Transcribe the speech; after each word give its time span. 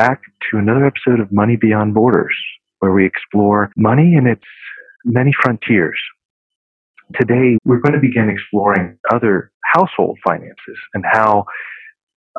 back 0.00 0.22
to 0.50 0.56
another 0.56 0.86
episode 0.86 1.20
of 1.20 1.30
Money 1.30 1.56
Beyond 1.56 1.92
Borders, 1.92 2.34
where 2.78 2.90
we 2.90 3.04
explore 3.04 3.70
money 3.76 4.14
and 4.14 4.26
its 4.26 4.46
many 5.04 5.30
frontiers. 5.42 6.00
Today, 7.20 7.58
we're 7.66 7.80
going 7.80 7.92
to 7.92 8.00
begin 8.00 8.30
exploring 8.30 8.96
other 9.12 9.52
household 9.74 10.18
finances 10.26 10.78
and 10.94 11.04
how 11.04 11.44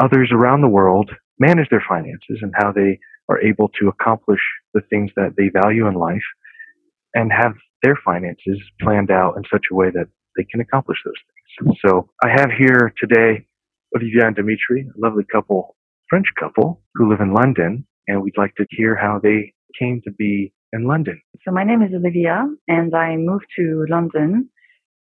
others 0.01 0.31
around 0.33 0.61
the 0.61 0.67
world 0.67 1.11
manage 1.37 1.69
their 1.69 1.83
finances 1.87 2.39
and 2.41 2.51
how 2.55 2.71
they 2.71 2.97
are 3.29 3.39
able 3.39 3.69
to 3.79 3.89
accomplish 3.89 4.41
the 4.73 4.81
things 4.89 5.11
that 5.15 5.35
they 5.37 5.49
value 5.49 5.85
in 5.85 5.93
life 5.93 6.27
and 7.13 7.31
have 7.31 7.53
their 7.83 7.99
finances 8.03 8.59
planned 8.81 9.11
out 9.11 9.37
in 9.37 9.43
such 9.53 9.65
a 9.71 9.75
way 9.75 9.91
that 9.91 10.07
they 10.35 10.45
can 10.45 10.61
accomplish 10.61 10.97
those 11.05 11.13
things. 11.59 11.77
So 11.85 12.09
I 12.23 12.29
have 12.29 12.49
here 12.57 12.91
today 12.97 13.45
Olivia 13.95 14.25
and 14.25 14.35
Dimitri, 14.35 14.87
a 14.87 14.99
lovely 14.99 15.25
couple, 15.31 15.75
French 16.11 16.27
couple 16.37 16.81
who 16.95 17.09
live 17.09 17.21
in 17.21 17.33
London, 17.33 17.87
and 18.07 18.21
we'd 18.21 18.37
like 18.37 18.53
to 18.55 18.65
hear 18.69 18.97
how 18.97 19.17
they 19.23 19.53
came 19.79 20.01
to 20.03 20.11
be 20.11 20.53
in 20.73 20.83
London. 20.83 21.21
So 21.45 21.51
my 21.51 21.63
name 21.63 21.81
is 21.81 21.91
Olivia, 21.93 22.45
and 22.67 22.93
I 22.93 23.15
moved 23.15 23.45
to 23.57 23.85
London 23.89 24.49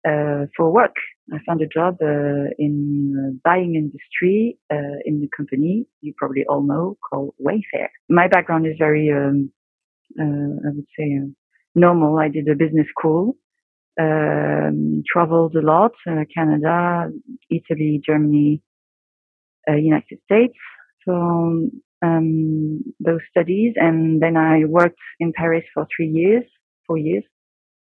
uh, 0.07 0.45
for 0.55 0.71
work. 0.71 0.95
I 1.33 1.39
found 1.45 1.61
a 1.61 1.67
job 1.67 1.97
uh, 2.01 2.45
in 2.57 3.41
buying 3.43 3.75
industry 3.75 4.57
uh, 4.73 4.99
in 5.05 5.19
the 5.19 5.27
company 5.35 5.85
you 5.99 6.13
probably 6.17 6.45
all 6.47 6.63
know 6.63 6.97
called 7.07 7.33
Wayfair. 7.45 7.89
My 8.07 8.29
background 8.29 8.65
is 8.65 8.75
very, 8.79 9.11
um, 9.11 9.51
uh, 10.17 10.67
I 10.67 10.69
would 10.75 10.87
say, 10.97 11.19
uh, 11.21 11.27
normal. 11.75 12.19
I 12.19 12.29
did 12.29 12.47
a 12.47 12.55
business 12.55 12.87
school, 12.97 13.35
um, 13.99 15.03
traveled 15.11 15.55
a 15.57 15.61
lot, 15.61 15.91
uh, 16.09 16.23
Canada, 16.33 17.11
Italy, 17.49 18.01
Germany, 18.05 18.61
United 19.67 20.19
States. 20.25 20.57
So 21.07 21.69
um, 22.01 22.83
those 22.99 23.21
studies, 23.29 23.73
and 23.75 24.21
then 24.21 24.37
I 24.37 24.65
worked 24.65 24.99
in 25.19 25.33
Paris 25.35 25.63
for 25.73 25.87
three 25.95 26.09
years, 26.09 26.43
four 26.87 26.97
years 26.97 27.23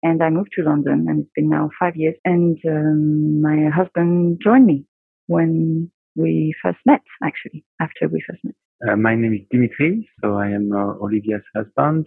and 0.05 0.21
I 0.21 0.29
moved 0.29 0.51
to 0.55 0.63
London, 0.63 1.07
and 1.09 1.21
it's 1.21 1.31
been 1.35 1.49
now 1.49 1.71
five 1.79 1.95
years. 1.95 2.15
And 2.23 2.59
um, 2.69 3.41
my 3.41 3.69
husband 3.69 4.39
joined 4.43 4.67
me 4.67 4.85
when 5.25 5.89
we 6.15 6.53
first 6.61 6.77
met, 6.85 7.01
actually, 7.23 7.65
after 7.81 8.07
we 8.07 8.23
first 8.29 8.43
met. 8.43 8.53
Uh, 8.87 8.95
my 8.95 9.15
name 9.15 9.33
is 9.33 9.47
Dimitri, 9.49 10.07
so 10.21 10.35
I 10.35 10.49
am 10.49 10.71
uh, 10.71 11.03
Olivia's 11.03 11.41
husband. 11.55 12.05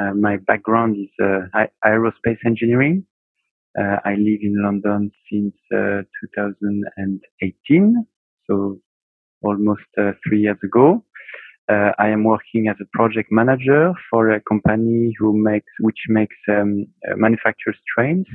Uh, 0.00 0.12
my 0.14 0.38
background 0.38 0.96
is 0.96 1.10
uh, 1.22 1.66
aerospace 1.86 2.38
engineering. 2.44 3.06
Uh, 3.78 3.98
I 4.04 4.14
live 4.16 4.40
in 4.42 4.60
London 4.60 5.12
since 5.30 5.54
uh, 5.72 6.02
2018, 6.34 8.06
so 8.48 8.80
almost 9.42 9.82
three 10.24 10.40
years 10.40 10.58
ago. 10.62 11.04
Uh, 11.70 11.92
I 11.98 12.08
am 12.08 12.24
working 12.24 12.66
as 12.68 12.76
a 12.80 12.88
project 12.92 13.30
manager 13.30 13.92
for 14.10 14.32
a 14.32 14.40
company 14.40 15.14
who 15.18 15.38
makes, 15.38 15.72
which 15.78 16.00
makes 16.08 16.34
um, 16.48 16.86
uh, 17.08 17.14
manufactures 17.14 17.76
trains. 17.94 18.26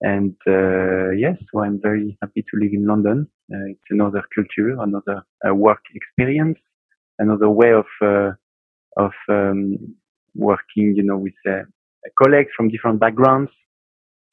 And 0.00 0.34
uh, 0.46 1.10
yes, 1.10 1.36
so 1.52 1.62
I'm 1.62 1.78
very 1.80 2.16
happy 2.22 2.42
to 2.42 2.60
live 2.60 2.72
in 2.72 2.86
London. 2.86 3.28
Uh, 3.52 3.66
it's 3.72 3.90
another 3.90 4.22
culture, 4.34 4.80
another 4.80 5.22
uh, 5.46 5.54
work 5.54 5.82
experience, 5.94 6.58
another 7.18 7.50
way 7.50 7.72
of 7.72 7.86
uh, 8.00 8.30
of 8.96 9.12
um, 9.28 9.94
working, 10.34 10.94
you 10.96 11.02
know, 11.02 11.18
with 11.18 11.34
colleagues 12.20 12.50
from 12.56 12.68
different 12.70 12.98
backgrounds. 12.98 13.50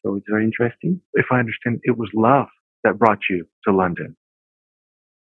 So 0.03 0.15
it's 0.15 0.25
very 0.29 0.45
interesting. 0.45 1.01
If 1.13 1.25
I 1.31 1.39
understand, 1.39 1.81
it 1.83 1.97
was 1.97 2.09
love 2.13 2.47
that 2.83 2.97
brought 2.97 3.19
you 3.29 3.45
to 3.65 3.73
London. 3.73 4.15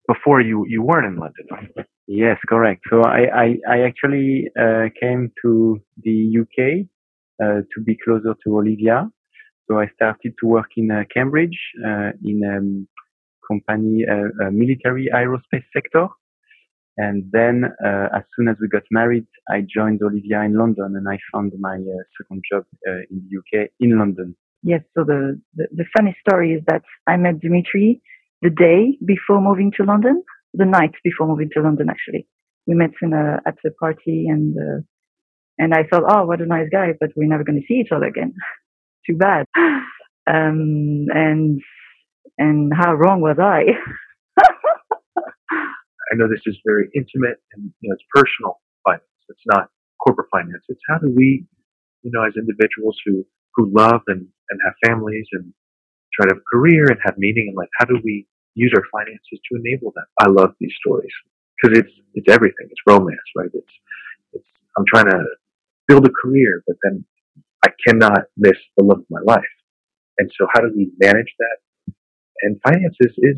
Before 0.08 0.42
you 0.42 0.66
you 0.68 0.82
weren't 0.82 1.06
in 1.06 1.16
London, 1.18 1.46
right? 1.52 1.86
Yes, 2.08 2.38
correct. 2.48 2.84
So 2.90 3.02
I, 3.02 3.28
I, 3.36 3.58
I 3.70 3.82
actually 3.82 4.50
uh, 4.58 4.86
came 5.00 5.30
to 5.42 5.82
the 6.02 6.38
UK 6.42 6.88
uh, 7.44 7.62
to 7.74 7.82
be 7.84 7.98
closer 8.04 8.34
to 8.46 8.58
Olivia. 8.58 9.10
So 9.68 9.80
I 9.80 9.88
started 9.96 10.34
to 10.40 10.48
work 10.48 10.70
in 10.78 10.90
uh, 10.90 11.04
Cambridge 11.14 11.60
uh, 11.86 12.12
in 12.24 12.42
a 12.46 12.58
um, 12.58 12.88
company, 13.46 14.06
uh, 14.10 14.48
a 14.48 14.52
military 14.52 15.10
aerospace 15.14 15.66
sector. 15.74 16.08
And 16.96 17.30
then 17.32 17.66
uh, 17.86 18.08
as 18.16 18.24
soon 18.36 18.48
as 18.48 18.56
we 18.62 18.70
got 18.70 18.84
married, 18.90 19.28
I 19.50 19.62
joined 19.62 20.02
Olivia 20.02 20.42
in 20.44 20.58
London 20.58 20.96
and 20.96 21.08
I 21.10 21.20
found 21.34 21.52
my 21.60 21.78
second 22.18 22.42
job 22.50 22.64
in 22.86 23.28
the 23.30 23.38
UK 23.38 23.70
in 23.82 24.00
London. 24.00 24.36
Yes. 24.64 24.82
So 24.98 25.04
the, 25.04 25.40
the, 25.56 25.68
the 25.76 25.86
funny 25.96 26.16
story 26.28 26.54
is 26.54 26.64
that 26.68 26.84
I 27.06 27.18
met 27.18 27.40
Dimitri 27.42 28.02
the 28.42 28.50
day 28.50 28.98
before 29.06 29.42
moving 29.42 29.72
to 29.78 29.84
London 29.84 30.24
the 30.54 30.66
night 30.66 30.92
before 31.04 31.28
moving 31.28 31.50
to 31.54 31.62
London. 31.62 31.88
Actually, 31.90 32.28
we 32.66 32.76
met 32.76 32.92
in 33.02 33.14
a, 33.14 33.40
at 33.46 33.56
a 33.66 33.72
party, 33.72 34.28
and 34.28 34.56
uh, 34.58 34.82
and 35.58 35.74
I 35.74 35.84
thought, 35.84 36.04
oh, 36.08 36.26
what 36.26 36.42
a 36.42 36.46
nice 36.46 36.70
guy, 36.72 36.90
but 37.00 37.10
we're 37.16 37.28
never 37.28 37.44
going 37.44 37.60
to 37.60 37.66
see 37.68 37.80
each 37.80 37.92
other 37.92 38.06
again. 38.06 38.34
Too 39.08 39.16
bad. 39.16 39.46
Um, 40.30 41.08
and 41.14 41.62
and 42.38 42.74
how 42.76 42.94
wrong 42.94 43.22
was 43.22 43.38
I? 43.40 43.64
I 46.12 46.16
know 46.16 46.28
this 46.28 46.42
is 46.46 46.58
very 46.66 46.90
intimate 46.96 47.40
and 47.54 47.72
you 47.82 47.90
know 47.90 47.96
it's 47.96 48.04
personal 48.14 48.60
finance. 48.86 49.04
It's 49.30 49.42
not 49.46 49.70
corporate 50.04 50.28
finance. 50.32 50.64
It's 50.70 50.82
how 50.90 51.00
do 51.00 51.14
we, 51.16 51.46
you 52.04 52.12
know, 52.14 52.24
as 52.24 52.34
individuals 52.38 52.98
who 53.06 53.26
who 53.56 53.72
love 53.74 54.02
and 54.08 54.28
and 54.50 54.60
have 54.66 54.74
families 54.86 55.28
and 55.34 55.54
try 56.18 56.28
to 56.28 56.34
have 56.34 56.42
a 56.42 56.50
career 56.50 56.90
and 56.90 56.98
have 57.06 57.18
meaning 57.18 57.50
in 57.50 57.56
life, 57.56 57.70
how 57.78 57.86
do 57.86 58.00
we 58.04 58.26
use 58.56 58.74
our 58.76 58.84
finances 58.92 59.40
to 59.50 59.60
enable 59.62 59.94
that? 59.96 60.10
I 60.20 60.28
love 60.28 60.56
these 60.60 60.74
stories 60.82 61.14
because 61.56 61.78
it's 61.78 61.94
it's 62.16 62.30
everything. 62.34 62.68
It's 62.70 62.82
romance, 62.88 63.30
right? 63.36 63.50
It's 63.54 63.74
it's 64.34 64.50
I'm 64.78 64.86
trying 64.92 65.06
to 65.06 65.24
build 65.88 66.06
a 66.06 66.12
career, 66.12 66.64
but 66.66 66.76
then 66.84 67.06
I 67.64 67.70
cannot 67.86 68.26
miss 68.36 68.58
the 68.78 68.84
love 68.84 69.00
of 69.00 69.10
my 69.10 69.22
life. 69.26 69.54
And 70.18 70.30
so, 70.38 70.48
how 70.54 70.62
do 70.62 70.74
we 70.76 70.92
manage 71.00 71.30
that? 71.38 71.94
And 72.42 72.60
finances 72.66 73.14
is 73.18 73.38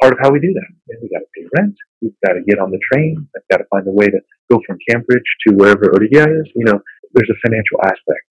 part 0.00 0.12
of 0.12 0.18
how 0.22 0.30
we 0.30 0.40
do 0.40 0.52
that. 0.52 0.70
And 0.88 0.98
we 1.02 1.08
got 1.08 1.20
to 1.20 1.30
pay 1.36 1.46
rent. 1.56 1.76
We've 2.00 2.16
got 2.26 2.34
to 2.34 2.42
get 2.46 2.58
on 2.58 2.70
the 2.70 2.80
train. 2.92 3.28
I've 3.36 3.48
got 3.50 3.58
to 3.58 3.68
find 3.68 3.86
a 3.86 3.92
way 3.92 4.06
to 4.06 4.20
go 4.50 4.60
from 4.66 4.78
Cambridge 4.88 5.28
to 5.46 5.54
wherever 5.54 5.92
Olivia 5.92 6.24
is. 6.24 6.48
You 6.54 6.64
know, 6.64 6.80
there's 7.12 7.30
a 7.30 7.38
financial 7.44 7.80
aspect 7.84 8.24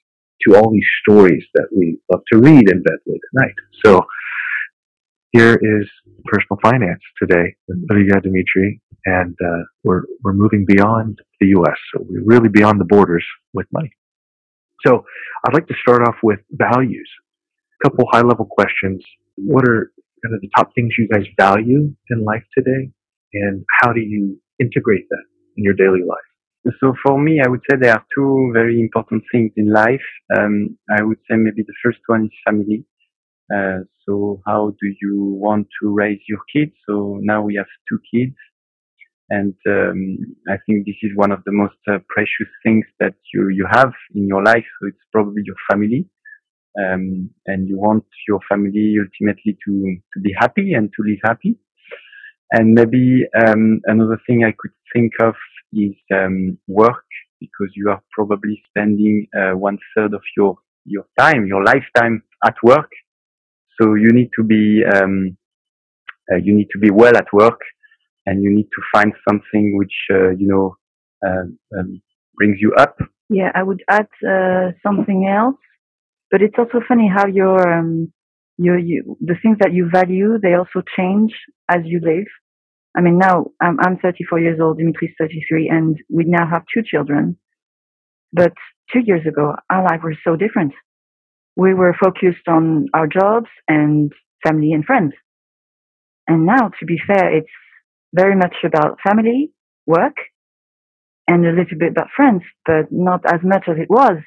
to 0.47 0.55
all 0.55 0.71
these 0.71 0.87
stories 1.03 1.43
that 1.53 1.67
we 1.75 1.99
love 2.11 2.21
to 2.31 2.39
read 2.39 2.69
in 2.69 2.83
bed 2.83 2.97
late 3.05 3.21
at 3.23 3.41
night. 3.41 3.55
So 3.85 4.05
here 5.31 5.53
is 5.53 5.87
personal 6.25 6.57
finance 6.61 7.01
today 7.21 7.55
with 7.67 7.77
Olivia 7.91 8.19
Dimitri, 8.21 8.81
and 9.05 9.35
uh, 9.45 9.63
we're 9.83 10.03
we're 10.23 10.33
moving 10.33 10.65
beyond 10.67 11.19
the 11.39 11.47
U.S. 11.47 11.77
So 11.93 12.05
we're 12.07 12.23
really 12.25 12.49
beyond 12.49 12.79
the 12.79 12.85
borders 12.85 13.25
with 13.53 13.67
money. 13.71 13.91
So 14.85 15.05
I'd 15.45 15.53
like 15.53 15.67
to 15.67 15.75
start 15.81 16.07
off 16.07 16.15
with 16.23 16.39
values. 16.51 17.09
A 17.81 17.89
couple 17.89 18.05
high 18.11 18.21
level 18.21 18.45
questions. 18.45 19.03
What 19.35 19.67
are 19.67 19.91
kind 20.23 20.35
of 20.35 20.41
the 20.41 20.49
top 20.55 20.71
things 20.75 20.93
you 20.97 21.07
guys 21.07 21.25
value 21.39 21.93
in 22.09 22.23
life 22.23 22.43
today, 22.57 22.91
and 23.33 23.63
how 23.81 23.93
do 23.93 24.01
you 24.01 24.39
integrate 24.59 25.07
that 25.09 25.23
in 25.57 25.63
your 25.63 25.73
daily 25.75 26.01
life? 26.07 26.28
So 26.81 26.93
for 27.03 27.19
me, 27.19 27.39
I 27.43 27.49
would 27.49 27.61
say 27.69 27.77
there 27.79 27.93
are 27.93 28.05
two 28.13 28.51
very 28.53 28.79
important 28.79 29.23
things 29.31 29.51
in 29.55 29.71
life. 29.71 30.07
Um, 30.35 30.77
I 30.91 31.01
would 31.03 31.19
say 31.29 31.37
maybe 31.37 31.63
the 31.63 31.73
first 31.83 31.99
one 32.07 32.25
is 32.25 32.31
family. 32.45 32.85
Uh, 33.53 33.79
so 34.05 34.41
how 34.45 34.71
do 34.81 34.93
you 35.01 35.37
want 35.41 35.67
to 35.81 35.89
raise 35.89 36.19
your 36.27 36.39
kids? 36.53 36.73
So 36.87 37.19
now 37.21 37.41
we 37.43 37.55
have 37.55 37.65
two 37.89 37.99
kids. 38.13 38.35
And 39.29 39.55
um, 39.67 40.17
I 40.49 40.57
think 40.65 40.85
this 40.85 40.97
is 41.03 41.11
one 41.15 41.31
of 41.31 41.43
the 41.45 41.51
most 41.51 41.77
uh, 41.87 41.99
precious 42.09 42.51
things 42.63 42.85
that 42.99 43.15
you, 43.33 43.49
you 43.49 43.65
have 43.69 43.93
in 44.15 44.27
your 44.27 44.43
life. 44.43 44.65
So 44.81 44.87
it's 44.87 45.05
probably 45.13 45.43
your 45.45 45.55
family. 45.71 46.09
Um, 46.79 47.29
and 47.45 47.67
you 47.67 47.77
want 47.77 48.05
your 48.27 48.39
family 48.49 48.95
ultimately 48.99 49.57
to, 49.65 49.97
to 50.13 50.19
be 50.21 50.33
happy 50.37 50.73
and 50.73 50.89
to 50.95 51.03
live 51.07 51.19
happy. 51.23 51.57
And 52.51 52.73
maybe 52.73 53.23
um, 53.45 53.81
another 53.85 54.19
thing 54.27 54.43
I 54.43 54.53
could 54.57 54.71
think 54.93 55.13
of 55.21 55.35
is 55.73 55.95
um, 56.13 56.57
work, 56.67 57.05
because 57.39 57.71
you 57.75 57.89
are 57.89 58.01
probably 58.11 58.61
spending 58.69 59.27
uh, 59.37 59.51
one 59.51 59.77
third 59.95 60.13
of 60.13 60.21
your 60.35 60.57
your 60.85 61.05
time, 61.17 61.45
your 61.45 61.63
lifetime 61.63 62.23
at 62.45 62.55
work. 62.63 62.89
So 63.79 63.95
you 63.95 64.09
need 64.11 64.29
to 64.35 64.43
be 64.43 64.83
um, 64.85 65.37
uh, 66.31 66.37
you 66.37 66.55
need 66.55 66.69
to 66.71 66.79
be 66.79 66.91
well 66.91 67.15
at 67.15 67.31
work, 67.33 67.59
and 68.25 68.43
you 68.43 68.53
need 68.53 68.69
to 68.75 68.81
find 68.93 69.13
something 69.27 69.77
which 69.77 69.93
uh, 70.11 70.29
you 70.31 70.47
know 70.47 70.75
um, 71.25 71.59
um, 71.77 72.01
brings 72.35 72.57
you 72.59 72.73
up. 72.73 72.97
Yeah, 73.29 73.51
I 73.53 73.63
would 73.63 73.83
add 73.89 74.07
uh, 74.27 74.71
something 74.81 75.27
else, 75.27 75.59
but 76.31 76.41
it's 76.41 76.55
also 76.57 76.81
funny 76.87 77.07
how 77.07 77.27
your 77.27 77.79
um, 77.79 78.11
your 78.57 78.77
you, 78.77 79.17
the 79.21 79.35
things 79.41 79.57
that 79.59 79.73
you 79.73 79.89
value 79.89 80.39
they 80.41 80.53
also 80.53 80.81
change 80.97 81.31
as 81.69 81.81
you 81.85 81.99
live. 82.03 82.27
I 82.99 83.01
mean, 83.01 83.17
now 83.17 83.45
I'm, 83.61 83.79
I'm 83.79 83.97
34 83.97 84.39
years 84.41 84.59
old, 84.61 84.77
Dimitri's 84.77 85.15
33, 85.17 85.69
and 85.69 85.97
we 86.09 86.25
now 86.25 86.45
have 86.49 86.63
two 86.73 86.81
children. 86.83 87.37
But 88.33 88.53
two 88.91 88.99
years 88.99 89.25
ago, 89.25 89.55
our 89.69 89.83
life 89.83 90.01
was 90.03 90.17
so 90.23 90.35
different 90.35 90.73
we 91.59 91.73
were 91.73 91.95
focused 92.01 92.47
on 92.47 92.87
our 92.93 93.05
jobs 93.05 93.49
and 93.67 94.13
family 94.45 94.71
and 94.71 94.85
friends. 94.85 95.13
And 96.25 96.45
now, 96.45 96.71
to 96.79 96.85
be 96.85 96.97
fair, 97.05 97.35
it's 97.35 97.51
very 98.13 98.35
much 98.35 98.55
about 98.63 98.99
family, 99.05 99.51
work 99.85 100.15
and 101.27 101.45
a 101.45 101.51
little 101.51 101.77
bit 101.77 101.91
about 101.91 102.07
friends, 102.15 102.43
but 102.65 102.85
not 102.91 103.21
as 103.25 103.41
much 103.43 103.65
as 103.67 103.75
it 103.77 103.89
was 103.89 104.17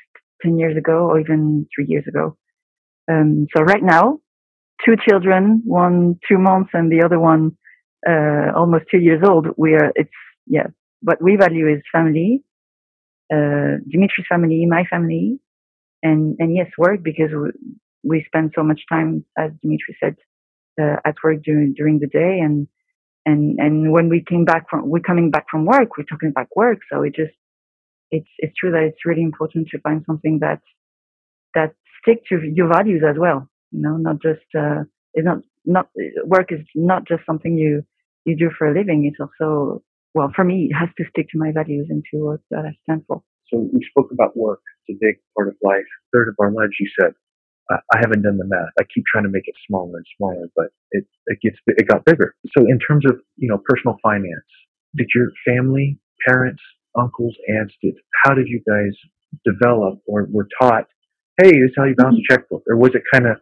10 0.43 0.59
years 0.59 0.77
ago 0.77 1.09
or 1.09 1.21
even 1.21 1.67
three 1.75 1.87
years 1.89 2.05
ago. 2.07 2.37
Um, 3.11 3.47
so 3.57 3.63
right 3.63 3.83
now, 3.83 4.19
two 4.85 4.97
children, 5.09 5.63
one 5.65 6.19
two 6.29 6.39
months 6.39 6.71
and 6.75 6.93
the 6.93 7.03
other 7.05 7.19
one 7.19 7.57
uh, 8.09 8.53
almost 8.57 8.85
two 8.91 8.99
years 8.99 9.23
old. 9.27 9.47
We 9.57 9.75
are, 9.75 9.93
it's, 9.95 10.11
yeah, 10.47 10.69
what 11.01 11.23
we 11.23 11.37
value 11.37 11.69
is 11.69 11.83
family, 11.91 12.43
uh, 13.33 13.79
Dimitri's 13.89 14.27
family, 14.29 14.67
my 14.67 14.85
family, 14.91 15.39
and, 16.03 16.37
and 16.39 16.55
yes, 16.55 16.69
work 16.79 17.03
because 17.03 17.31
we, 17.33 17.51
we 18.03 18.25
spend 18.27 18.53
so 18.55 18.63
much 18.63 18.81
time, 18.89 19.25
as 19.39 19.51
Dimitri 19.63 19.97
said, 20.01 20.17
uh, 20.81 20.97
at 21.05 21.15
work 21.23 21.43
during, 21.45 21.75
during 21.75 21.99
the 22.01 22.09
day. 22.09 22.41
And, 22.41 22.67
and, 23.25 23.59
and 23.61 23.93
when 23.93 24.09
we 24.09 24.25
came 24.29 24.45
back 24.45 24.69
from, 24.69 24.89
we're 24.89 25.01
coming 25.01 25.31
back 25.31 25.47
from 25.51 25.65
work, 25.65 25.97
we're 25.97 26.05
talking 26.05 26.31
about 26.31 26.49
work. 26.57 26.79
So 26.91 27.03
it 27.03 27.15
just, 27.15 27.35
it's, 28.11 28.29
it's 28.39 28.55
true 28.59 28.73
that 28.73 28.83
it's 28.83 29.07
really 29.07 29.23
important 29.23 29.69
to 29.69 29.79
find 29.79 30.03
something 30.07 30.41
that, 30.41 30.61
that 31.55 31.75
stick 32.01 32.25
to 32.29 32.41
your 32.53 32.69
values 32.69 33.03
as 33.09 33.17
well. 33.19 33.49
You 33.71 33.83
know, 33.83 33.97
not 33.97 34.21
just, 34.21 34.45
uh, 34.59 34.83
it's 35.15 35.25
not, 35.25 35.39
not, 35.65 35.89
work 36.25 36.51
is 36.51 36.61
not 36.75 37.07
just 37.07 37.23
something 37.25 37.57
you, 37.57 37.85
you 38.25 38.37
do 38.37 38.51
for 38.57 38.69
a 38.71 38.75
living. 38.75 39.05
It's 39.11 39.21
also, 39.21 39.83
well, 40.15 40.33
for 40.35 40.45
me, 40.45 40.69
it 40.71 40.75
has 40.75 40.89
to 40.99 41.05
stick 41.11 41.29
to 41.31 41.39
my 41.39 41.53
values 41.53 41.87
and 41.91 42.03
to 42.13 42.19
what 42.25 42.41
that 42.51 42.65
I 42.67 42.73
stand 42.85 43.05
for. 43.07 43.23
So 43.53 43.69
we 43.73 43.81
spoke 43.91 44.11
about 44.13 44.37
work. 44.37 44.61
It's 44.87 44.97
a 44.97 45.05
big 45.05 45.17
part 45.37 45.49
of 45.49 45.55
life. 45.63 45.89
Third 46.13 46.29
of 46.29 46.35
our 46.41 46.51
lives, 46.51 46.73
you 46.81 46.89
said. 47.01 47.13
I, 47.71 47.77
I 47.95 47.99
haven't 48.01 48.23
done 48.23 48.39
the 48.39 48.47
math. 48.47 48.73
I 48.79 48.85
keep 48.95 49.05
trying 49.11 49.25
to 49.25 49.31
make 49.31 49.47
it 49.47 49.55
smaller 49.69 49.99
and 49.99 50.07
smaller, 50.17 50.49
but 50.57 50.67
it, 50.91 51.05
it 51.27 51.39
gets, 51.43 51.57
it 51.67 51.87
got 51.87 52.05
bigger. 52.05 52.35
So 52.57 52.65
in 52.67 52.79
terms 52.79 53.05
of, 53.07 53.21
you 53.37 53.49
know, 53.49 53.61
personal 53.65 53.97
finance, 54.03 54.49
did 54.97 55.09
your 55.15 55.29
family, 55.47 55.99
parents, 56.27 56.63
uncles, 56.99 57.35
aunts, 57.49 57.75
did, 57.83 57.95
how 58.25 58.35
did 58.35 58.49
you 58.49 58.63
guys 58.69 58.93
develop 59.45 60.01
or 60.07 60.29
were 60.31 60.49
taught, 60.61 60.87
hey, 61.41 61.53
this 61.53 61.71
is 61.71 61.75
how 61.77 61.85
you 61.85 61.95
balance 61.95 62.17
mm-hmm. 62.17 62.35
a 62.35 62.37
checkbook? 62.37 62.63
Or 62.69 62.77
was 62.77 62.91
it 62.95 63.03
kind 63.13 63.27
of 63.27 63.39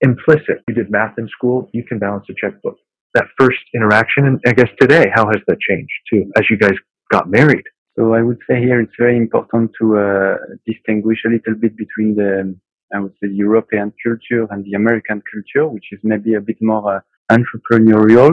implicit? 0.00 0.62
You 0.68 0.74
did 0.74 0.90
math 0.90 1.18
in 1.18 1.28
school, 1.28 1.70
you 1.72 1.84
can 1.84 1.98
balance 1.98 2.26
a 2.30 2.34
checkbook. 2.34 2.76
That 3.16 3.28
first 3.40 3.64
interaction, 3.74 4.26
and 4.26 4.36
I 4.46 4.52
guess 4.52 4.68
today, 4.78 5.06
how 5.16 5.24
has 5.32 5.40
that 5.48 5.58
changed 5.68 5.98
too, 6.10 6.22
as 6.38 6.44
you 6.50 6.58
guys 6.58 6.76
got 7.10 7.30
married? 7.30 7.64
So 7.96 8.12
I 8.12 8.20
would 8.20 8.40
say 8.46 8.56
here 8.60 8.78
it's 8.84 8.98
very 8.98 9.16
important 9.16 9.70
to 9.80 9.84
uh, 9.96 10.36
distinguish 10.66 11.20
a 11.24 11.30
little 11.30 11.54
bit 11.54 11.74
between 11.78 12.14
the, 12.14 12.54
I 12.94 12.98
would 13.00 13.14
say, 13.22 13.30
European 13.46 13.94
culture 14.04 14.46
and 14.50 14.66
the 14.66 14.74
American 14.74 15.22
culture, 15.32 15.66
which 15.66 15.86
is 15.92 16.00
maybe 16.02 16.34
a 16.34 16.42
bit 16.42 16.58
more 16.60 16.96
uh, 16.96 17.00
entrepreneurial. 17.36 18.32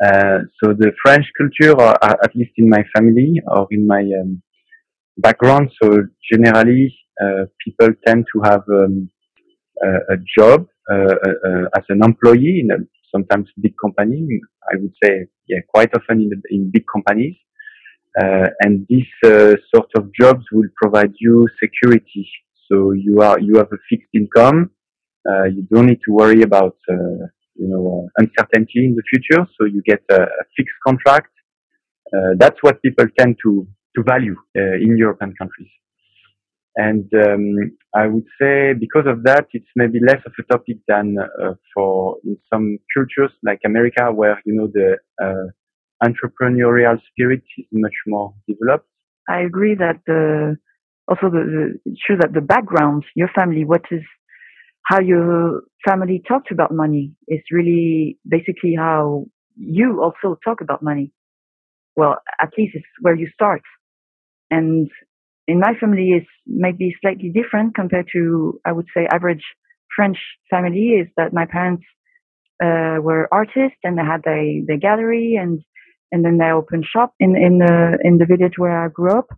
Uh, 0.00 0.38
so 0.62 0.72
the 0.82 0.92
French 1.02 1.26
culture, 1.36 1.72
or 1.72 1.90
at 2.26 2.32
least 2.36 2.52
in 2.56 2.68
my 2.68 2.84
family 2.94 3.40
or 3.48 3.66
in 3.72 3.84
my 3.84 4.04
um, 4.20 4.40
background, 5.16 5.72
so 5.82 5.88
generally 6.32 6.96
uh, 7.20 7.46
people 7.64 7.88
tend 8.06 8.26
to 8.32 8.40
have 8.44 8.62
um, 8.68 9.10
a, 9.82 10.14
a, 10.14 10.16
job 10.38 10.68
uh, 10.88 11.16
uh, 11.48 11.64
as 11.76 11.84
an 11.88 12.00
employee 12.04 12.60
in 12.62 12.70
a 12.70 12.78
sometimes 13.14 13.48
big 13.60 13.74
company. 13.82 14.26
I 14.70 14.76
would 14.80 14.94
say, 15.02 15.26
yeah, 15.48 15.60
quite 15.68 15.90
often 15.94 16.20
in, 16.20 16.42
in 16.50 16.70
big 16.70 16.84
companies. 16.92 17.36
Uh, 18.20 18.48
and 18.60 18.86
these 18.88 19.06
uh, 19.24 19.54
sort 19.72 19.90
of 19.96 20.10
jobs 20.18 20.44
will 20.52 20.68
provide 20.80 21.12
you 21.20 21.46
security. 21.62 22.28
So 22.70 22.92
you 22.92 23.20
are 23.20 23.38
you 23.38 23.56
have 23.56 23.68
a 23.72 23.78
fixed 23.88 24.08
income. 24.14 24.70
Uh, 25.28 25.44
you 25.44 25.62
don't 25.70 25.86
need 25.86 26.00
to 26.06 26.12
worry 26.12 26.42
about 26.42 26.76
you 26.88 27.68
know 27.68 28.08
uncertainty 28.16 28.86
in 28.86 28.94
the 28.96 29.02
future. 29.10 29.46
So 29.58 29.66
you 29.66 29.82
get 29.86 30.02
a, 30.10 30.22
a 30.22 30.44
fixed 30.56 30.78
contract. 30.86 31.32
that's 32.42 32.60
what 32.62 32.82
people 32.82 33.06
tend 33.18 33.36
to 33.44 33.66
to 33.94 34.02
value 34.02 34.36
in 34.54 34.96
European 34.96 35.34
countries. 35.40 35.72
And 36.78 37.10
um, 37.14 37.76
I 37.92 38.06
would 38.06 38.26
say 38.40 38.72
because 38.72 39.06
of 39.06 39.24
that, 39.24 39.46
it's 39.52 39.66
maybe 39.74 39.98
less 40.00 40.22
of 40.24 40.32
a 40.38 40.42
topic 40.44 40.76
than 40.86 41.16
uh, 41.18 41.54
for 41.74 42.18
in 42.24 42.38
some 42.54 42.78
cultures 42.96 43.32
like 43.44 43.58
America, 43.66 44.12
where 44.12 44.40
you 44.46 44.54
know 44.54 44.68
the 44.72 44.96
uh, 45.20 45.48
entrepreneurial 46.08 46.96
spirit 47.10 47.42
is 47.58 47.66
much 47.72 47.98
more 48.06 48.32
developed. 48.48 48.86
I 49.28 49.40
agree 49.40 49.74
that 49.74 50.00
the 50.06 50.56
also 51.08 51.30
the, 51.30 51.78
the 51.84 51.96
true 52.06 52.16
that 52.20 52.32
the 52.32 52.40
background, 52.40 53.04
your 53.16 53.30
family, 53.36 53.64
what 53.64 53.82
is 53.90 54.02
how 54.84 55.00
your 55.00 55.62
family 55.84 56.22
talked 56.28 56.52
about 56.52 56.72
money 56.72 57.12
is 57.26 57.40
really 57.50 58.18
basically 58.26 58.74
how 58.78 59.26
you 59.56 60.00
also 60.00 60.38
talk 60.44 60.60
about 60.60 60.80
money. 60.80 61.12
Well, 61.96 62.18
at 62.40 62.50
least 62.56 62.76
it's 62.76 62.86
where 63.00 63.16
you 63.16 63.28
start. 63.34 63.62
And 64.50 64.88
in 65.48 65.58
my 65.58 65.72
family, 65.80 66.10
it's 66.10 66.30
maybe 66.46 66.94
slightly 67.00 67.30
different 67.30 67.74
compared 67.74 68.08
to, 68.12 68.60
I 68.66 68.72
would 68.72 68.86
say, 68.94 69.06
average 69.10 69.44
French 69.96 70.18
family. 70.50 70.86
Is 71.00 71.08
that 71.16 71.32
my 71.32 71.46
parents 71.46 71.84
uh, 72.62 72.98
were 73.00 73.28
artists 73.32 73.78
and 73.82 73.98
they 73.98 74.02
had 74.02 74.22
their, 74.24 74.44
their 74.66 74.76
gallery 74.76 75.36
and 75.40 75.60
and 76.12 76.24
then 76.24 76.38
they 76.38 76.50
opened 76.50 76.84
shop 76.84 77.14
in 77.18 77.36
in 77.36 77.58
the 77.58 77.98
in 78.04 78.18
the 78.18 78.26
village 78.26 78.58
where 78.58 78.84
I 78.84 78.88
grew 78.88 79.12
up. 79.18 79.28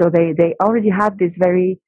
So 0.00 0.08
they 0.08 0.32
they 0.38 0.54
already 0.62 0.90
had 0.90 1.18
this 1.18 1.32
very 1.36 1.80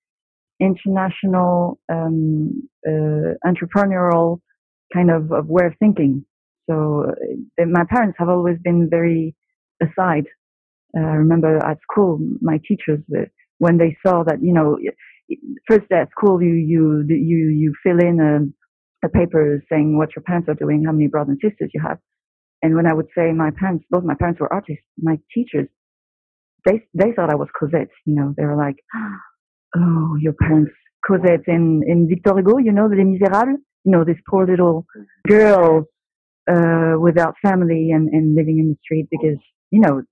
international 0.60 1.78
um, 1.92 2.69
uh, 2.86 3.34
entrepreneurial 3.46 4.40
kind 4.92 5.10
of, 5.10 5.30
of 5.30 5.46
way 5.46 5.66
of 5.66 5.75
thinking. 5.78 6.25
So 6.69 7.12
uh, 7.60 7.66
my 7.66 7.84
parents 7.88 8.16
have 8.19 8.28
always 8.28 8.58
been 8.62 8.88
very 8.90 9.36
aside. 9.80 10.26
Uh, 10.96 11.02
I 11.02 11.16
remember 11.25 11.56
at 11.64 11.78
school, 11.82 12.19
my 12.40 12.58
teachers 12.66 13.00
uh, 13.16 13.26
when 13.58 13.78
they 13.78 13.96
saw 14.06 14.22
that 14.25 14.43
you 14.43 14.52
know 14.52 14.78
first 15.69 15.90
at 15.93 16.10
school 16.10 16.43
you 16.43 16.55
you 16.55 17.05
you 17.08 17.49
you 17.49 17.75
fill 17.82 17.99
in 17.99 18.20
a, 18.20 19.06
a 19.06 19.10
paper 19.10 19.62
saying 19.70 19.96
what 19.96 20.10
your 20.16 20.22
parents 20.22 20.49
are 20.49 20.55
doing, 20.55 20.84
how 20.84 20.93
many 20.93 21.06
brothers 21.08 21.37
and 21.40 21.50
sisters 21.50 21.70
you 21.75 21.81
have, 21.81 21.99
and 22.62 22.75
when 22.75 22.87
I 22.87 22.94
would 22.94 23.08
say 23.16 23.32
my 23.32 23.50
parents, 23.50 23.84
both 23.90 24.05
my 24.05 24.14
parents 24.14 24.40
were 24.40 24.52
artists, 24.52 24.84
my 24.99 25.19
teachers, 25.32 25.69
they 26.64 26.82
they 26.94 27.12
thought 27.12 27.31
I 27.31 27.37
was 27.37 27.49
Cosette. 27.58 27.90
You 28.05 28.14
know, 28.16 28.34
they 28.37 28.44
were 28.44 28.56
like, 28.56 28.76
"Oh, 29.76 30.16
your 30.20 30.32
parents 30.32 30.72
Cosette 31.06 31.46
in 31.46 31.82
in 31.87 32.08
Victor 32.08 32.34
Hugo. 32.37 32.58
You 32.58 32.72
know, 32.72 32.87
Les 32.87 33.04
Miserables. 33.04 33.61
You 33.84 33.93
know, 33.93 34.04
this 34.04 34.16
poor 34.28 34.44
little 34.46 34.85
girl 35.26 35.85
uh, 36.50 36.94
without 37.00 37.35
family 37.42 37.90
and 37.92 38.09
and 38.09 38.35
living 38.35 38.59
in 38.59 38.71
the 38.71 38.76
street 38.82 39.09
because 39.11 39.38
you 39.71 39.80
know, 39.80 40.02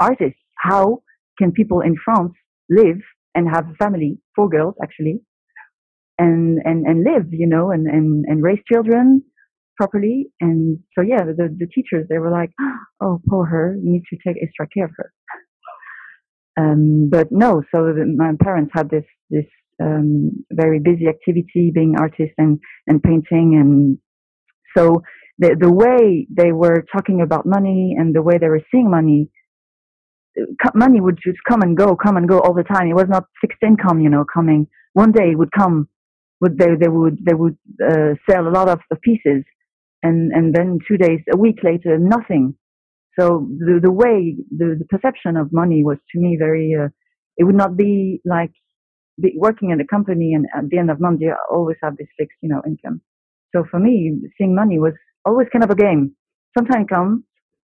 artists. 0.00 0.38
How 0.56 1.02
can 1.38 1.52
people 1.52 1.80
in 1.80 1.94
France 2.04 2.32
live 2.70 3.00
and 3.34 3.48
have 3.48 3.68
a 3.68 3.74
family? 3.74 4.18
Four 4.36 4.48
girls 4.48 4.74
actually, 4.82 5.20
and 6.18 6.60
and 6.64 6.86
and 6.86 7.04
live. 7.04 7.32
You 7.32 7.46
know, 7.46 7.70
and 7.70 7.86
and 7.86 8.24
and 8.26 8.42
raise 8.42 8.60
children 8.70 9.22
properly. 9.78 10.26
And 10.40 10.78
so, 10.94 11.02
yeah, 11.02 11.24
the, 11.24 11.56
the 11.56 11.66
teachers, 11.66 12.06
they 12.10 12.18
were 12.18 12.30
like, 12.30 12.50
oh, 13.00 13.20
poor 13.28 13.46
her, 13.46 13.76
you 13.82 13.92
need 13.92 14.02
to 14.10 14.18
take 14.26 14.42
extra 14.42 14.68
care 14.68 14.84
of 14.86 14.90
her. 14.96 15.12
Um, 16.60 17.08
but 17.10 17.28
no, 17.30 17.62
so 17.70 17.86
the, 17.86 18.04
my 18.04 18.32
parents 18.42 18.72
had 18.74 18.90
this, 18.90 19.04
this, 19.30 19.46
um, 19.80 20.44
very 20.50 20.80
busy 20.80 21.06
activity 21.06 21.70
being 21.72 21.94
artists 21.98 22.34
and, 22.36 22.58
and 22.88 23.00
painting. 23.00 23.56
And 23.60 23.98
so 24.76 25.02
the, 25.38 25.56
the 25.58 25.72
way 25.72 26.26
they 26.36 26.50
were 26.50 26.84
talking 26.92 27.20
about 27.20 27.46
money 27.46 27.94
and 27.96 28.12
the 28.12 28.22
way 28.22 28.38
they 28.38 28.48
were 28.48 28.62
seeing 28.72 28.90
money, 28.90 29.30
money 30.74 31.00
would 31.00 31.18
just 31.24 31.38
come 31.48 31.62
and 31.62 31.76
go, 31.76 31.96
come 31.96 32.16
and 32.16 32.28
go 32.28 32.40
all 32.40 32.54
the 32.54 32.64
time. 32.64 32.88
It 32.88 32.94
was 32.94 33.08
not 33.08 33.24
fixed 33.40 33.62
income, 33.62 34.00
you 34.00 34.10
know, 34.10 34.24
coming. 34.32 34.66
One 34.94 35.12
day 35.12 35.30
it 35.32 35.38
would 35.38 35.52
come, 35.52 35.88
would 36.40 36.58
they 36.58 36.74
they 36.80 36.88
would 36.88 37.18
they 37.24 37.34
would 37.34 37.58
uh, 37.84 38.14
sell 38.28 38.48
a 38.48 38.50
lot 38.50 38.68
of, 38.68 38.80
pieces, 39.02 39.44
and 40.02 40.32
and 40.32 40.54
then 40.54 40.78
two 40.88 40.96
days, 40.98 41.20
a 41.32 41.36
week 41.36 41.58
later, 41.62 41.98
nothing. 41.98 42.54
So 43.18 43.48
the 43.58 43.80
the 43.82 43.92
way 43.92 44.36
the, 44.56 44.76
the 44.78 44.86
perception 44.88 45.36
of 45.36 45.52
money 45.52 45.84
was 45.84 45.98
to 46.12 46.20
me 46.20 46.36
very. 46.38 46.74
Uh, 46.74 46.88
it 47.38 47.44
would 47.44 47.56
not 47.56 47.76
be 47.76 48.20
like 48.24 48.50
be 49.20 49.34
working 49.36 49.70
in 49.70 49.80
a 49.80 49.86
company 49.86 50.34
and 50.34 50.46
at 50.56 50.68
the 50.70 50.78
end 50.78 50.90
of 50.90 51.00
month 51.00 51.20
you 51.20 51.34
always 51.50 51.76
have 51.82 51.96
this 51.96 52.08
fixed, 52.18 52.38
you 52.42 52.48
know, 52.48 52.62
income. 52.66 53.00
So 53.54 53.64
for 53.70 53.80
me, 53.80 54.12
seeing 54.38 54.54
money 54.54 54.78
was 54.78 54.94
always 55.24 55.48
kind 55.52 55.64
of 55.64 55.70
a 55.70 55.74
game. 55.76 56.14
Sometimes 56.56 56.86
comes 56.88 57.22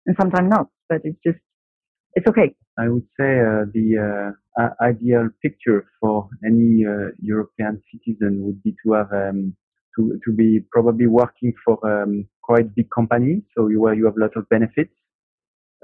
and 0.06 0.16
sometimes 0.20 0.48
not, 0.50 0.68
but 0.88 1.00
it's 1.04 1.18
just 1.26 1.38
it's 2.16 2.26
okay. 2.26 2.54
I 2.78 2.88
would 2.88 3.06
say 3.18 3.40
uh, 3.40 3.68
the 3.72 4.34
uh, 4.58 4.68
ideal 4.80 5.28
picture 5.42 5.86
for 6.00 6.28
any 6.44 6.84
uh, 6.84 7.12
European 7.20 7.82
citizen 7.92 8.42
would 8.44 8.62
be 8.62 8.74
to 8.84 8.92
have 8.94 9.12
um, 9.12 9.54
to, 9.96 10.18
to 10.24 10.32
be 10.32 10.60
probably 10.72 11.06
working 11.06 11.52
for 11.64 11.78
um, 11.86 12.26
quite 12.42 12.74
big 12.74 12.88
company, 12.90 13.42
so 13.54 13.68
you, 13.68 13.90
you 13.92 14.06
have 14.06 14.16
a 14.16 14.20
lot 14.20 14.36
of 14.36 14.48
benefits. 14.48 14.92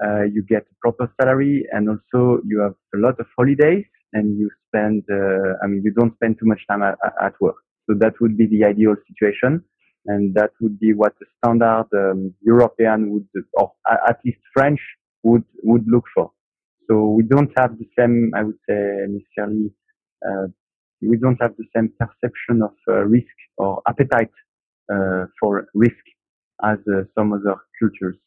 Uh, 0.03 0.23
you 0.23 0.43
get 0.43 0.65
proper 0.81 1.11
salary 1.21 1.65
and 1.71 1.87
also 1.87 2.41
you 2.45 2.59
have 2.59 2.73
a 2.95 2.97
lot 2.97 3.19
of 3.19 3.27
holidays 3.37 3.85
and 4.13 4.37
you 4.37 4.49
spend, 4.67 5.03
uh, 5.11 5.53
I 5.63 5.67
mean, 5.67 5.81
you 5.83 5.91
don't 5.91 6.13
spend 6.15 6.39
too 6.39 6.45
much 6.45 6.61
time 6.67 6.81
at, 6.81 6.97
at, 7.21 7.33
work. 7.39 7.55
So 7.87 7.95
that 7.99 8.13
would 8.19 8.35
be 8.35 8.47
the 8.47 8.65
ideal 8.65 8.95
situation. 9.07 9.63
And 10.07 10.33
that 10.33 10.49
would 10.59 10.79
be 10.79 10.93
what 10.93 11.13
the 11.19 11.27
standard 11.37 11.85
um, 11.93 12.33
European 12.41 13.11
would, 13.11 13.27
or 13.53 13.71
at 13.87 14.19
least 14.25 14.39
French 14.53 14.79
would, 15.23 15.43
would 15.63 15.85
look 15.87 16.05
for. 16.13 16.31
So 16.89 17.07
we 17.07 17.23
don't 17.23 17.51
have 17.57 17.77
the 17.77 17.87
same, 17.97 18.31
I 18.35 18.43
would 18.43 18.59
say, 18.69 19.05
necessarily, 19.07 19.71
uh, 20.27 20.47
we 21.01 21.17
don't 21.17 21.41
have 21.41 21.55
the 21.57 21.65
same 21.75 21.91
perception 21.99 22.61
of 22.61 22.73
uh, 22.87 23.03
risk 23.05 23.35
or 23.57 23.81
appetite 23.87 24.31
uh, 24.93 25.25
for 25.39 25.67
risk 25.73 26.03
as 26.63 26.77
uh, 26.87 27.03
some 27.17 27.33
other 27.33 27.55
cultures. 27.79 28.17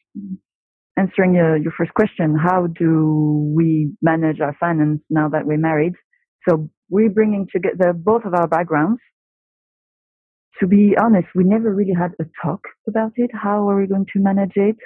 Answering 0.98 1.38
uh, 1.38 1.54
your 1.54 1.72
first 1.76 1.92
question, 1.94 2.36
how 2.36 2.66
do 2.66 3.52
we 3.54 3.92
manage 4.00 4.40
our 4.40 4.56
finance 4.58 5.00
now 5.10 5.28
that 5.28 5.46
we're 5.46 5.58
married? 5.58 5.94
So 6.48 6.70
we're 6.88 7.10
bringing 7.10 7.46
together 7.52 7.92
both 7.92 8.24
of 8.24 8.34
our 8.34 8.48
backgrounds. 8.48 9.00
To 10.60 10.66
be 10.66 10.96
honest, 10.98 11.28
we 11.34 11.44
never 11.44 11.74
really 11.74 11.92
had 11.92 12.12
a 12.18 12.24
talk 12.42 12.62
about 12.88 13.12
it. 13.16 13.30
How 13.34 13.68
are 13.68 13.78
we 13.78 13.86
going 13.86 14.06
to 14.14 14.18
manage 14.18 14.56
it? 14.56 14.76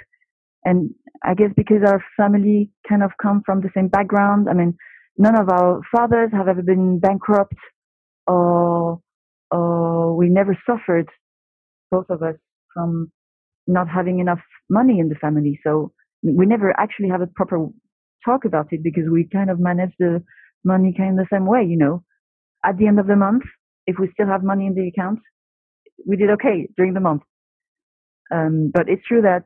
And 0.63 0.91
I 1.23 1.33
guess 1.33 1.51
because 1.55 1.81
our 1.85 2.03
family 2.17 2.71
kind 2.87 3.03
of 3.03 3.11
come 3.21 3.41
from 3.45 3.61
the 3.61 3.69
same 3.75 3.87
background. 3.87 4.47
I 4.49 4.53
mean, 4.53 4.77
none 5.17 5.39
of 5.39 5.49
our 5.49 5.81
fathers 5.91 6.31
have 6.33 6.47
ever 6.47 6.61
been 6.61 6.99
bankrupt 6.99 7.55
or, 8.27 9.01
or 9.51 10.15
we 10.15 10.29
never 10.29 10.57
suffered, 10.65 11.09
both 11.91 12.05
of 12.09 12.23
us, 12.23 12.35
from 12.73 13.11
not 13.67 13.87
having 13.89 14.19
enough 14.19 14.39
money 14.69 14.99
in 14.99 15.09
the 15.09 15.15
family. 15.15 15.59
So 15.63 15.91
we 16.23 16.45
never 16.45 16.77
actually 16.79 17.09
have 17.09 17.21
a 17.21 17.27
proper 17.27 17.67
talk 18.25 18.45
about 18.45 18.67
it 18.71 18.83
because 18.83 19.05
we 19.11 19.27
kind 19.31 19.49
of 19.49 19.59
manage 19.59 19.93
the 19.99 20.23
money 20.63 20.93
kind 20.95 21.19
of 21.19 21.25
the 21.25 21.35
same 21.35 21.45
way, 21.45 21.63
you 21.67 21.77
know. 21.77 22.03
At 22.65 22.77
the 22.77 22.87
end 22.87 22.99
of 22.99 23.07
the 23.07 23.15
month, 23.15 23.43
if 23.87 23.97
we 23.99 24.09
still 24.13 24.27
have 24.27 24.43
money 24.43 24.67
in 24.67 24.75
the 24.75 24.87
account, 24.87 25.19
we 26.05 26.15
did 26.17 26.29
okay 26.31 26.67
during 26.77 26.93
the 26.93 26.99
month. 26.99 27.23
Um, 28.33 28.71
but 28.73 28.87
it's 28.87 29.05
true 29.07 29.21
that 29.23 29.43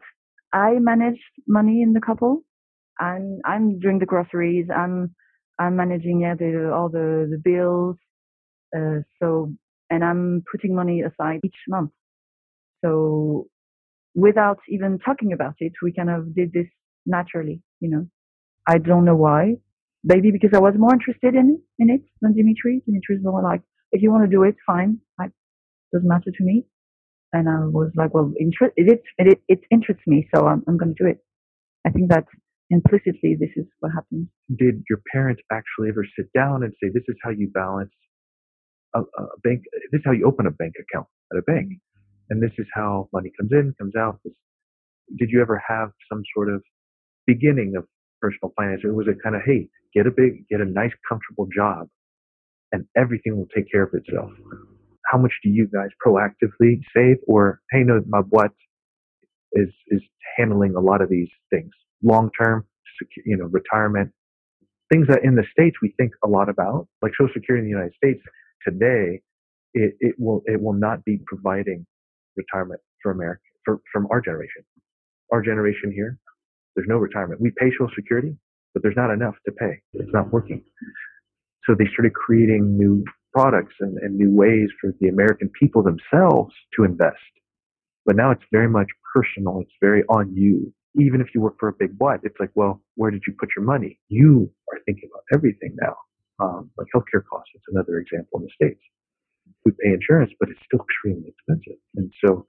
I 0.56 0.80
manage 0.80 1.22
money 1.48 1.84
in 1.84 1.94
the 1.94 2.02
couple. 2.02 2.44
I'm 3.00 3.42
I'm 3.46 3.80
doing 3.80 4.00
the 4.00 4.08
groceries. 4.08 4.68
I'm 4.76 5.16
I'm 5.60 5.78
managing 5.78 6.22
yeah 6.22 6.36
the, 6.36 6.72
all 6.74 6.90
the 6.90 7.28
the 7.32 7.40
bills. 7.44 7.98
Uh, 8.78 9.02
so 9.22 9.54
and 9.92 10.04
I'm 10.06 10.44
putting 10.52 10.76
money 10.76 11.04
aside 11.04 11.42
each 11.46 11.62
month. 11.70 11.92
So 12.86 13.48
without 14.16 14.60
even 14.70 15.00
talking 15.00 15.34
about 15.34 15.56
it, 15.60 15.74
we 15.84 15.94
kind 15.94 16.12
of 16.12 16.36
did 16.36 16.54
this 16.54 16.68
naturally. 17.08 17.62
You 17.82 17.92
know, 17.92 18.08
I 18.68 18.80
don't 18.80 19.06
know 19.06 19.18
why. 19.18 19.56
Maybe 20.04 20.32
because 20.32 20.52
I 20.56 20.60
was 20.60 20.76
more 20.78 20.94
interested 20.94 21.36
in 21.36 21.62
in 21.80 21.92
it 21.92 22.04
than 22.22 22.34
Dimitri. 22.36 22.84
Dimitri's 22.88 23.24
more 23.24 23.44
like, 23.44 23.64
if 23.94 24.02
you 24.04 24.12
want 24.12 24.26
to 24.26 24.36
do 24.38 24.44
it, 24.44 24.56
fine. 24.68 25.00
Like, 25.20 25.32
doesn't 25.94 26.10
matter 26.10 26.32
to 26.38 26.46
me 26.46 26.66
and 27.36 27.50
I 27.50 27.66
was 27.66 27.92
like, 27.96 28.14
well, 28.14 28.32
interest, 28.40 28.74
it, 28.78 29.02
it, 29.18 29.42
it 29.50 29.60
interests 29.70 30.04
me, 30.08 30.28
so 30.34 30.48
I'm, 30.48 30.64
I'm 30.68 30.78
going 30.78 30.96
to 30.96 31.04
do 31.04 31.10
it. 31.10 31.20
I 31.86 31.90
think 31.90 32.10
that 32.10 32.26
implicitly 32.70 33.36
this 33.38 33.50
is 33.58 33.66
what 33.82 33.92
happens. 33.92 34.28
Did 34.56 34.84
your 34.90 35.02
parents 35.12 35.42
actually 35.52 35.90
ever 35.90 36.06
sit 36.18 36.32
down 36.34 36.64
and 36.64 36.74
say, 36.82 36.90
this 36.94 37.04
is 37.10 37.16
how 37.22 37.32
you 37.32 37.50
balance 37.54 37.92
a, 38.96 39.02
a 39.02 39.24
bank, 39.44 39.64
this 39.92 40.00
is 40.00 40.06
how 40.06 40.14
you 40.14 40.26
open 40.26 40.48
a 40.48 40.52
bank 40.52 40.76
account 40.80 41.08
at 41.34 41.38
a 41.38 41.42
bank, 41.42 41.74
and 42.30 42.42
this 42.42 42.52
is 42.58 42.68
how 42.74 43.10
money 43.12 43.32
comes 43.38 43.52
in, 43.52 43.76
comes 43.78 43.96
out? 43.98 44.20
This, 44.24 44.34
did 45.18 45.30
you 45.30 45.42
ever 45.42 45.62
have 45.68 45.92
some 46.10 46.24
sort 46.34 46.50
of 46.50 46.64
beginning 47.28 47.76
of 47.76 47.86
personal 48.22 48.54
finance, 48.56 48.82
or 48.86 48.94
was 48.94 49.08
it 49.10 49.18
kind 49.22 49.36
of, 49.36 49.42
hey, 49.46 49.68
get 49.94 50.08
a 50.08 50.12
big, 50.12 50.48
get 50.48 50.62
a 50.62 50.66
nice, 50.66 50.94
comfortable 51.08 51.48
job, 51.54 51.88
and 52.72 52.86
everything 52.96 53.36
will 53.38 53.50
take 53.54 53.70
care 53.70 53.84
of 53.84 53.94
itself? 53.94 54.32
How 55.12 55.18
much 55.18 55.34
do 55.44 55.50
you 55.50 55.68
guys 55.68 55.90
proactively 56.06 56.82
save? 56.96 57.18
Or 57.28 57.62
hey 57.72 57.84
no 57.84 58.02
my 58.08 58.20
what 58.30 58.52
is 59.54 59.70
is 59.88 60.02
handling 60.38 60.76
a 60.76 60.82
lot 60.82 61.02
of 61.02 61.10
these 61.10 61.30
things. 61.50 61.72
Long 62.04 62.30
term 62.40 62.66
you 63.26 63.38
know 63.38 63.46
retirement 63.46 64.12
things 64.92 65.08
that 65.08 65.24
in 65.24 65.36
the 65.36 65.44
states 65.52 65.78
we 65.82 65.94
think 65.98 66.12
a 66.24 66.28
lot 66.28 66.48
about 66.48 66.88
like 67.02 67.12
social 67.20 67.34
security 67.34 67.60
in 67.60 67.66
the 67.66 67.78
united 67.78 67.94
states 67.96 68.22
today 68.66 69.22
it, 69.74 69.94
it 70.00 70.16
will 70.18 70.42
it 70.46 70.62
will 70.62 70.74
not 70.74 71.04
be 71.04 71.20
providing 71.28 71.86
retirement 72.38 72.80
for 73.04 73.12
america 73.12 73.42
for 73.66 73.82
from 73.92 74.08
our 74.12 74.22
generation. 74.22 74.64
Our 75.32 75.42
generation 75.42 75.92
here 75.92 76.18
there's 76.76 76.88
no 76.88 76.98
retirement. 76.98 77.42
We 77.42 77.52
pay 77.58 77.72
social 77.72 77.90
security 77.96 78.38
but 78.74 78.84
there's 78.84 78.96
not 78.96 79.12
enough 79.12 79.36
to 79.46 79.52
pay. 79.54 79.82
It's 79.94 80.14
not 80.14 80.32
working. 80.32 80.64
So 81.66 81.76
they 81.78 81.88
started 81.94 82.14
creating 82.14 82.78
new 82.78 83.04
products 83.36 83.76
and, 83.82 83.98
and 83.98 84.18
new 84.18 84.32
ways 84.34 84.70
for 84.80 84.94
the 85.02 85.10
American 85.10 85.50
people 85.60 85.84
themselves 85.84 86.56
to 86.74 86.86
invest. 86.86 87.32
But 88.06 88.16
now 88.16 88.32
it's 88.32 88.44
very 88.52 88.70
much 88.70 88.88
personal. 89.14 89.60
It's 89.62 89.78
very 89.82 90.04
on 90.04 90.34
you. 90.34 90.74
Even 90.98 91.20
if 91.20 91.28
you 91.36 91.42
work 91.42 91.56
for 91.60 91.68
a 91.68 91.74
big 91.74 91.92
what, 91.98 92.22
it's 92.24 92.40
like, 92.40 92.52
well, 92.56 92.82
where 92.96 93.12
did 93.12 93.24
you 93.28 93.34
put 93.38 93.50
your 93.56 93.66
money? 93.66 94.00
You 94.08 94.50
are 94.72 94.80
thinking 94.86 95.10
about 95.12 95.24
everything 95.34 95.76
now. 95.82 95.96
Um, 96.40 96.70
like 96.78 96.88
healthcare 96.96 97.24
costs, 97.30 97.52
it's 97.54 97.66
another 97.70 97.98
example 97.98 98.40
in 98.40 98.46
the 98.46 98.52
States. 98.56 98.82
We 99.66 99.72
pay 99.84 99.94
insurance, 99.94 100.32
but 100.40 100.50
it's 100.50 100.60
still 100.66 100.82
extremely 100.82 101.30
expensive. 101.30 101.80
And 101.96 102.12
so 102.24 102.46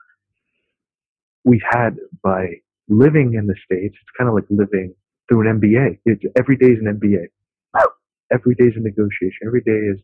we've 1.45 1.67
had 1.71 1.97
by 2.23 2.47
living 2.89 3.35
in 3.35 3.47
the 3.47 3.57
States, 3.65 3.97
it's 4.01 4.13
kind 4.17 4.29
of 4.29 4.35
like 4.35 4.47
living 4.51 4.95
through 5.29 5.49
an 5.49 5.61
MBA. 5.61 5.99
It's, 6.05 6.23
every 6.37 6.57
day 6.57 6.67
is 6.67 6.79
an 6.85 7.01
MBA. 7.01 7.27
Every 8.33 8.55
day 8.57 8.67
is 8.67 8.75
a 8.77 8.81
negotiation. 8.81 9.47
Every 9.47 9.63
day 9.63 9.79
is 9.95 10.01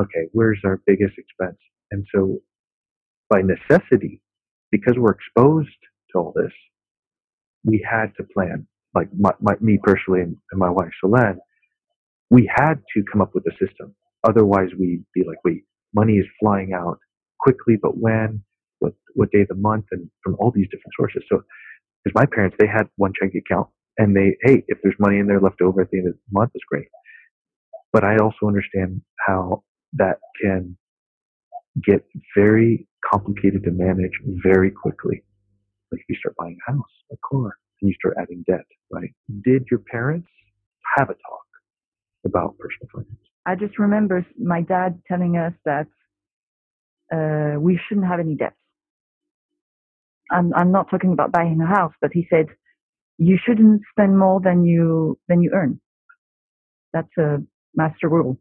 okay, 0.00 0.28
where's 0.32 0.60
our 0.64 0.80
biggest 0.86 1.14
expense? 1.18 1.58
And 1.90 2.06
so 2.14 2.38
by 3.28 3.42
necessity, 3.42 4.22
because 4.70 4.94
we're 4.96 5.12
exposed 5.12 5.68
to 6.12 6.18
all 6.18 6.32
this, 6.34 6.52
we 7.64 7.84
had 7.88 8.12
to 8.16 8.24
plan. 8.24 8.66
Like 8.94 9.08
my, 9.16 9.32
my, 9.40 9.54
me 9.60 9.78
personally 9.82 10.20
and, 10.22 10.36
my 10.52 10.70
wife 10.70 10.90
Solène, 11.02 11.38
we 12.30 12.50
had 12.52 12.82
to 12.94 13.04
come 13.10 13.20
up 13.20 13.34
with 13.34 13.44
a 13.46 13.52
system. 13.64 13.94
Otherwise, 14.26 14.68
we'd 14.78 15.04
be 15.14 15.24
like, 15.26 15.38
wait, 15.44 15.64
money 15.94 16.14
is 16.14 16.26
flying 16.40 16.72
out 16.72 16.98
quickly, 17.40 17.76
but 17.80 17.96
when, 17.96 18.42
what, 18.80 18.92
what 19.14 19.30
day 19.30 19.42
of 19.42 19.48
the 19.48 19.54
month, 19.54 19.86
and 19.92 20.10
from 20.22 20.36
all 20.38 20.50
these 20.50 20.66
different 20.66 20.92
sources. 20.98 21.22
So, 21.30 21.42
because 22.02 22.14
my 22.14 22.26
parents, 22.26 22.56
they 22.58 22.66
had 22.66 22.88
one 22.96 23.12
checking 23.20 23.42
account, 23.46 23.68
and 23.98 24.16
they, 24.16 24.36
hey, 24.42 24.64
if 24.68 24.78
there's 24.82 24.94
money 24.98 25.18
in 25.18 25.26
there 25.26 25.40
left 25.40 25.60
over 25.60 25.80
at 25.82 25.90
the 25.90 25.98
end 25.98 26.08
of 26.08 26.14
the 26.14 26.20
month, 26.32 26.50
it's 26.54 26.64
great. 26.68 26.88
But 27.92 28.04
I 28.04 28.16
also 28.16 28.46
understand 28.46 29.02
how 29.26 29.62
that 29.94 30.18
can 30.40 30.76
get 31.84 32.04
very 32.36 32.86
complicated 33.12 33.64
to 33.64 33.70
manage 33.70 34.12
very 34.42 34.70
quickly. 34.70 35.22
Like 35.92 36.02
you 36.08 36.16
start 36.16 36.36
buying 36.38 36.56
a 36.68 36.72
house, 36.72 36.90
a 37.12 37.16
car, 37.28 37.56
and 37.80 37.88
you 37.88 37.94
start 37.94 38.16
adding 38.20 38.44
debt, 38.46 38.66
right? 38.90 39.10
Did 39.42 39.66
your 39.70 39.80
parents 39.80 40.28
have 40.96 41.10
a 41.10 41.14
talk 41.14 41.46
about 42.24 42.56
personal 42.58 42.88
finance? 42.92 43.20
I 43.46 43.54
just 43.56 43.78
remember 43.78 44.24
my 44.38 44.60
dad 44.62 45.00
telling 45.08 45.36
us 45.36 45.52
that 45.64 45.86
uh, 47.12 47.58
we 47.58 47.80
shouldn't 47.88 48.06
have 48.06 48.20
any 48.20 48.36
debts. 48.36 48.56
I'm, 50.30 50.52
I'm 50.54 50.70
not 50.70 50.88
talking 50.90 51.12
about 51.12 51.32
buying 51.32 51.60
a 51.60 51.66
house, 51.66 51.94
but 52.00 52.10
he 52.12 52.26
said 52.30 52.46
you 53.18 53.38
shouldn't 53.44 53.82
spend 53.90 54.18
more 54.18 54.40
than 54.40 54.64
you 54.64 55.18
than 55.28 55.42
you 55.42 55.50
earn. 55.52 55.80
That's 56.92 57.16
a 57.18 57.38
master 57.74 58.08
rule 58.08 58.38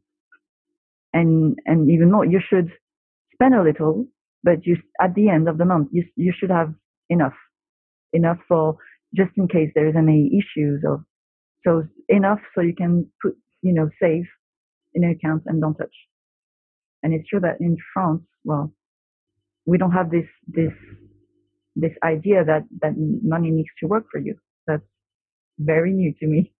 and 1.13 1.57
and 1.65 1.89
even 1.89 2.11
more 2.11 2.25
you 2.25 2.39
should 2.49 2.71
spend 3.33 3.55
a 3.55 3.63
little 3.63 4.05
but 4.43 4.65
you 4.65 4.77
at 5.01 5.13
the 5.15 5.29
end 5.29 5.47
of 5.47 5.57
the 5.57 5.65
month 5.65 5.87
you 5.91 6.03
you 6.15 6.33
should 6.37 6.49
have 6.49 6.73
enough 7.09 7.33
enough 8.13 8.37
for 8.47 8.77
just 9.15 9.31
in 9.37 9.47
case 9.47 9.71
there's 9.75 9.95
any 9.97 10.31
issues 10.39 10.83
or 10.85 11.03
so 11.65 11.83
enough 12.07 12.39
so 12.55 12.61
you 12.61 12.75
can 12.75 13.05
put 13.21 13.35
you 13.61 13.73
know 13.73 13.89
save 14.01 14.25
in 14.93 15.03
an 15.03 15.11
account 15.11 15.43
and 15.45 15.61
don't 15.61 15.75
touch. 15.75 15.93
And 17.03 17.13
it's 17.13 17.27
true 17.29 17.39
that 17.41 17.57
in 17.59 17.77
France 17.93 18.23
well 18.43 18.73
we 19.65 19.77
don't 19.77 19.91
have 19.91 20.11
this 20.11 20.27
this 20.47 20.73
this 21.75 21.93
idea 22.03 22.43
that 22.43 22.63
that 22.81 22.93
money 23.23 23.51
needs 23.51 23.69
to 23.79 23.87
work 23.87 24.05
for 24.11 24.19
you. 24.19 24.35
That's 24.67 24.83
very 25.59 25.93
new 25.93 26.13
to 26.19 26.27
me 26.27 26.51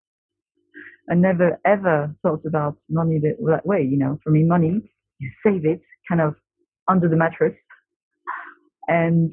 I 1.10 1.16
never 1.16 1.60
ever 1.66 2.16
thought 2.22 2.46
about 2.46 2.78
money 2.90 3.20
that, 3.20 3.66
way. 3.66 3.82
You 3.84 3.98
know, 3.98 4.20
for 4.24 4.30
me, 4.32 4.44
money, 4.44 4.92
you 5.20 5.32
save 5.44 5.66
it 5.66 5.82
kind 6.08 6.22
of 6.22 6.36
under 6.88 7.10
the 7.10 7.16
mattress. 7.16 7.56
And, 8.88 9.32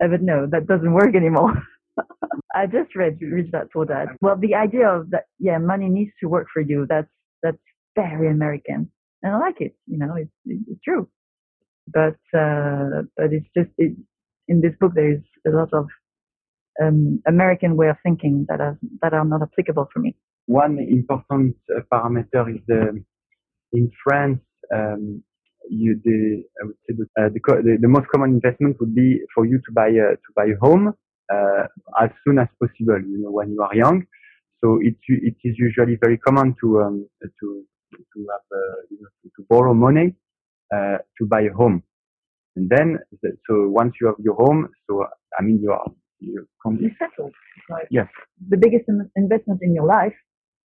but 0.00 0.22
no, 0.22 0.46
that 0.50 0.66
doesn't 0.66 0.92
work 0.92 1.14
anymore. 1.14 1.62
I 2.54 2.66
just 2.66 2.94
read 2.94 3.18
Rich 3.20 3.52
Dad 3.52 3.68
Poor 3.72 3.84
Dad. 3.84 4.08
Well, 4.20 4.36
the 4.36 4.54
idea 4.54 4.88
of 4.88 5.10
that, 5.10 5.24
yeah, 5.38 5.58
money 5.58 5.88
needs 5.88 6.12
to 6.20 6.28
work 6.28 6.48
for 6.52 6.60
you. 6.60 6.86
That's, 6.88 7.08
that's 7.42 7.58
very 7.94 8.30
American. 8.30 8.90
And 9.22 9.34
I 9.34 9.38
like 9.38 9.60
it. 9.60 9.74
You 9.86 9.98
know, 9.98 10.14
it's, 10.16 10.30
it's 10.46 10.80
true. 10.82 11.08
But, 11.86 12.16
uh, 12.36 13.02
but 13.16 13.32
it's 13.32 13.46
just, 13.56 13.70
it, 13.78 13.96
in 14.46 14.60
this 14.60 14.72
book, 14.80 14.92
there's 14.94 15.22
a 15.46 15.50
lot 15.50 15.72
of 15.72 15.86
um, 16.82 17.22
American 17.26 17.76
way 17.76 17.88
of 17.88 17.96
thinking 18.02 18.46
that 18.48 18.60
are, 18.60 18.78
that 19.02 19.14
are 19.14 19.24
not 19.24 19.42
applicable 19.42 19.88
for 19.92 20.00
me 20.00 20.16
one 20.48 20.78
important 20.78 21.56
uh, 21.70 21.80
parameter 21.92 22.54
is 22.54 22.62
the 22.66 23.04
in 23.72 23.90
France. 24.02 24.40
Um, 24.74 25.22
you 25.70 26.00
the 26.04 26.42
I 26.60 26.66
would 26.66 26.76
say 26.88 26.94
the, 26.96 27.22
uh, 27.22 27.28
the, 27.28 27.40
the, 27.62 27.78
the 27.82 27.88
most 27.88 28.08
common 28.08 28.30
investment 28.30 28.76
would 28.80 28.94
be 28.94 29.20
for 29.34 29.44
you 29.44 29.58
to 29.58 29.72
buy 29.72 29.88
a, 29.88 30.16
to 30.16 30.30
buy 30.34 30.46
a 30.46 30.58
home 30.60 30.94
uh, 31.32 31.64
as 32.00 32.10
soon 32.24 32.38
as 32.38 32.48
possible. 32.58 33.00
You 33.00 33.18
know 33.22 33.30
when 33.30 33.52
you 33.52 33.62
are 33.62 33.74
young. 33.74 34.06
so 34.62 34.78
it 34.82 34.96
it 35.08 35.36
is 35.44 35.54
usually 35.58 35.96
very 36.04 36.18
common 36.18 36.54
to 36.60 36.80
um, 36.82 37.08
to 37.22 37.64
to 37.92 38.18
have 38.32 38.46
uh, 38.52 38.76
you 38.90 38.98
know, 39.00 39.08
to, 39.22 39.28
to 39.36 39.46
borrow 39.48 39.74
money 39.74 40.14
uh, 40.74 40.98
to 41.18 41.26
buy 41.26 41.42
a 41.42 41.52
home, 41.52 41.82
and 42.56 42.68
then 42.68 42.98
the, 43.22 43.36
so 43.46 43.68
once 43.68 43.94
you 44.00 44.06
have 44.06 44.16
your 44.18 44.34
home, 44.34 44.68
so 44.86 45.06
I 45.38 45.42
mean 45.42 45.60
you 45.62 45.72
are 45.72 45.90
you 46.20 46.46
You 46.64 46.90
settled. 46.98 47.34
Like 47.70 47.88
yes 47.90 48.08
the 48.48 48.56
biggest 48.56 48.86
investment 49.16 49.60
in 49.62 49.74
your 49.74 49.86
life, 49.86 50.16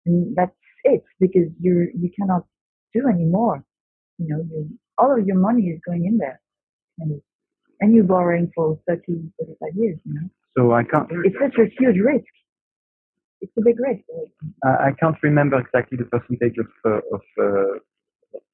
and 0.05 0.35
that's 0.35 0.55
it 0.83 1.03
because 1.19 1.49
you 1.59 1.89
you 1.95 2.09
cannot 2.17 2.43
do 2.93 3.07
any 3.07 3.25
more. 3.25 3.63
You 4.17 4.27
know, 4.29 4.45
you, 4.49 4.69
all 4.97 5.17
of 5.17 5.25
your 5.25 5.37
money 5.37 5.63
is 5.63 5.79
going 5.85 6.05
in 6.05 6.17
there, 6.17 6.39
and 6.99 7.21
and 7.79 7.93
you're 7.95 8.03
borrowing 8.03 8.51
for 8.55 8.79
30, 8.87 9.01
35 9.39 9.69
years. 9.75 9.99
You 10.05 10.13
know, 10.13 10.29
so 10.57 10.73
I 10.73 10.83
can't 10.83 11.07
it's 11.23 11.35
such 11.41 11.57
a 11.57 11.69
huge 11.79 11.97
risk. 12.03 12.25
It's 13.41 13.51
a 13.57 13.61
big 13.61 13.79
risk. 13.79 14.03
I 14.63 14.87
I 14.87 14.91
can't 14.99 15.17
remember 15.23 15.59
exactly 15.59 15.97
the 15.97 16.05
percentage 16.05 16.57
of 16.57 16.69
uh, 16.85 17.15
of 17.15 17.23
uh, 17.41 17.79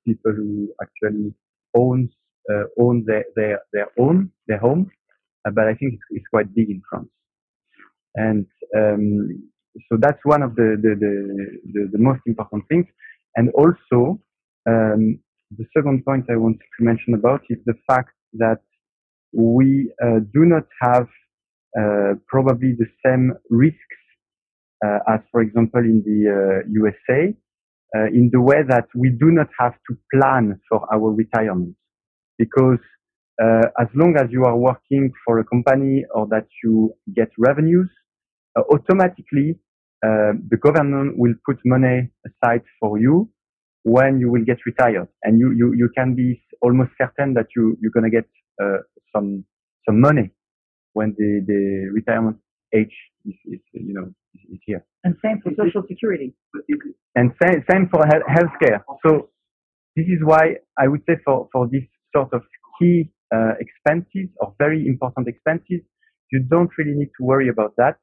people 0.05 0.31
who 0.31 0.73
actually 0.81 1.33
owns 1.75 2.09
uh, 2.51 2.65
own 2.79 3.03
their 3.05 3.25
their 3.35 3.59
their 3.73 3.87
own 3.97 4.31
their 4.47 4.59
home, 4.59 4.89
uh, 5.45 5.51
but 5.51 5.67
I 5.67 5.73
think 5.75 5.93
it's, 5.93 6.03
it's 6.11 6.27
quite 6.27 6.53
big 6.53 6.69
in 6.69 6.81
France, 6.89 7.09
and 8.15 8.45
um, 8.75 9.49
so 9.89 9.97
that's 9.99 10.19
one 10.23 10.41
of 10.41 10.55
the 10.55 10.77
the, 10.81 10.95
the 10.99 11.13
the 11.73 11.89
the 11.93 11.97
most 11.97 12.21
important 12.25 12.67
things, 12.69 12.85
and 13.35 13.49
also 13.51 14.19
um, 14.67 15.19
the 15.57 15.65
second 15.75 16.05
point 16.05 16.25
I 16.29 16.35
want 16.37 16.57
to 16.59 16.83
mention 16.83 17.13
about 17.13 17.41
is 17.49 17.57
the 17.65 17.75
fact 17.87 18.11
that 18.33 18.59
we 19.33 19.91
uh, 20.03 20.19
do 20.33 20.45
not 20.45 20.65
have 20.81 21.07
uh, 21.79 22.15
probably 22.27 22.73
the 22.73 22.87
same 23.05 23.33
risks 23.49 23.99
uh, 24.85 24.99
as, 25.07 25.19
for 25.31 25.41
example, 25.41 25.81
in 25.81 26.01
the 26.05 26.63
uh, 26.63 26.67
USA, 26.69 27.33
uh, 27.95 28.05
in 28.07 28.29
the 28.31 28.41
way 28.41 28.63
that 28.67 28.87
we 28.95 29.09
do 29.09 29.31
not 29.31 29.47
have 29.59 29.73
to 29.89 29.97
plan 30.13 30.59
for 30.69 30.85
our 30.93 31.11
retirement. 31.11 31.75
Because 32.37 32.79
uh, 33.41 33.63
as 33.79 33.87
long 33.93 34.15
as 34.17 34.31
you 34.31 34.45
are 34.45 34.57
working 34.57 35.11
for 35.25 35.39
a 35.39 35.43
company 35.43 36.05
or 36.13 36.27
that 36.27 36.47
you 36.63 36.93
get 37.15 37.29
revenues, 37.37 37.89
uh, 37.91 37.98
automatically 38.57 39.59
uh, 40.05 40.33
the 40.49 40.57
government 40.57 41.17
will 41.17 41.33
put 41.45 41.57
money 41.65 42.09
aside 42.25 42.63
for 42.79 42.99
you 42.99 43.29
when 43.83 44.19
you 44.19 44.29
will 44.31 44.43
get 44.45 44.57
retired, 44.65 45.07
and 45.23 45.39
you 45.39 45.51
you, 45.51 45.73
you 45.73 45.89
can 45.97 46.15
be 46.15 46.41
almost 46.61 46.91
certain 47.01 47.33
that 47.33 47.47
you 47.55 47.77
you're 47.81 47.91
gonna 47.91 48.09
get 48.09 48.27
some 49.15 49.43
some 49.85 49.99
money 49.99 50.31
when 50.93 51.15
the 51.17 51.41
the 51.47 51.89
retirement 51.93 52.37
age 52.73 52.95
is, 53.25 53.35
is 53.45 53.59
you 53.73 53.93
know 53.93 54.07
is, 54.35 54.41
is 54.53 54.59
here. 54.65 54.85
And 55.03 55.15
same 55.23 55.41
for 55.41 55.51
social 55.57 55.83
security. 55.87 56.35
And 57.15 57.31
same, 57.41 57.63
same 57.69 57.89
for 57.89 58.05
health 58.05 58.23
healthcare. 58.29 58.83
So 59.05 59.29
this 59.95 60.05
is 60.07 60.19
why 60.23 60.57
I 60.77 60.87
would 60.87 61.01
say 61.07 61.15
for, 61.25 61.49
for 61.51 61.67
this 61.67 61.83
sort 62.15 62.33
of 62.33 62.43
key 62.79 63.11
uh, 63.33 63.53
expenses 63.59 64.29
or 64.39 64.53
very 64.59 64.87
important 64.87 65.27
expenses, 65.27 65.81
you 66.31 66.39
don't 66.47 66.69
really 66.77 66.93
need 66.93 67.09
to 67.19 67.25
worry 67.25 67.49
about 67.49 67.73
that 67.77 67.97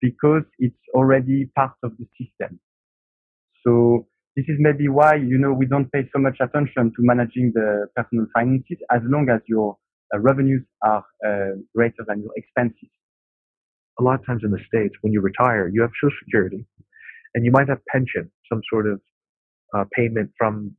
because 0.00 0.42
it's 0.58 0.76
already 0.94 1.50
part 1.56 1.72
of 1.82 1.92
the 1.98 2.06
system. 2.20 2.60
So 3.66 4.06
this 4.36 4.46
is 4.48 4.56
maybe 4.58 4.88
why, 4.88 5.16
you 5.16 5.38
know, 5.38 5.52
we 5.52 5.66
don't 5.66 5.90
pay 5.92 6.08
so 6.14 6.20
much 6.20 6.36
attention 6.40 6.92
to 6.96 6.98
managing 7.00 7.52
the 7.54 7.88
personal 7.96 8.26
finances 8.34 8.78
as 8.92 9.00
long 9.04 9.28
as 9.30 9.40
your 9.48 9.76
uh, 10.14 10.18
revenues 10.20 10.64
are 10.82 11.04
uh, 11.26 11.56
greater 11.74 12.04
than 12.06 12.22
your 12.22 12.32
expenses. 12.36 12.88
A 14.00 14.02
lot 14.02 14.20
of 14.20 14.26
times 14.26 14.42
in 14.44 14.52
the 14.52 14.60
states 14.66 14.94
when 15.00 15.12
you 15.12 15.20
retire 15.20 15.68
you 15.68 15.82
have 15.82 15.90
social 16.00 16.16
security 16.24 16.64
and 17.34 17.44
you 17.44 17.50
might 17.50 17.68
have 17.68 17.80
pension 17.86 18.30
some 18.48 18.62
sort 18.70 18.86
of 18.86 19.00
uh, 19.74 19.84
payment 19.92 20.30
from 20.38 20.74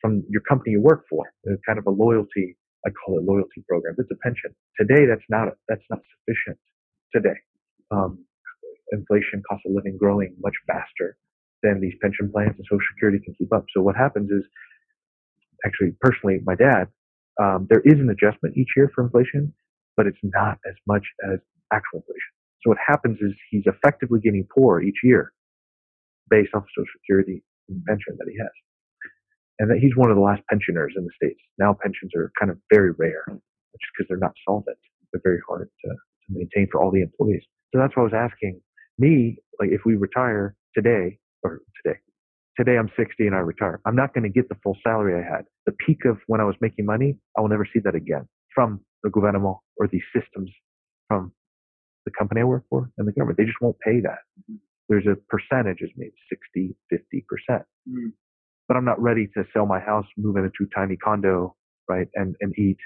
from 0.00 0.24
your 0.30 0.40
company 0.48 0.72
you 0.72 0.80
work 0.80 1.04
for 1.10 1.26
It's 1.44 1.62
kind 1.66 1.78
of 1.78 1.86
a 1.86 1.90
loyalty 1.90 2.56
i 2.86 2.90
call 2.90 3.18
it 3.18 3.24
loyalty 3.24 3.62
program. 3.68 3.94
It's 3.98 4.10
a 4.10 4.16
pension. 4.16 4.54
Today 4.78 5.06
that's 5.06 5.26
not 5.28 5.48
that's 5.68 5.84
not 5.90 6.00
sufficient 6.14 6.58
today. 7.14 7.38
Um, 7.90 8.24
inflation 8.92 9.42
cost 9.48 9.62
of 9.66 9.72
living 9.72 9.96
growing 9.98 10.34
much 10.40 10.54
faster 10.66 11.16
than 11.62 11.80
these 11.80 11.94
pension 12.02 12.30
plans 12.30 12.54
and 12.56 12.66
social 12.66 12.86
security 12.94 13.18
can 13.24 13.34
keep 13.38 13.52
up 13.52 13.64
so 13.74 13.82
what 13.82 13.96
happens 13.96 14.30
is 14.30 14.44
actually 15.66 15.92
personally 16.00 16.40
my 16.44 16.54
dad 16.54 16.86
um, 17.42 17.66
there 17.70 17.82
is 17.84 17.98
an 17.98 18.10
adjustment 18.10 18.56
each 18.56 18.70
year 18.76 18.90
for 18.94 19.04
inflation 19.04 19.52
but 19.96 20.06
it's 20.06 20.22
not 20.22 20.58
as 20.68 20.74
much 20.86 21.04
as 21.32 21.38
actual 21.72 21.98
inflation 22.00 22.32
so 22.62 22.70
what 22.70 22.78
happens 22.86 23.18
is 23.20 23.32
he's 23.50 23.64
effectively 23.66 24.20
getting 24.20 24.46
poorer 24.54 24.82
each 24.82 25.00
year 25.02 25.32
based 26.30 26.54
off 26.54 26.64
Social 26.72 26.88
Security 27.02 27.42
and 27.68 27.84
pension 27.84 28.16
that 28.18 28.28
he 28.30 28.38
has. 28.38 28.54
And 29.58 29.70
that 29.70 29.78
he's 29.78 29.94
one 29.96 30.10
of 30.10 30.16
the 30.16 30.22
last 30.22 30.42
pensioners 30.48 30.94
in 30.96 31.04
the 31.04 31.12
States. 31.14 31.38
Now 31.58 31.74
pensions 31.74 32.12
are 32.16 32.32
kind 32.38 32.50
of 32.50 32.58
very 32.72 32.92
rare, 32.98 33.24
just 33.28 33.92
because 33.92 34.08
they're 34.08 34.22
not 34.22 34.34
solvent. 34.46 34.78
They're 35.12 35.22
very 35.22 35.40
hard 35.46 35.68
to, 35.84 35.88
to 35.90 36.28
maintain 36.30 36.68
for 36.72 36.80
all 36.82 36.90
the 36.90 37.02
employees. 37.02 37.42
So 37.70 37.78
that's 37.78 37.94
why 37.94 38.02
I 38.02 38.08
was 38.10 38.16
asking 38.16 38.60
me, 39.02 39.38
like 39.60 39.70
if 39.72 39.82
we 39.86 39.96
retire 39.96 40.56
today, 40.76 41.18
or 41.44 41.60
today, 41.84 41.98
today 42.58 42.78
I'm 42.78 42.90
60 42.96 43.26
and 43.26 43.36
I 43.36 43.40
retire, 43.40 43.80
I'm 43.86 43.96
not 43.96 44.14
going 44.14 44.24
to 44.24 44.30
get 44.30 44.48
the 44.50 44.56
full 44.64 44.78
salary 44.84 45.14
I 45.22 45.24
had. 45.28 45.44
The 45.66 45.74
peak 45.86 46.06
of 46.06 46.18
when 46.28 46.40
I 46.40 46.44
was 46.44 46.56
making 46.62 46.86
money, 46.86 47.18
I 47.38 47.42
will 47.42 47.50
never 47.50 47.66
see 47.72 47.80
that 47.84 47.96
again 47.96 48.28
from 48.54 48.80
the 49.04 49.10
gouvernement 49.10 49.58
or 49.78 49.88
these 49.88 50.04
systems 50.16 50.50
from 51.08 51.32
the 52.06 52.12
company 52.18 52.42
I 52.42 52.44
work 52.44 52.64
for 52.70 52.90
and 52.98 53.08
the 53.08 53.12
government. 53.12 53.38
They 53.38 53.46
just 53.46 53.60
won't 53.62 53.78
pay 53.80 54.00
that. 54.02 54.20
There's 54.88 55.06
a 55.06 55.16
percentage 55.30 55.82
is 55.82 55.90
maybe 55.96 56.14
60, 56.30 56.76
50%. 56.92 57.64
Mm. 57.90 58.12
But 58.68 58.78
I'm 58.78 58.86
not 58.86 59.00
ready 59.02 59.28
to 59.36 59.44
sell 59.54 59.66
my 59.66 59.80
house, 59.80 60.06
move 60.18 60.36
into 60.36 60.50
a 60.62 60.74
tiny 60.80 60.96
condo, 60.96 61.56
right, 61.88 62.08
and, 62.16 62.36
and 62.40 62.54
eat 62.58 62.78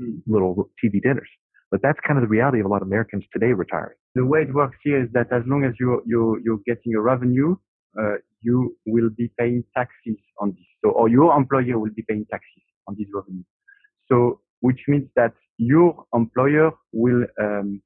Mm. 0.00 0.22
little 0.26 0.70
TV 0.82 1.02
dinners. 1.02 1.28
But 1.72 1.82
that's 1.82 2.00
kind 2.06 2.18
of 2.18 2.22
the 2.22 2.28
reality 2.28 2.60
of 2.60 2.66
a 2.66 2.70
lot 2.70 2.82
of 2.82 2.88
Americans 2.88 3.24
today 3.32 3.52
retiring. 3.52 3.97
The 4.14 4.24
way 4.24 4.42
it 4.42 4.52
works 4.54 4.76
here 4.82 5.02
is 5.02 5.08
that 5.12 5.32
as 5.32 5.42
long 5.46 5.64
as 5.64 5.74
you 5.78 6.02
you 6.06 6.40
you're 6.44 6.60
getting 6.66 6.94
a 6.94 7.00
revenue, 7.00 7.56
uh, 8.00 8.16
you 8.42 8.76
will 8.86 9.10
be 9.10 9.30
paying 9.38 9.64
taxes 9.76 10.16
on 10.40 10.50
this. 10.50 10.66
So 10.84 10.90
or 10.90 11.08
your 11.08 11.36
employer 11.36 11.78
will 11.78 11.94
be 11.94 12.04
paying 12.08 12.26
taxes 12.30 12.62
on 12.86 12.96
this 12.98 13.08
revenue. 13.12 13.44
So 14.10 14.40
which 14.60 14.80
means 14.88 15.08
that 15.16 15.34
your 15.58 16.04
employer 16.14 16.70
will 16.92 17.24
um, 17.40 17.82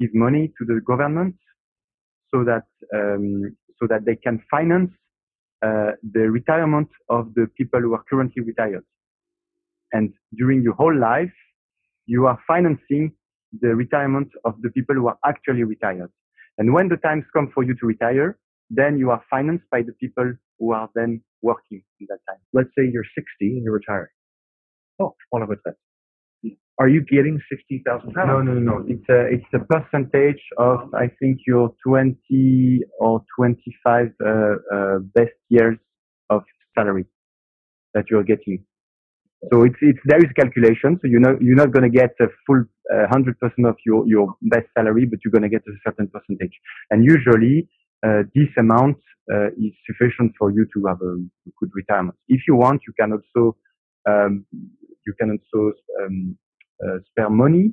give 0.00 0.14
money 0.14 0.52
to 0.58 0.64
the 0.64 0.80
government 0.80 1.36
so 2.32 2.44
that 2.44 2.64
um, 2.94 3.56
so 3.78 3.86
that 3.88 4.04
they 4.04 4.16
can 4.16 4.42
finance 4.50 4.90
uh, 5.62 5.92
the 6.12 6.30
retirement 6.30 6.88
of 7.08 7.34
the 7.34 7.46
people 7.56 7.80
who 7.80 7.94
are 7.94 8.04
currently 8.08 8.42
retired. 8.42 8.84
And 9.92 10.12
during 10.36 10.62
your 10.62 10.74
whole 10.74 10.96
life, 10.96 11.32
you 12.06 12.26
are 12.26 12.38
financing 12.46 13.12
the 13.60 13.74
retirement 13.74 14.28
of 14.44 14.54
the 14.62 14.70
people 14.70 14.94
who 14.94 15.08
are 15.08 15.18
actually 15.24 15.64
retired. 15.64 16.10
And 16.58 16.72
when 16.72 16.88
the 16.88 16.96
times 16.96 17.24
come 17.32 17.50
for 17.54 17.62
you 17.62 17.74
to 17.74 17.86
retire, 17.86 18.38
then 18.70 18.98
you 18.98 19.10
are 19.10 19.22
financed 19.30 19.64
by 19.70 19.82
the 19.82 19.92
people 19.92 20.32
who 20.58 20.72
are 20.72 20.88
then 20.94 21.22
working 21.42 21.82
in 22.00 22.06
that 22.08 22.18
time. 22.28 22.38
Let's 22.52 22.68
say 22.78 22.88
you're 22.92 23.04
60 23.14 23.24
and 23.40 23.64
you're 23.64 23.74
retiring. 23.74 24.10
Oh, 25.00 25.14
one 25.30 25.42
of 25.42 25.50
us 25.50 25.58
then. 25.64 25.74
Are 26.78 26.88
you 26.88 27.02
getting 27.02 27.38
60,000 27.50 28.14
pounds? 28.14 28.28
No, 28.28 28.40
no, 28.40 28.54
no. 28.54 28.84
It's 28.88 29.06
a 29.10 29.26
it's 29.26 29.52
a 29.52 29.58
percentage 29.58 30.40
of 30.56 30.94
I 30.94 31.08
think 31.20 31.40
your 31.46 31.74
20 31.86 32.80
or 32.98 33.22
25 33.36 34.06
uh, 34.24 34.30
uh, 34.74 34.98
best 35.14 35.36
years 35.50 35.76
of 36.30 36.42
salary 36.74 37.04
that 37.92 38.04
you're 38.10 38.24
getting. 38.24 38.64
So 39.48 39.64
it's 39.64 39.76
it's 39.80 39.98
there 40.04 40.18
is 40.18 40.30
calculation. 40.36 40.98
So 41.00 41.08
you're 41.08 41.20
not 41.20 41.40
you're 41.40 41.56
not 41.56 41.72
going 41.72 41.90
to 41.90 41.98
get 41.98 42.10
a 42.20 42.26
full 42.46 42.62
uh, 42.92 43.06
hundred 43.08 43.38
percent 43.40 43.66
of 43.66 43.76
your 43.86 44.06
your 44.06 44.34
best 44.42 44.66
salary, 44.76 45.06
but 45.06 45.20
you're 45.24 45.32
going 45.32 45.48
to 45.48 45.48
get 45.48 45.62
a 45.66 45.72
certain 45.86 46.08
percentage. 46.08 46.52
And 46.90 47.04
usually 47.04 47.68
uh, 48.06 48.24
this 48.34 48.48
amount 48.58 48.98
uh, 49.32 49.48
is 49.56 49.72
sufficient 49.86 50.32
for 50.38 50.50
you 50.50 50.66
to 50.74 50.86
have 50.86 51.00
a 51.00 51.16
good 51.58 51.70
retirement. 51.74 52.18
If 52.28 52.42
you 52.46 52.54
want, 52.54 52.82
you 52.86 52.92
can 53.00 53.12
also 53.12 53.56
um, 54.06 54.44
you 55.06 55.14
can 55.18 55.30
also 55.38 55.72
um, 56.02 56.36
uh, 56.86 56.98
spare 57.10 57.30
money 57.30 57.72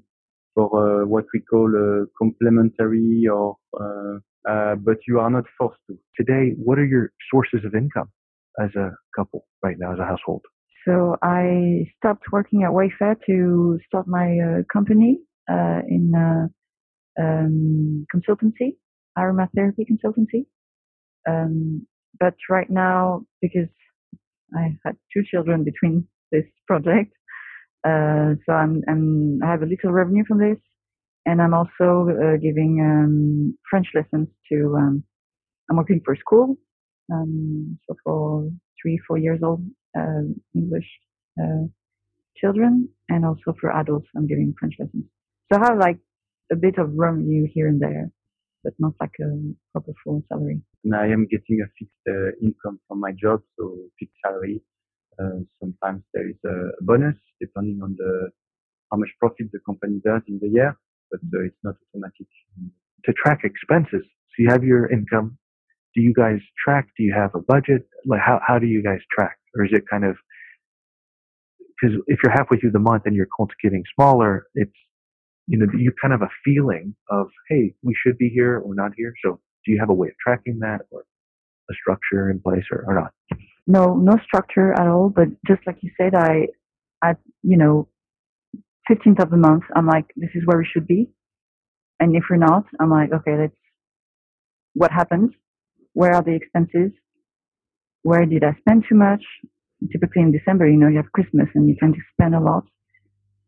for 0.56 1.02
uh, 1.02 1.06
what 1.06 1.26
we 1.34 1.42
call 1.42 1.68
uh, 1.68 2.06
complementary 2.18 3.28
or 3.28 3.58
but 4.86 4.98
you 5.08 5.20
are 5.20 5.30
not 5.30 5.44
forced 5.58 5.80
to. 5.88 5.98
Today, 6.16 6.54
what 6.58 6.80
are 6.80 6.86
your 6.86 7.12
sources 7.30 7.66
of 7.66 7.76
income 7.76 8.10
as 8.60 8.70
a 8.76 8.92
couple 9.16 9.46
right 9.62 9.78
now, 9.78 9.92
as 9.92 10.00
a 10.00 10.06
household? 10.06 10.44
So 10.88 11.18
I 11.22 11.86
stopped 11.98 12.24
working 12.32 12.64
at 12.64 12.72
Wayfair 12.72 13.18
to 13.26 13.78
start 13.88 14.08
my 14.08 14.38
uh, 14.40 14.62
company 14.72 15.20
uh, 15.50 15.82
in 15.86 16.14
uh, 16.16 17.22
um, 17.22 18.06
consultancy, 18.14 18.78
aromatherapy 19.18 19.86
consultancy. 19.92 20.46
Um, 21.28 21.86
but 22.22 22.36
right 22.50 22.70
now, 22.70 23.24
because 23.42 23.68
I 24.56 24.78
had 24.86 24.96
two 25.14 25.24
children 25.30 25.66
between 25.66 26.08
this 26.32 26.46
project, 26.68 27.12
uh, 27.86 28.36
so 28.46 28.54
I'm, 28.54 28.82
I'm 28.88 29.40
I 29.44 29.52
have 29.52 29.64
a 29.64 29.66
little 29.66 29.92
revenue 29.92 30.24
from 30.26 30.40
this, 30.40 30.58
and 31.26 31.42
I'm 31.42 31.54
also 31.54 32.08
uh, 32.10 32.38
giving 32.38 32.80
um, 32.82 33.58
French 33.70 33.88
lessons 33.94 34.30
to 34.50 34.76
um, 34.78 35.04
I'm 35.70 35.76
working 35.76 36.02
for 36.06 36.16
school, 36.16 36.56
um, 37.12 37.78
so 37.88 37.96
for 38.06 38.50
three, 38.82 38.98
four 39.06 39.18
years 39.18 39.42
old 39.44 39.62
English 40.56 40.90
uh, 41.42 41.66
children, 42.36 42.90
and 43.10 43.26
also 43.26 43.54
for 43.60 43.72
adults, 43.72 44.08
I'm 44.16 44.28
giving 44.28 44.54
French 44.60 44.76
lessons. 44.80 45.06
So 45.52 45.60
I 45.60 45.66
have 45.68 45.78
like 45.78 46.00
a 46.52 46.56
bit 46.56 46.78
of 46.78 46.92
revenue 46.94 47.48
here 47.54 47.68
and 47.68 47.82
there, 47.82 48.12
but 48.64 48.74
not 48.80 48.94
like 49.00 49.16
a 49.22 49.30
proper 49.72 49.94
full 50.04 50.24
salary. 50.30 50.62
And 50.84 50.96
I 50.96 51.08
am 51.08 51.28
getting 51.30 51.62
a 51.62 51.68
fixed 51.78 51.94
uh, 52.08 52.32
income 52.42 52.80
from 52.88 53.00
my 53.00 53.12
job, 53.12 53.42
so 53.58 53.76
fixed 54.00 54.16
salary. 54.24 54.62
Uh, 55.20 55.40
sometimes 55.60 56.04
there 56.14 56.30
is 56.30 56.38
a 56.46 56.72
bonus 56.82 57.16
depending 57.42 57.82
on 57.82 57.96
the 57.98 58.30
how 58.92 58.98
much 58.98 59.10
profit 59.20 59.48
the 59.52 59.60
company 59.66 60.00
does 60.06 60.22
in 60.28 60.40
the 60.42 60.48
year, 60.48 60.78
but 61.12 61.20
uh, 61.34 61.44
it's 61.44 61.58
not 61.64 61.76
automatic. 61.90 62.28
To 63.06 63.14
track 63.14 63.42
expenses, 63.44 64.04
so 64.04 64.36
you 64.38 64.50
have 64.50 64.64
your 64.64 64.92
income. 64.92 65.38
Do 65.96 66.02
you 66.02 66.14
guys 66.14 66.40
track? 66.64 66.88
Do 66.98 67.04
you 67.04 67.14
have 67.14 67.34
a 67.34 67.40
budget? 67.40 67.88
Like 68.06 68.22
how 68.22 68.40
how 68.46 68.60
do 68.60 68.68
you 68.68 68.84
guys 68.84 69.00
track, 69.12 69.37
or 69.56 69.66
is 69.66 69.72
it 69.74 69.84
kind 69.90 70.06
of 70.06 70.16
because 71.82 71.96
if 72.08 72.20
you're 72.24 72.32
halfway 72.32 72.58
through 72.58 72.72
the 72.72 72.80
month 72.80 73.04
and 73.06 73.16
your 73.16 73.28
quota 73.32 73.54
getting 73.62 73.84
smaller, 73.96 74.48
it's 74.56 74.72
you 75.48 75.58
know 75.58 75.68
you 75.78 75.92
kind 76.02 76.14
of 76.14 76.22
have 76.22 76.30
a 76.30 76.34
feeling 76.44 76.96
of 77.10 77.28
hey 77.50 77.74
we 77.84 77.96
should 78.04 78.18
be 78.18 78.30
here 78.30 78.60
or 78.60 78.74
not 78.74 78.92
here. 78.98 79.14
So 79.24 79.40
do 79.66 79.72
you 79.72 79.80
have 79.80 79.90
a 79.90 79.94
way 79.94 80.08
of 80.08 80.14
tracking 80.24 80.60
that 80.60 80.82
or 80.92 81.04
a 81.70 81.74
structure 81.74 82.30
in 82.30 82.40
place 82.40 82.64
or, 82.72 82.84
or 82.88 82.96
not? 82.96 83.12
No, 83.68 83.96
no 83.96 84.14
structure 84.26 84.74
at 84.74 84.88
all. 84.88 85.10
But 85.10 85.28
just 85.46 85.62
like 85.68 85.78
you 85.82 85.92
said, 86.00 86.16
I, 86.16 86.48
at 87.04 87.18
you 87.44 87.58
know, 87.58 87.90
15th 88.90 89.22
of 89.22 89.30
the 89.30 89.38
month, 89.38 89.64
I'm 89.76 89.86
like, 89.86 90.06
this 90.16 90.30
is 90.34 90.44
where 90.46 90.58
we 90.58 90.68
should 90.72 90.88
be. 90.88 91.10
And 92.00 92.16
if 92.16 92.24
we're 92.30 92.38
not, 92.38 92.64
I'm 92.80 92.90
like, 92.90 93.12
okay, 93.12 93.38
let's. 93.38 93.54
What 94.74 94.92
happened? 94.92 95.36
Where 95.94 96.14
are 96.14 96.22
the 96.22 96.36
expenses? 96.36 96.92
Where 98.10 98.26
did 98.26 98.44
I 98.50 98.54
spend 98.62 98.86
too 98.88 98.96
much? 98.96 99.24
typically 99.92 100.24
in 100.24 100.32
December, 100.32 100.68
you 100.68 100.78
know, 100.78 100.88
you 100.88 100.98
have 100.98 101.12
Christmas 101.12 101.48
and 101.54 101.70
you 101.70 101.76
tend 101.80 101.94
to 101.94 102.02
spend 102.14 102.34
a 102.34 102.40
lot. 102.40 102.66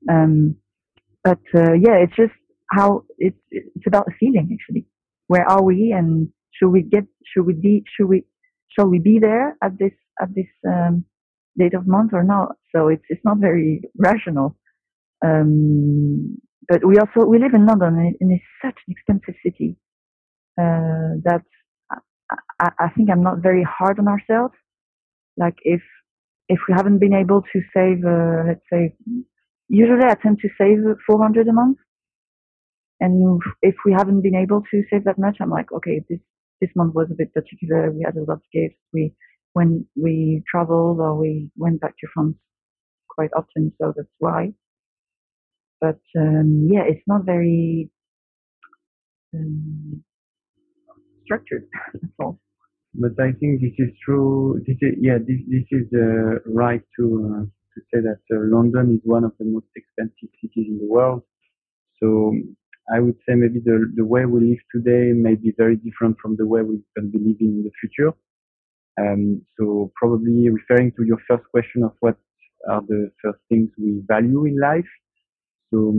Um, 0.09 0.55
but 1.23 1.39
uh, 1.55 1.73
yeah, 1.73 1.95
it's 2.03 2.15
just 2.15 2.37
how 2.71 3.03
it's 3.17 3.41
it's 3.51 3.87
about 3.87 4.07
a 4.07 4.11
feeling 4.19 4.47
actually. 4.53 4.85
Where 5.27 5.47
are 5.49 5.63
we, 5.63 5.93
and 5.97 6.29
should 6.55 6.69
we 6.69 6.81
get 6.83 7.05
should 7.29 7.45
we 7.45 7.53
be 7.53 7.83
should 7.93 8.07
we 8.07 8.25
shall 8.73 8.87
we 8.87 8.99
be 8.99 9.19
there 9.19 9.57
at 9.63 9.77
this 9.77 9.91
at 10.21 10.29
this 10.35 10.51
um, 10.67 11.05
date 11.57 11.73
of 11.73 11.87
month 11.87 12.11
or 12.13 12.23
not? 12.23 12.49
So 12.73 12.87
it's 12.87 13.03
it's 13.09 13.25
not 13.25 13.37
very 13.39 13.81
rational. 13.97 14.55
Um, 15.25 16.37
but 16.67 16.85
we 16.85 16.97
also 16.97 17.27
we 17.27 17.39
live 17.39 17.53
in 17.53 17.65
London 17.65 18.15
and, 18.21 18.31
it's 18.31 18.43
such 18.63 18.79
an 18.87 18.93
expensive 18.95 19.35
city 19.43 19.75
uh, 20.57 21.17
that 21.27 21.43
I, 22.59 22.69
I 22.79 22.89
think 22.95 23.09
I'm 23.09 23.23
not 23.23 23.39
very 23.39 23.63
hard 23.63 23.99
on 23.99 24.07
ourselves. 24.07 24.55
Like 25.37 25.55
if 25.63 25.81
if 26.49 26.59
we 26.67 26.73
haven't 26.75 26.99
been 26.99 27.13
able 27.13 27.43
to 27.43 27.61
save, 27.73 28.03
uh, 28.03 28.43
let's 28.47 28.65
say, 28.73 28.95
usually 29.69 30.03
I 30.03 30.15
tend 30.15 30.39
to 30.39 30.49
save 30.57 30.79
400 31.05 31.47
a 31.47 31.53
month. 31.53 31.77
And 32.99 33.39
if 33.61 33.75
we 33.85 33.93
haven't 33.93 34.21
been 34.23 34.35
able 34.35 34.63
to 34.71 34.83
save 34.89 35.05
that 35.05 35.19
much, 35.19 35.37
I'm 35.39 35.51
like, 35.51 35.71
okay, 35.71 36.01
this, 36.09 36.19
this 36.59 36.71
month 36.75 36.95
was 36.95 37.07
a 37.11 37.15
bit 37.15 37.33
particular. 37.33 37.91
We 37.91 38.03
had 38.03 38.17
a 38.17 38.23
lot 38.23 38.33
of 38.37 38.41
gifts. 38.51 38.79
We, 38.91 39.13
when 39.53 39.85
we 39.95 40.43
traveled 40.49 40.99
or 40.99 41.15
we 41.15 41.51
went 41.55 41.81
back 41.81 41.93
to 41.99 42.07
France 42.13 42.35
quite 43.09 43.29
often, 43.37 43.71
so 43.79 43.93
that's 43.95 44.09
why. 44.17 44.53
But, 45.79 45.99
um, 46.17 46.67
yeah, 46.69 46.83
it's 46.85 47.07
not 47.07 47.25
very, 47.25 47.89
um, 49.33 50.03
structured. 51.29 51.65
that's 51.93 52.13
all. 52.19 52.39
But 52.95 53.13
I 53.19 53.31
think 53.39 53.61
this 53.61 53.73
is 53.77 53.91
true. 54.05 54.61
This 54.67 54.77
is, 54.81 54.95
yeah, 54.99 55.19
this, 55.19 55.39
this 55.47 55.67
is 55.71 55.87
uh, 55.93 56.41
right 56.47 56.81
to 56.99 57.05
uh, 57.05 57.45
to 57.45 57.79
say 57.93 58.01
that 58.01 58.21
uh, 58.35 58.39
London 58.55 58.95
is 58.95 59.01
one 59.05 59.23
of 59.23 59.33
the 59.39 59.45
most 59.45 59.67
expensive 59.75 60.29
cities 60.41 60.67
in 60.67 60.79
the 60.79 60.87
world. 60.89 61.23
So 62.01 62.33
I 62.93 62.99
would 62.99 63.17
say 63.27 63.35
maybe 63.35 63.59
the 63.63 63.91
the 63.95 64.05
way 64.05 64.25
we 64.25 64.41
live 64.51 64.63
today 64.75 65.13
may 65.13 65.35
be 65.35 65.53
very 65.57 65.77
different 65.77 66.17
from 66.21 66.35
the 66.37 66.47
way 66.47 66.61
we 66.63 66.81
can 66.97 67.11
be 67.11 67.19
living 67.19 67.51
in 67.59 67.63
the 67.63 67.71
future. 67.81 68.13
Um, 69.01 69.43
so 69.57 69.91
probably 69.95 70.49
referring 70.49 70.91
to 70.97 71.03
your 71.05 71.19
first 71.27 71.45
question 71.51 71.83
of 71.83 71.93
what 72.01 72.17
are 72.69 72.81
the 72.87 73.11
first 73.23 73.39
things 73.49 73.69
we 73.77 74.03
value 74.07 74.45
in 74.45 74.59
life. 74.59 74.91
So 75.71 75.93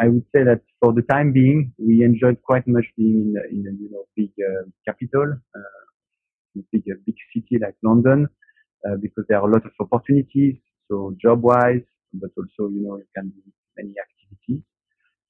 I 0.00 0.08
would 0.08 0.24
say 0.34 0.44
that 0.44 0.62
for 0.80 0.92
the 0.92 1.02
time 1.02 1.32
being, 1.32 1.72
we 1.78 2.04
enjoyed 2.04 2.42
quite 2.42 2.66
much 2.66 2.86
being 2.96 3.34
in, 3.50 3.58
in 3.58 3.64
a 3.68 3.72
you 3.82 3.90
know 3.90 4.04
big 4.16 4.30
uh, 4.40 4.64
capital, 4.86 5.36
uh, 5.56 5.82
big 6.72 6.84
big 7.06 7.16
city 7.34 7.58
like 7.62 7.76
London 7.82 8.28
uh, 8.86 8.96
because 9.00 9.24
there 9.28 9.38
are 9.40 9.48
a 9.48 9.52
lot 9.52 9.64
of 9.64 9.72
opportunities. 9.80 10.56
So 10.90 11.14
job 11.20 11.42
wise, 11.42 11.82
but 12.12 12.30
also 12.36 12.70
you 12.70 12.82
know 12.86 12.96
you 12.98 13.08
can 13.16 13.30
do 13.30 13.42
many 13.76 13.94
activities, 14.06 14.62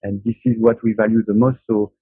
and 0.02 0.22
this 0.24 0.37
is 0.44 0.57
what 0.61 0.83
we 0.83 0.94
value 0.94 1.22
the 1.26 1.35
most. 1.35 1.59
So 1.68 1.92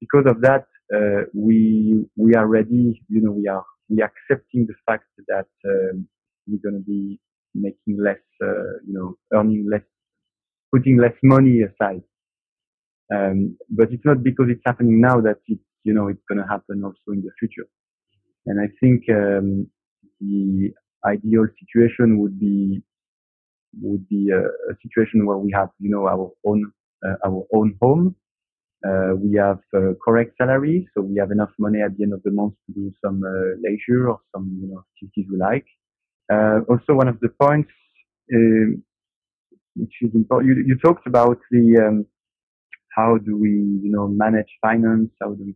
because 0.00 0.26
of 0.26 0.40
that, 0.42 0.66
uh, 0.94 1.24
we 1.34 2.06
we 2.16 2.34
are 2.34 2.46
ready. 2.46 3.02
You 3.08 3.22
know, 3.22 3.32
we 3.32 3.48
are 3.48 3.64
we 3.90 4.02
are 4.02 4.12
accepting 4.12 4.66
the 4.66 4.74
fact 4.86 5.06
that 5.28 5.46
um, 5.66 6.08
we're 6.46 6.60
going 6.62 6.82
to 6.82 6.86
be 6.86 7.20
making 7.54 8.02
less, 8.02 8.20
uh, 8.42 8.78
you 8.86 8.94
know, 8.94 9.16
earning 9.34 9.68
less, 9.70 9.82
putting 10.72 10.98
less 10.98 11.14
money 11.22 11.62
aside. 11.62 12.02
Um, 13.12 13.56
but 13.68 13.92
it's 13.92 14.04
not 14.04 14.22
because 14.22 14.46
it's 14.48 14.62
happening 14.64 15.00
now 15.00 15.20
that 15.20 15.38
it, 15.46 15.58
you 15.84 15.92
know, 15.92 16.08
it's 16.08 16.22
going 16.28 16.40
to 16.40 16.48
happen 16.48 16.82
also 16.84 17.08
in 17.08 17.22
the 17.22 17.30
future. 17.38 17.68
And 18.46 18.60
I 18.60 18.68
think 18.80 19.04
um, 19.10 19.66
the 20.20 20.72
ideal 21.04 21.46
situation 21.60 22.18
would 22.20 22.38
be 22.38 22.82
would 23.80 24.06
be 24.08 24.30
a, 24.30 24.40
a, 24.40 24.74
situation 24.82 25.24
where 25.24 25.38
we 25.38 25.50
have, 25.54 25.70
you 25.78 25.90
know, 25.90 26.06
our 26.06 26.30
own 26.44 26.72
uh, 27.04 27.16
our 27.24 27.44
own 27.54 27.76
home. 27.80 28.14
Uh, 28.86 29.14
we 29.16 29.36
have 29.36 29.60
uh, 29.74 29.92
correct 30.04 30.36
salary, 30.36 30.88
so 30.92 31.00
we 31.00 31.16
have 31.16 31.30
enough 31.30 31.50
money 31.58 31.80
at 31.80 31.96
the 31.96 32.02
end 32.02 32.12
of 32.12 32.22
the 32.24 32.32
month 32.32 32.54
to 32.66 32.72
do 32.74 32.92
some 33.04 33.22
uh, 33.24 33.56
leisure 33.62 34.10
or 34.10 34.18
some, 34.34 34.58
you 34.60 34.68
know, 34.68 34.84
activities 34.90 35.26
we 35.30 35.38
like. 35.38 35.64
Uh, 36.32 36.60
also, 36.68 36.94
one 36.94 37.08
of 37.08 37.18
the 37.20 37.28
points 37.40 37.70
um, 38.34 38.82
which 39.74 39.94
is 40.02 40.10
important, 40.14 40.48
you, 40.48 40.64
you 40.66 40.78
talked 40.78 41.06
about 41.06 41.38
the 41.50 41.78
um, 41.78 42.06
how 42.96 43.18
do 43.18 43.36
we, 43.36 43.50
you 43.50 43.90
know, 43.90 44.08
manage 44.08 44.50
finance? 44.60 45.10
How 45.20 45.30
do 45.34 45.44
we? 45.44 45.54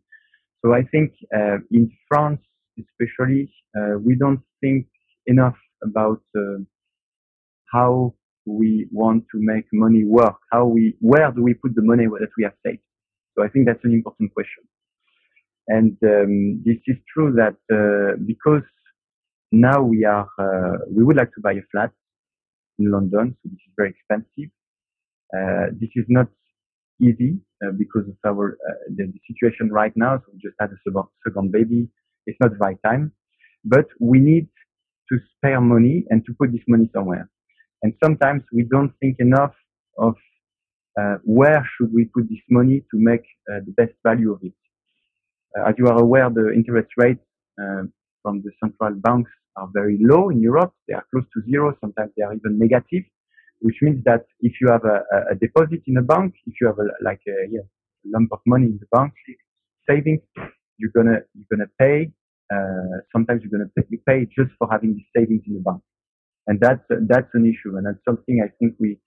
So 0.64 0.74
I 0.74 0.82
think 0.82 1.12
uh, 1.34 1.58
in 1.70 1.90
France 2.08 2.40
especially, 2.78 3.52
uh, 3.76 3.98
we 3.98 4.16
don't 4.16 4.40
think 4.60 4.86
enough 5.26 5.56
about 5.82 6.20
uh, 6.36 6.58
how 7.72 8.14
we 8.44 8.86
want 8.92 9.24
to 9.32 9.38
make 9.40 9.64
money 9.72 10.04
work. 10.04 10.36
How 10.52 10.66
we, 10.66 10.96
where 11.00 11.30
do 11.32 11.42
we 11.42 11.54
put 11.54 11.74
the 11.74 11.82
money 11.82 12.06
that 12.06 12.28
we 12.36 12.44
have 12.44 12.54
saved? 12.64 12.82
So 13.36 13.44
I 13.44 13.48
think 13.48 13.66
that's 13.66 13.84
an 13.84 13.92
important 13.92 14.32
question. 14.32 14.64
And 15.68 15.96
um, 16.04 16.62
this 16.64 16.76
is 16.86 16.96
true 17.12 17.34
that 17.34 17.56
uh, 17.72 18.16
because 18.24 18.62
now 19.50 19.82
we 19.82 20.04
are, 20.04 20.28
uh, 20.38 20.78
we 20.90 21.02
would 21.02 21.16
like 21.16 21.32
to 21.34 21.40
buy 21.40 21.52
a 21.52 21.62
flat 21.72 21.90
in 22.78 22.90
London, 22.90 23.36
so 23.42 23.48
this 23.48 23.60
is 23.66 23.72
very 23.76 23.90
expensive. 23.90 24.50
Uh, 25.36 25.66
this 25.80 25.90
is 25.96 26.04
not 26.08 26.28
easy 27.00 27.38
uh, 27.64 27.72
because 27.78 28.04
of 28.08 28.16
our 28.26 28.58
the, 28.88 29.04
the, 29.06 29.20
situation 29.28 29.70
right 29.70 29.92
now. 29.96 30.18
So 30.18 30.32
we 30.32 30.38
just 30.40 30.56
had 30.60 30.70
a 30.70 30.78
second, 30.86 31.04
second 31.26 31.52
baby. 31.52 31.88
It's 32.26 32.38
not 32.40 32.52
the 32.52 32.58
right 32.58 32.78
time, 32.84 33.12
but 33.64 33.86
we 34.00 34.18
need 34.18 34.48
to 35.10 35.18
spare 35.36 35.60
money 35.60 36.04
and 36.10 36.24
to 36.26 36.34
put 36.38 36.52
this 36.52 36.62
money 36.68 36.90
somewhere. 36.94 37.28
And 37.82 37.94
sometimes 38.02 38.42
we 38.52 38.64
don't 38.64 38.92
think 39.00 39.16
enough 39.20 39.54
of 39.98 40.14
uh, 40.98 41.16
where 41.24 41.68
should 41.76 41.92
we 41.92 42.06
put 42.06 42.28
this 42.28 42.40
money 42.50 42.80
to 42.90 42.96
make 42.96 43.22
uh, 43.52 43.60
the 43.66 43.72
best 43.76 43.92
value 44.04 44.32
of 44.32 44.40
it. 44.42 44.52
Uh, 45.56 45.68
as 45.68 45.74
you 45.78 45.86
are 45.86 46.00
aware, 46.00 46.28
the 46.30 46.52
interest 46.52 46.88
rates 46.96 47.20
uh, 47.62 47.82
from 48.22 48.42
the 48.42 48.50
central 48.62 48.94
banks 49.00 49.30
are 49.56 49.68
very 49.72 49.98
low 50.00 50.30
in 50.30 50.40
Europe. 50.40 50.72
They 50.88 50.94
are 50.94 51.04
close 51.12 51.24
to 51.34 51.42
zero. 51.50 51.76
Sometimes 51.80 52.10
they 52.16 52.22
are 52.22 52.34
even 52.34 52.58
negative, 52.58 53.04
which 53.60 53.76
means 53.82 54.02
that 54.04 54.24
if 54.40 54.52
you 54.60 54.68
have 54.70 54.84
a, 54.84 55.02
a 55.32 55.34
deposit 55.34 55.82
in 55.86 55.96
a 55.96 56.02
bank, 56.02 56.34
if 56.46 56.54
you 56.60 56.66
have 56.66 56.78
a, 56.78 56.88
like 57.02 57.20
a, 57.28 57.34
lump 58.08 58.30
of 58.32 58.38
money 58.46 58.66
in 58.66 58.78
the 58.78 58.86
bank, 58.96 59.12
savings, 59.88 60.20
you're 60.78 60.92
gonna 60.94 61.18
you're 61.34 61.50
gonna 61.50 61.70
pay. 61.78 62.10
Uh, 62.52 63.00
sometimes 63.12 63.42
you're 63.42 63.50
gonna 63.50 63.70
pay, 63.76 63.82
you 63.88 63.98
pay 64.06 64.26
just 64.26 64.52
for 64.58 64.68
having 64.70 64.94
the 64.94 65.04
savings 65.16 65.42
in 65.46 65.54
the 65.54 65.60
bank, 65.60 65.80
and 66.46 66.60
that's 66.60 66.84
that's 67.08 67.30
an 67.34 67.44
issue, 67.44 67.76
and 67.76 67.86
that's 67.86 68.04
something 68.04 68.40
I 68.44 68.50
think 68.58 68.74
we 68.78 68.98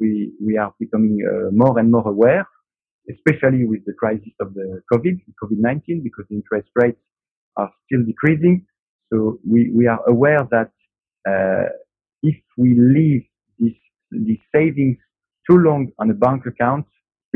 we 0.00 0.32
we 0.44 0.58
are 0.58 0.74
becoming 0.78 1.18
uh, 1.26 1.50
more 1.52 1.78
and 1.78 1.90
more 1.90 2.06
aware, 2.06 2.46
especially 3.10 3.64
with 3.66 3.84
the 3.86 3.94
crisis 3.94 4.34
of 4.40 4.54
the 4.54 4.82
COVID 4.92 5.20
COVID-19, 5.42 6.02
because 6.02 6.26
interest 6.30 6.68
rates 6.74 7.00
are 7.56 7.70
still 7.86 8.04
decreasing. 8.04 8.66
So 9.12 9.38
we 9.48 9.70
we 9.74 9.86
are 9.86 10.00
aware 10.06 10.46
that 10.50 10.70
uh, 11.28 11.68
if 12.22 12.36
we 12.56 12.74
leave 12.78 13.24
these 14.12 14.40
savings 14.54 14.98
too 15.50 15.58
long 15.58 15.90
on 16.00 16.10
a 16.10 16.14
bank 16.14 16.46
account, 16.46 16.86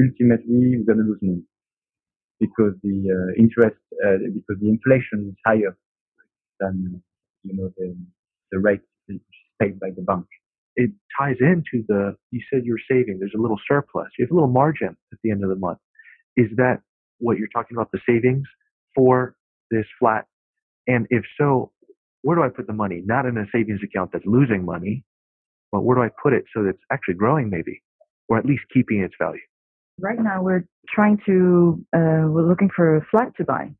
ultimately 0.00 0.78
we're 0.78 0.86
gonna 0.94 1.08
lose 1.08 1.20
money. 1.22 1.42
because 2.40 2.74
the 2.82 2.96
uh, 3.10 3.42
interest 3.42 3.76
uh, 4.04 4.18
because 4.34 4.56
the 4.60 4.68
inflation 4.68 5.28
is 5.30 5.36
higher 5.46 5.76
than 6.60 7.02
you 7.44 7.56
know 7.56 7.70
the 7.78 7.96
the 8.52 8.58
rate 8.58 8.80
paid 9.62 9.80
by 9.80 9.90
the 9.96 10.02
bank. 10.02 10.26
It 10.76 10.90
ties 11.18 11.36
into 11.40 11.84
the 11.88 12.16
you 12.30 12.40
said 12.52 12.64
you're 12.64 12.78
saving. 12.90 13.18
There's 13.20 13.34
a 13.36 13.40
little 13.40 13.60
surplus. 13.68 14.08
You 14.18 14.26
have 14.26 14.30
a 14.32 14.34
little 14.34 14.50
margin 14.50 14.96
at 15.12 15.18
the 15.24 15.30
end 15.30 15.42
of 15.44 15.50
the 15.50 15.56
month. 15.56 15.78
Is 16.36 16.48
that 16.56 16.82
what 17.18 17.38
you're 17.38 17.48
talking 17.54 17.76
about? 17.76 17.92
The 17.92 18.00
savings 18.08 18.46
for 18.94 19.36
this 19.70 19.86
flat, 19.98 20.26
and 20.88 21.06
if 21.10 21.24
so, 21.40 21.72
where 22.22 22.36
do 22.36 22.44
I 22.44 22.50
put 22.50 22.66
the 22.68 22.74
money? 22.74 23.02
Not 23.04 23.26
in 23.26 23.38
a 23.38 23.46
savings 23.52 23.80
account 23.84 24.12
that's 24.12 24.26
losing 24.26 24.64
money, 24.64 25.04
but 25.72 25.82
where 25.82 25.96
do 25.96 26.02
I 26.02 26.10
put 26.22 26.32
it 26.32 26.44
so 26.54 26.62
that 26.62 26.70
it's 26.70 26.82
actually 26.92 27.14
growing, 27.14 27.50
maybe, 27.50 27.82
or 28.28 28.38
at 28.38 28.46
least 28.46 28.62
keeping 28.72 29.00
its 29.00 29.14
value? 29.20 29.40
Right 29.98 30.18
now, 30.18 30.42
we're 30.42 30.66
trying 30.88 31.18
to, 31.26 31.82
uh, 31.94 32.28
we're 32.28 32.46
looking 32.46 32.70
for 32.74 32.96
a 32.96 33.06
flat 33.10 33.32
to 33.38 33.44
buy. 33.44 33.70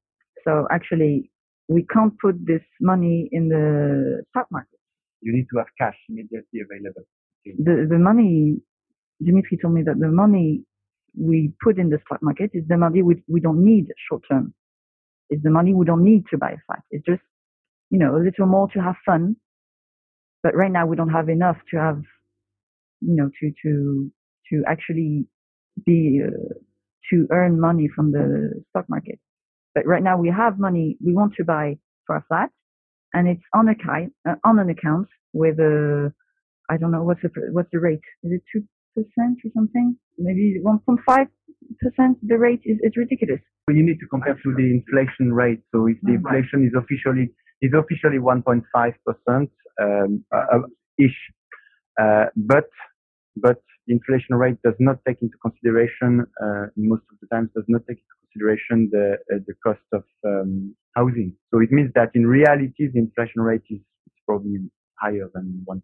So 0.45 0.67
actually, 0.71 1.31
we 1.69 1.85
can't 1.93 2.15
put 2.19 2.37
this 2.47 2.63
money 2.81 3.29
in 3.33 3.49
the 3.49 4.23
stock 4.31 4.47
market. 4.51 4.79
You 5.21 5.33
need 5.33 5.47
to 5.53 5.59
have 5.59 5.67
cash 5.79 5.97
immediately 6.09 6.61
available. 6.61 7.03
The, 7.45 7.87
the 7.89 7.99
money, 7.99 8.61
Dimitri 9.23 9.59
told 9.61 9.75
me 9.75 9.83
that 9.83 9.99
the 9.99 10.09
money 10.09 10.65
we 11.19 11.53
put 11.63 11.79
in 11.79 11.91
the 11.91 11.99
stock 12.07 12.23
market 12.23 12.51
is 12.55 12.65
the 12.69 12.77
money 12.77 13.03
we, 13.03 13.23
we 13.29 13.41
don't 13.41 13.65
need 13.65 13.87
short 14.09 14.23
term. 14.31 14.55
It's 15.31 15.43
the 15.43 15.51
money 15.51 15.75
we 15.75 15.85
don't 15.85 16.05
need 16.05 16.25
to 16.31 16.39
buy 16.39 16.51
a 16.51 16.57
flat. 16.67 16.83
It's 16.91 17.05
just, 17.05 17.23
you 17.91 17.99
know, 17.99 18.17
a 18.17 18.23
little 18.23 18.47
more 18.47 18.69
to 18.75 18.81
have 18.81 18.97
fun. 19.05 19.37
But 20.47 20.55
right 20.55 20.71
now, 20.71 20.87
we 20.87 20.95
don't 20.95 21.09
have 21.09 21.29
enough 21.29 21.57
to 21.73 21.77
have, 21.77 22.01
you 23.01 23.17
know, 23.17 23.31
to, 23.41 23.53
to, 23.65 24.13
to 24.51 24.63
actually 24.69 25.27
be, 25.85 26.23
uh, 26.25 26.55
to 27.11 27.27
earn 27.33 27.59
money 27.59 27.89
from 27.93 28.13
the 28.13 28.63
stock 28.71 28.85
market. 28.89 29.19
But 29.75 29.87
right 29.87 30.05
now 30.05 30.17
we 30.17 30.29
have 30.29 30.61
money 30.61 30.99
we 31.05 31.15
want 31.15 31.35
to 31.39 31.45
buy 31.45 31.79
for 32.07 32.15
a 32.15 32.25
flat, 32.29 32.51
and 33.13 33.27
it's 33.27 33.43
on 33.53 33.69
account 33.69 34.13
uh, 34.29 34.37
on 34.45 34.61
an 34.61 34.71
account 34.71 35.09
with 35.33 35.59
a 35.59 36.13
I 36.71 36.77
don't 36.77 36.93
know 36.93 37.03
what's 37.03 37.23
the 37.23 37.31
what's 37.51 37.69
the 37.73 37.81
rate? 37.81 38.07
Is 38.23 38.31
it 38.37 38.43
two 38.53 38.63
percent 38.95 39.39
or 39.45 39.51
something? 39.53 39.97
Maybe 40.17 40.61
one 40.63 40.79
point 40.79 41.01
five 41.05 41.27
percent. 41.83 42.19
The 42.23 42.39
rate 42.39 42.63
is 42.65 42.79
it's 42.83 42.97
ridiculous. 42.97 43.41
You 43.69 43.85
need 43.85 43.99
to 43.99 44.07
compare 44.07 44.35
to 44.35 44.55
the 44.55 44.71
inflation 44.79 45.33
rate. 45.33 45.63
So 45.75 45.89
if 45.89 45.97
the 46.05 46.15
inflation 46.15 46.65
is 46.65 46.73
officially 46.79 47.35
is 47.61 47.73
officially 47.75 48.19
1.5 48.19 48.63
percent 49.05 49.51
um, 49.83 50.25
ish, 50.99 51.19
uh, 52.01 52.27
but 52.37 52.69
but 53.37 53.61
the 53.87 53.93
inflation 53.95 54.35
rate 54.35 54.57
does 54.65 54.75
not 54.79 54.99
take 55.07 55.21
into 55.23 55.37
consideration 55.39 56.25
uh, 56.43 56.67
most 56.77 57.03
of 57.11 57.17
the 57.21 57.27
times 57.33 57.51
does 57.55 57.65
not 57.69 57.83
take 57.89 57.99
into 57.99 58.17
consideration 58.25 58.89
the 58.93 59.19
uh, 59.33 59.39
the 59.47 59.55
cost 59.65 59.87
of 59.93 60.05
um, 60.25 60.75
housing. 60.95 61.33
So 61.53 61.61
it 61.61 61.71
means 61.71 61.91
that 61.95 62.11
in 62.15 62.27
reality 62.27 62.89
the 62.93 62.99
inflation 62.99 63.43
rate 63.43 63.67
is, 63.71 63.81
is 63.81 64.17
probably 64.27 64.59
higher 64.99 65.29
than 65.35 65.65
1.5. 65.69 65.79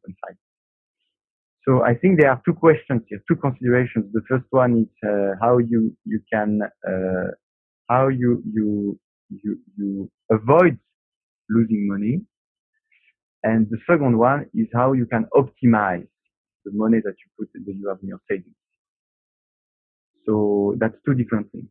So 1.64 1.85
I 1.85 1.94
think 1.94 2.18
there 2.18 2.31
are 2.31 2.42
two 2.44 2.55
questions 2.55 3.02
here, 3.09 3.22
two 3.28 3.37
considerations. 3.37 4.07
The 4.12 4.22
first 4.28 4.46
one 4.50 4.72
is 4.83 5.09
uh, 5.09 5.35
how 5.40 5.59
you 5.59 5.96
you 6.05 6.20
can 6.33 6.61
uh, 6.62 7.28
how 7.88 8.09
you 8.09 8.42
you 8.52 8.98
you 9.31 9.59
you 9.76 10.11
avoid 10.31 10.76
losing 11.48 11.87
money, 11.87 12.20
and 13.44 13.66
the 13.70 13.78
second 13.88 14.18
one 14.18 14.46
is 14.55 14.68
how 14.72 14.92
you 14.92 15.07
can 15.07 15.26
optimize 15.35 16.07
the 16.64 16.72
money 16.72 16.98
that 17.05 17.14
you 17.18 17.31
put 17.38 17.48
that 17.52 17.74
you 17.74 17.88
have 17.88 17.98
in 18.02 18.09
your 18.09 18.20
savings. 18.28 18.55
So 20.26 20.74
that's 20.78 20.94
two 21.05 21.14
different 21.14 21.50
things. 21.50 21.68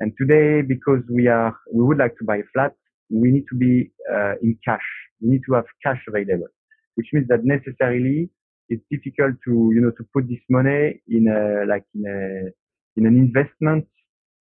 And 0.00 0.12
today, 0.18 0.62
because 0.62 1.02
we 1.10 1.28
are 1.28 1.54
we 1.72 1.84
would 1.84 1.98
like 1.98 2.16
to 2.18 2.24
buy 2.24 2.38
a 2.38 2.48
flat, 2.52 2.72
we 3.10 3.30
need 3.30 3.44
to 3.50 3.56
be 3.56 3.92
uh, 4.12 4.34
in 4.42 4.58
cash. 4.64 4.88
We 5.20 5.30
need 5.30 5.42
to 5.48 5.54
have 5.54 5.66
cash 5.84 6.02
available, 6.08 6.48
which 6.94 7.08
means 7.12 7.28
that 7.28 7.44
necessarily 7.44 8.30
it's 8.68 8.82
difficult 8.90 9.34
to 9.44 9.70
you 9.74 9.80
know 9.82 9.90
to 9.90 10.04
put 10.14 10.28
this 10.28 10.40
money 10.48 11.00
in 11.08 11.28
a 11.28 11.66
like 11.70 11.84
in 11.94 12.04
a 12.06 12.98
in 12.98 13.06
an 13.06 13.16
investment 13.16 13.86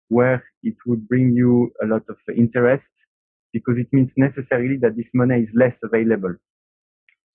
where 0.08 0.42
it 0.62 0.74
would 0.86 1.06
bring 1.08 1.32
you 1.34 1.70
a 1.82 1.86
lot 1.86 2.02
of 2.08 2.16
interest 2.34 2.84
because 3.52 3.76
it 3.78 3.88
means 3.92 4.10
necessarily 4.16 4.76
that 4.82 4.96
this 4.96 5.06
money 5.14 5.42
is 5.42 5.48
less 5.54 5.74
available. 5.82 6.34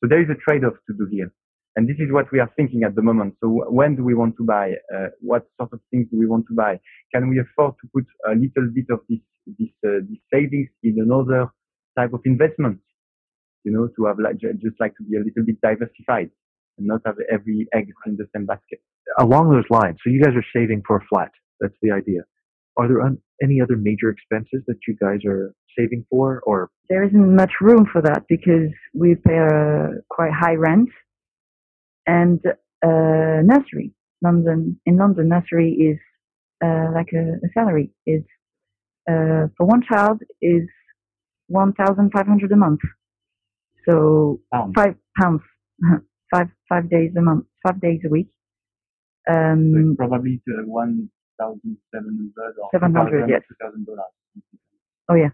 So 0.02 0.10
there 0.10 0.21
is 0.21 0.30
a 0.30 0.36
trade-off 0.36 0.74
to 0.88 0.93
do 0.97 1.08
here. 1.12 1.32
And 1.76 1.88
this 1.88 1.97
is 2.00 2.12
what 2.12 2.32
we 2.32 2.39
are 2.39 2.52
thinking 2.58 2.84
at 2.84 2.95
the 2.95 3.02
moment. 3.02 3.36
So 3.41 3.47
when 3.69 3.95
do 3.95 4.04
we 4.04 4.13
want 4.13 4.36
to 4.38 4.43
buy? 4.43 4.74
Uh, 4.93 5.08
what 5.21 5.45
sort 5.58 5.71
of 5.71 5.80
things 5.89 6.08
do 6.12 6.19
we 6.19 6.28
want 6.28 6.45
to 6.47 6.54
buy? 6.54 6.80
Can 7.13 7.30
we 7.30 7.39
afford 7.39 7.76
to 7.82 7.88
put 7.93 8.06
a 8.28 8.36
little 8.36 8.69
bit 8.74 8.88
of 8.89 9.00
this, 9.08 9.19
this, 9.58 9.69
uh, 9.86 10.04
this 10.10 10.19
savings 10.34 10.69
in 10.84 10.97
another 11.00 11.47
type 11.97 12.13
of 12.13 12.21
investment? 12.26 12.80
You 13.63 13.71
know, 13.71 13.88
to 13.95 14.06
have 14.06 14.19
like, 14.19 14.38
just 14.39 14.80
like 14.80 14.95
to 14.97 15.04
be 15.04 15.15
a 15.15 15.19
little 15.19 15.45
bit 15.45 15.62
diversified 15.62 16.32
and 16.78 16.88
not 16.88 17.02
have 17.06 17.15
every 17.32 17.67
egg 17.74 17.88
in 18.06 18.17
the 18.17 18.28
same 18.36 18.45
basket. 18.45 18.82
Along 19.19 19.52
those 19.52 19.69
lines, 19.69 19.97
so 20.04 20.10
you 20.10 20.21
guys 20.21 20.34
are 20.36 20.45
saving 20.54 20.84
for 20.86 20.97
a 20.97 21.06
flat. 21.08 21.32
That's 21.60 21.76
the 21.82 21.91
idea. 21.91 22.21
Are 22.78 22.88
there 22.88 23.02
any 23.43 23.62
other 23.62 23.76
major 23.76 24.10
expenses 24.10 24.63
that 24.67 24.78
you 24.88 24.95
guys 24.95 25.19
are 25.26 25.54
saving 25.77 26.05
for, 26.10 26.41
or 26.45 26.69
There 26.89 27.03
isn't 27.03 27.36
much 27.36 27.51
room 27.62 27.86
for 27.91 28.01
that 28.01 28.23
because 28.27 28.69
we 28.93 29.15
pay 29.15 29.38
a 29.38 29.89
quite 30.10 30.31
high 30.31 30.55
rent 30.55 30.89
and 32.05 32.39
uh, 32.84 33.41
nursery. 33.43 33.93
London 34.23 34.79
in 34.86 34.97
London, 34.97 35.29
nursery 35.29 35.71
is 35.71 35.99
uh, 36.63 36.91
like 36.93 37.07
a, 37.13 37.38
a 37.45 37.49
salary. 37.53 37.91
is 38.05 38.23
uh, 39.10 39.47
for 39.57 39.65
one 39.65 39.81
child 39.81 40.21
is 40.41 40.67
one 41.47 41.73
thousand 41.73 42.12
five 42.15 42.27
hundred 42.27 42.51
a 42.51 42.55
month. 42.55 42.81
So 43.89 44.39
Pounds. 44.53 44.73
five 44.75 44.95
pounds, 45.19 45.41
five 46.34 46.49
five 46.69 46.89
days 46.89 47.12
a 47.17 47.21
month, 47.21 47.45
five 47.65 47.81
days 47.81 48.01
a 48.05 48.10
week. 48.10 48.29
Um, 49.29 49.73
it's 49.77 49.97
probably 49.97 50.41
to 50.47 50.63
1,700 50.65 52.55
or 52.57 52.69
700, 52.73 53.27
2,000 53.27 53.29
yes. 53.29 53.41
dollars. 53.86 54.12
Oh 55.10 55.15
yeah. 55.15 55.29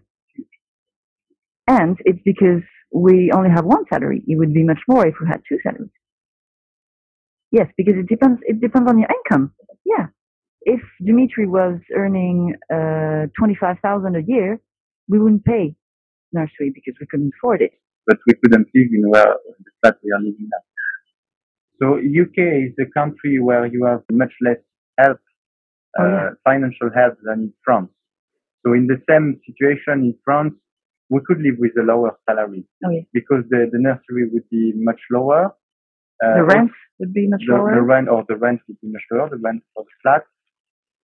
And 1.68 1.98
it's 2.06 2.20
because 2.24 2.62
we 2.92 3.30
only 3.34 3.50
have 3.50 3.64
one 3.66 3.84
salary. 3.92 4.22
It 4.26 4.38
would 4.38 4.54
be 4.54 4.64
much 4.64 4.80
more 4.88 5.06
if 5.06 5.14
we 5.20 5.26
had 5.28 5.42
two 5.48 5.58
salaries. 5.62 5.90
Yes, 7.52 7.66
because 7.76 7.94
it 7.96 8.08
depends. 8.08 8.40
It 8.42 8.60
depends 8.60 8.88
on 8.90 8.98
your 8.98 9.08
income. 9.18 9.52
Yeah. 9.84 10.06
If 10.62 10.80
Dimitri 11.04 11.46
was 11.46 11.78
earning 11.94 12.54
uh, 12.72 13.26
twenty-five 13.38 13.76
thousand 13.82 14.16
a 14.16 14.22
year, 14.26 14.60
we 15.08 15.18
wouldn't 15.18 15.44
pay 15.44 15.74
nursery 16.32 16.70
because 16.74 16.94
we 17.00 17.06
couldn't 17.10 17.32
afford 17.38 17.62
it. 17.62 17.72
But 18.06 18.18
we 18.26 18.34
couldn't 18.42 18.66
live 18.74 18.88
in 18.92 19.10
where 19.10 19.34
the 19.64 19.70
flat 19.82 19.96
we 20.02 20.10
are 20.12 20.18
living 20.20 20.48
now. 20.50 20.62
So 21.80 21.86
UK 21.96 22.38
is 22.68 22.74
a 22.80 22.90
country 22.98 23.38
where 23.40 23.66
you 23.66 23.84
have 23.84 24.02
much 24.10 24.32
less 24.44 24.56
help, 24.98 25.18
uh, 25.98 26.02
Oh, 26.02 26.08
yeah. 26.08 26.30
financial 26.44 26.90
help 26.94 27.14
than 27.22 27.38
in 27.40 27.52
France. 27.64 27.90
So 28.66 28.72
in 28.72 28.86
the 28.88 29.00
same 29.08 29.40
situation 29.46 30.04
in 30.08 30.14
France, 30.24 30.54
we 31.10 31.20
could 31.26 31.40
live 31.46 31.56
with 31.58 31.72
a 31.82 31.84
lower 31.92 32.10
salary 32.28 32.62
Oh 32.84 32.90
yeah. 32.90 33.02
because 33.12 33.42
the, 33.52 33.60
the 33.72 33.78
nursery 33.86 34.24
would 34.32 34.48
be 34.50 34.72
much 34.76 35.00
lower. 35.10 35.42
Uh, 36.24 36.34
The 36.38 36.44
rent 36.44 36.72
would 36.98 37.12
be 37.14 37.28
much 37.28 37.42
the, 37.46 37.54
lower. 37.54 37.74
the 37.74 37.82
rent 37.92 38.08
or 38.08 38.24
the 38.28 38.36
rent 38.36 38.60
would 38.68 38.80
be 38.80 38.88
much 38.96 39.06
lower, 39.12 39.28
the 39.30 39.40
rent 39.48 39.62
for 39.74 39.84
the 39.84 39.94
flat. 40.02 40.22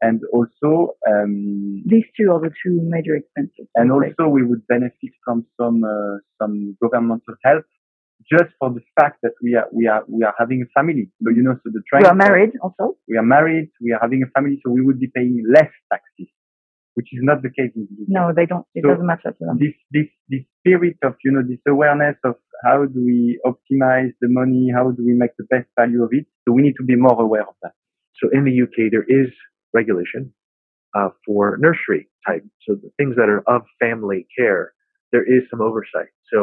And 0.02 0.20
also, 0.37 0.70
um, 1.11 1.82
These 1.87 2.04
two 2.16 2.30
are 2.32 2.40
the 2.40 2.50
two 2.62 2.74
major 2.94 3.14
expenses. 3.16 3.66
and 3.76 3.90
I 3.90 3.94
would 3.94 4.04
say. 4.04 4.14
also 4.18 4.24
we 4.37 4.42
would 4.48 4.62
benefit 4.66 5.12
from 5.24 5.46
some 5.59 5.78
uh, 5.85 6.16
some 6.40 6.76
governmental 6.82 7.35
help 7.44 7.64
just 8.32 8.50
for 8.59 8.68
the 8.76 8.82
fact 8.98 9.16
that 9.22 9.32
we 9.42 9.54
are 9.61 9.68
we 9.78 9.85
are 9.87 10.02
we 10.09 10.20
are 10.28 10.35
having 10.38 10.61
a 10.66 10.68
family. 10.78 11.04
So 11.22 11.30
you 11.37 11.42
know, 11.46 11.54
so 11.62 11.70
the 11.76 11.82
train. 11.88 12.02
we 12.02 12.09
are 12.12 12.20
married 12.26 12.52
also. 12.64 12.85
we 13.09 13.16
are 13.16 13.28
married, 13.37 13.68
we 13.85 13.92
are 13.94 14.00
having 14.06 14.20
a 14.22 14.30
family, 14.37 14.56
so 14.62 14.70
we 14.76 14.82
would 14.87 15.00
be 15.00 15.11
paying 15.18 15.37
less 15.56 15.72
taxes, 15.92 16.28
which 16.96 17.09
is 17.16 17.20
not 17.30 17.38
the 17.46 17.50
case 17.59 17.72
in 17.76 17.82
the 17.88 17.94
UK. 18.02 18.09
No, 18.18 18.24
they 18.38 18.46
don't. 18.52 18.66
It 18.74 18.82
So- 18.82 18.90
doesn't 18.90 19.06
matter 19.12 19.30
to 19.38 19.42
them. 19.46 19.56
This 19.64 19.74
this 19.96 20.09
this 20.32 20.44
spirit 20.61 20.96
of 21.09 21.14
you 21.24 21.30
know 21.35 21.42
this 21.52 21.62
awareness 21.74 22.16
of 22.30 22.35
how 22.66 22.78
do 22.94 23.00
we 23.11 23.20
optimize 23.50 24.12
the 24.22 24.28
money, 24.40 24.62
how 24.76 24.87
do 24.96 25.00
we 25.11 25.14
make 25.22 25.35
the 25.40 25.46
best 25.54 25.68
value 25.80 26.02
of 26.06 26.11
it. 26.18 26.26
So 26.44 26.52
we 26.56 26.62
need 26.66 26.76
to 26.80 26.87
be 26.92 26.96
more 27.06 27.18
aware 27.28 27.46
of 27.52 27.56
that. 27.62 27.74
so 28.20 28.24
in 28.37 28.42
the 28.48 28.54
UK 28.64 28.76
there 28.94 29.06
is 29.20 29.28
regulation 29.80 30.22
uh, 30.96 31.11
for 31.24 31.42
nursery 31.66 32.02
type. 32.26 32.44
So 32.64 32.70
the 32.85 32.90
things 32.98 33.14
that 33.18 33.28
are 33.35 33.42
of 33.54 33.61
family 33.85 34.20
care, 34.38 34.62
there 35.12 35.26
is 35.37 35.42
some 35.50 35.61
oversight. 35.68 36.11
So 36.32 36.38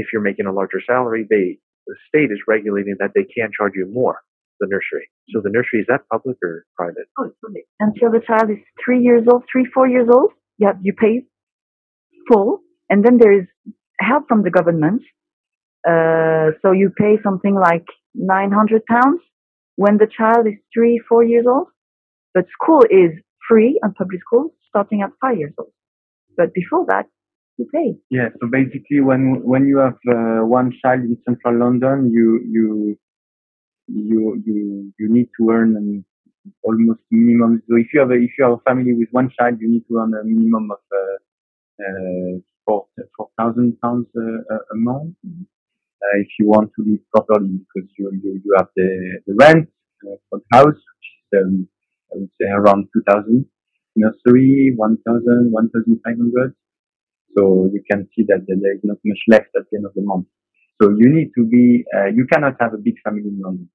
if 0.00 0.04
you're 0.12 0.26
making 0.30 0.46
a 0.46 0.52
larger 0.60 0.80
salary, 0.90 1.22
they 1.34 1.46
the 1.88 1.96
state 2.08 2.30
is 2.36 2.40
regulating 2.54 2.96
that 3.02 3.12
they 3.16 3.24
can 3.36 3.48
charge 3.58 3.74
you 3.80 3.86
more. 4.00 4.16
The 4.60 4.68
nursery. 4.68 5.08
So 5.30 5.40
the 5.42 5.50
nursery 5.50 5.80
is 5.80 5.86
that 5.88 6.02
public 6.10 6.36
or 6.42 6.64
private? 6.76 7.08
Oh, 7.18 7.24
it's 7.24 7.36
public. 7.44 7.64
Until 7.80 8.10
the 8.12 8.20
child 8.24 8.50
is 8.50 8.58
three 8.84 9.00
years 9.00 9.24
old, 9.30 9.44
three, 9.50 9.66
four 9.74 9.88
years 9.88 10.08
old, 10.12 10.30
you 10.58 10.68
have, 10.68 10.78
you 10.80 10.92
pay 10.92 11.22
full, 12.30 12.60
and 12.88 13.04
then 13.04 13.18
there 13.18 13.32
is 13.32 13.46
help 14.00 14.28
from 14.28 14.42
the 14.42 14.50
government. 14.50 15.02
Uh, 15.86 16.52
so 16.62 16.72
you 16.72 16.90
pay 16.96 17.18
something 17.22 17.54
like 17.54 17.84
900 18.14 18.84
pounds 18.86 19.20
when 19.76 19.98
the 19.98 20.06
child 20.06 20.46
is 20.46 20.54
three, 20.72 21.02
four 21.08 21.24
years 21.24 21.46
old. 21.48 21.66
But 22.32 22.46
school 22.52 22.82
is 22.90 23.10
free 23.48 23.78
on 23.82 23.94
public 23.94 24.20
schools, 24.20 24.52
starting 24.68 25.02
at 25.02 25.10
five 25.20 25.38
years 25.38 25.52
old. 25.58 25.72
But 26.36 26.52
before 26.54 26.86
that, 26.88 27.06
you 27.58 27.66
pay. 27.72 27.94
Yeah. 28.10 28.28
So 28.40 28.48
basically, 28.48 29.00
when 29.00 29.42
when 29.44 29.66
you 29.66 29.78
have 29.78 29.98
uh, 30.08 30.44
one 30.44 30.72
child 30.82 31.02
in 31.02 31.16
central 31.24 31.58
London, 31.58 32.10
you 32.12 32.40
you 32.44 32.98
you 33.88 34.42
you 34.46 34.92
you 34.98 35.08
need 35.12 35.28
to 35.38 35.50
earn 35.50 35.76
an 35.76 36.04
almost 36.62 37.00
minimum. 37.10 37.62
So 37.68 37.76
if 37.76 37.88
you 37.92 38.00
have 38.00 38.10
a 38.10 38.14
if 38.14 38.32
you 38.38 38.44
have 38.44 38.54
a 38.54 38.62
family 38.68 38.92
with 38.94 39.08
one 39.12 39.30
child, 39.38 39.58
you 39.60 39.70
need 39.70 39.84
to 39.88 39.98
earn 39.98 40.14
a 40.14 40.24
minimum 40.24 40.70
of 40.70 40.82
uh, 41.00 41.16
uh, 41.84 42.38
four 42.66 42.86
four 43.16 43.30
thousand 43.38 43.78
pounds 43.82 44.06
uh, 44.16 44.54
a 44.72 44.76
month. 44.76 45.16
Uh, 45.26 46.16
if 46.20 46.28
you 46.38 46.46
want 46.48 46.70
to 46.76 46.84
live 46.84 47.00
properly, 47.14 47.60
because 47.64 47.90
you 47.98 48.10
you, 48.22 48.40
you 48.44 48.54
have 48.56 48.68
the 48.76 49.20
the 49.26 49.34
rent 49.40 49.68
uh, 50.06 50.16
for 50.28 50.38
the 50.40 50.56
house, 50.56 50.74
which 50.74 51.08
is 51.14 51.44
um, 51.44 51.68
I 52.12 52.18
would 52.18 52.30
say 52.40 52.48
around 52.50 52.88
two 52.92 53.02
thousand. 53.08 53.46
Nursery 53.96 54.72
one 54.76 54.98
thousand, 55.06 55.52
one 55.52 55.70
thousand 55.70 56.00
five 56.04 56.16
hundred. 56.18 56.54
So 57.36 57.70
you 57.72 57.82
can 57.90 58.08
see 58.14 58.24
that 58.28 58.46
there 58.46 58.74
is 58.74 58.80
not 58.84 58.98
much 59.04 59.22
left 59.28 59.50
at 59.56 59.64
the 59.70 59.76
end 59.78 59.86
of 59.86 59.94
the 59.94 60.02
month. 60.02 60.26
So 60.84 60.90
you 60.90 61.08
need 61.08 61.30
to 61.38 61.46
be, 61.46 61.84
uh, 61.96 62.08
you 62.14 62.26
cannot 62.30 62.56
have 62.60 62.74
a 62.74 62.76
big 62.76 62.96
family 63.02 63.22
in 63.24 63.40
London, 63.40 63.70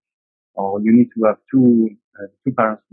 or 0.53 0.79
you 0.79 0.91
need 0.95 1.09
to 1.17 1.25
have 1.25 1.37
two 1.51 1.89
uh, 2.15 2.27
two 2.43 2.53
parents. 2.53 2.83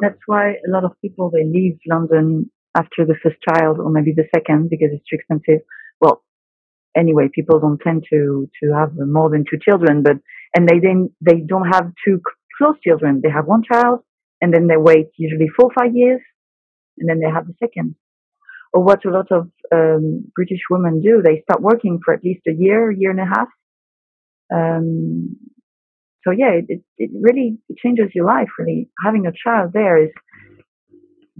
That's 0.00 0.18
why 0.26 0.54
a 0.66 0.70
lot 0.70 0.82
of 0.84 0.92
people 1.00 1.30
they 1.30 1.44
leave 1.44 1.78
London 1.86 2.50
after 2.76 3.04
the 3.06 3.14
first 3.22 3.36
child 3.48 3.78
or 3.78 3.90
maybe 3.90 4.12
the 4.12 4.26
second 4.34 4.70
because 4.70 4.88
it's 4.92 5.04
too 5.08 5.18
expensive. 5.20 5.64
Well, 6.00 6.24
anyway, 6.96 7.28
people 7.32 7.60
don't 7.60 7.78
tend 7.78 8.04
to 8.10 8.48
to 8.60 8.74
have 8.74 8.90
more 8.96 9.30
than 9.30 9.44
two 9.48 9.58
children, 9.58 10.02
but 10.02 10.16
and 10.56 10.68
they 10.68 10.80
then 10.80 11.10
they 11.20 11.38
don't 11.46 11.68
have 11.68 11.92
two 12.04 12.20
close 12.58 12.74
children. 12.82 13.20
They 13.22 13.30
have 13.30 13.46
one 13.46 13.62
child 13.62 14.00
and 14.40 14.52
then 14.52 14.66
they 14.66 14.76
wait 14.76 15.10
usually 15.16 15.48
four 15.56 15.70
five 15.78 15.94
years, 15.94 16.22
and 16.98 17.08
then 17.08 17.20
they 17.20 17.30
have 17.30 17.46
the 17.46 17.54
second. 17.62 17.94
Or 18.72 18.82
what 18.82 19.04
a 19.04 19.10
lot 19.10 19.30
of 19.30 19.50
um, 19.72 20.24
British 20.34 20.60
women 20.70 21.00
do, 21.00 21.22
they 21.22 21.42
start 21.42 21.60
working 21.60 22.00
for 22.04 22.14
at 22.14 22.24
least 22.24 22.42
a 22.48 22.52
year, 22.52 22.90
year 22.90 23.10
and 23.10 23.20
a 23.20 23.26
half. 23.26 23.48
Um, 24.52 25.36
so 26.24 26.30
yeah, 26.30 26.52
it, 26.68 26.82
it, 26.98 27.10
really 27.20 27.58
changes 27.78 28.10
your 28.14 28.26
life. 28.26 28.48
Really, 28.58 28.88
having 29.04 29.26
a 29.26 29.32
child 29.32 29.72
there 29.72 30.02
is, 30.02 30.10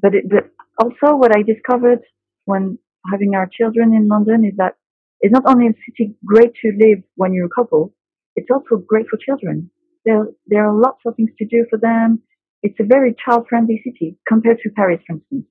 but, 0.01 0.15
it, 0.15 0.29
but 0.29 0.51
also 0.79 1.17
what 1.17 1.35
I 1.35 1.43
discovered 1.43 2.01
when 2.45 2.79
having 3.11 3.35
our 3.35 3.49
children 3.51 3.95
in 3.95 4.09
London 4.09 4.45
is 4.45 4.55
that 4.59 4.75
it's 5.21 5.33
not 5.33 5.45
only 5.47 5.69
a 5.69 5.75
city 5.87 6.15
great 6.25 6.53
to 6.63 6.73
live 6.79 7.03
when 7.15 7.33
you're 7.33 7.47
a 7.47 7.57
couple, 7.57 7.95
it's 8.35 8.49
also 8.53 8.77
great 8.77 9.07
for 9.09 9.19
children. 9.19 9.71
There, 10.05 10.27
there 10.47 10.67
are 10.67 10.75
lots 10.75 11.01
of 11.07 11.15
things 11.15 11.31
to 11.39 11.47
do 11.47 11.65
for 11.71 11.79
them 11.79 12.23
it's 12.63 12.79
a 12.79 12.85
very 12.85 13.15
child 13.25 13.47
friendly 13.49 13.83
city 13.85 14.17
compared 14.27 14.59
to 14.61 14.71
Paris, 14.71 15.01
for 15.07 15.15
instance, 15.15 15.47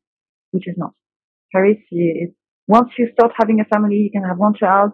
which 0.52 0.68
is 0.68 0.76
not. 0.78 0.94
Paris 1.52 1.78
is, 1.92 2.30
once 2.68 2.90
you 2.98 3.10
start 3.14 3.32
having 3.38 3.60
a 3.60 3.66
family, 3.66 3.96
you 3.96 4.12
can 4.12 4.24
have 4.24 4.38
one 4.38 4.54
child. 4.54 4.92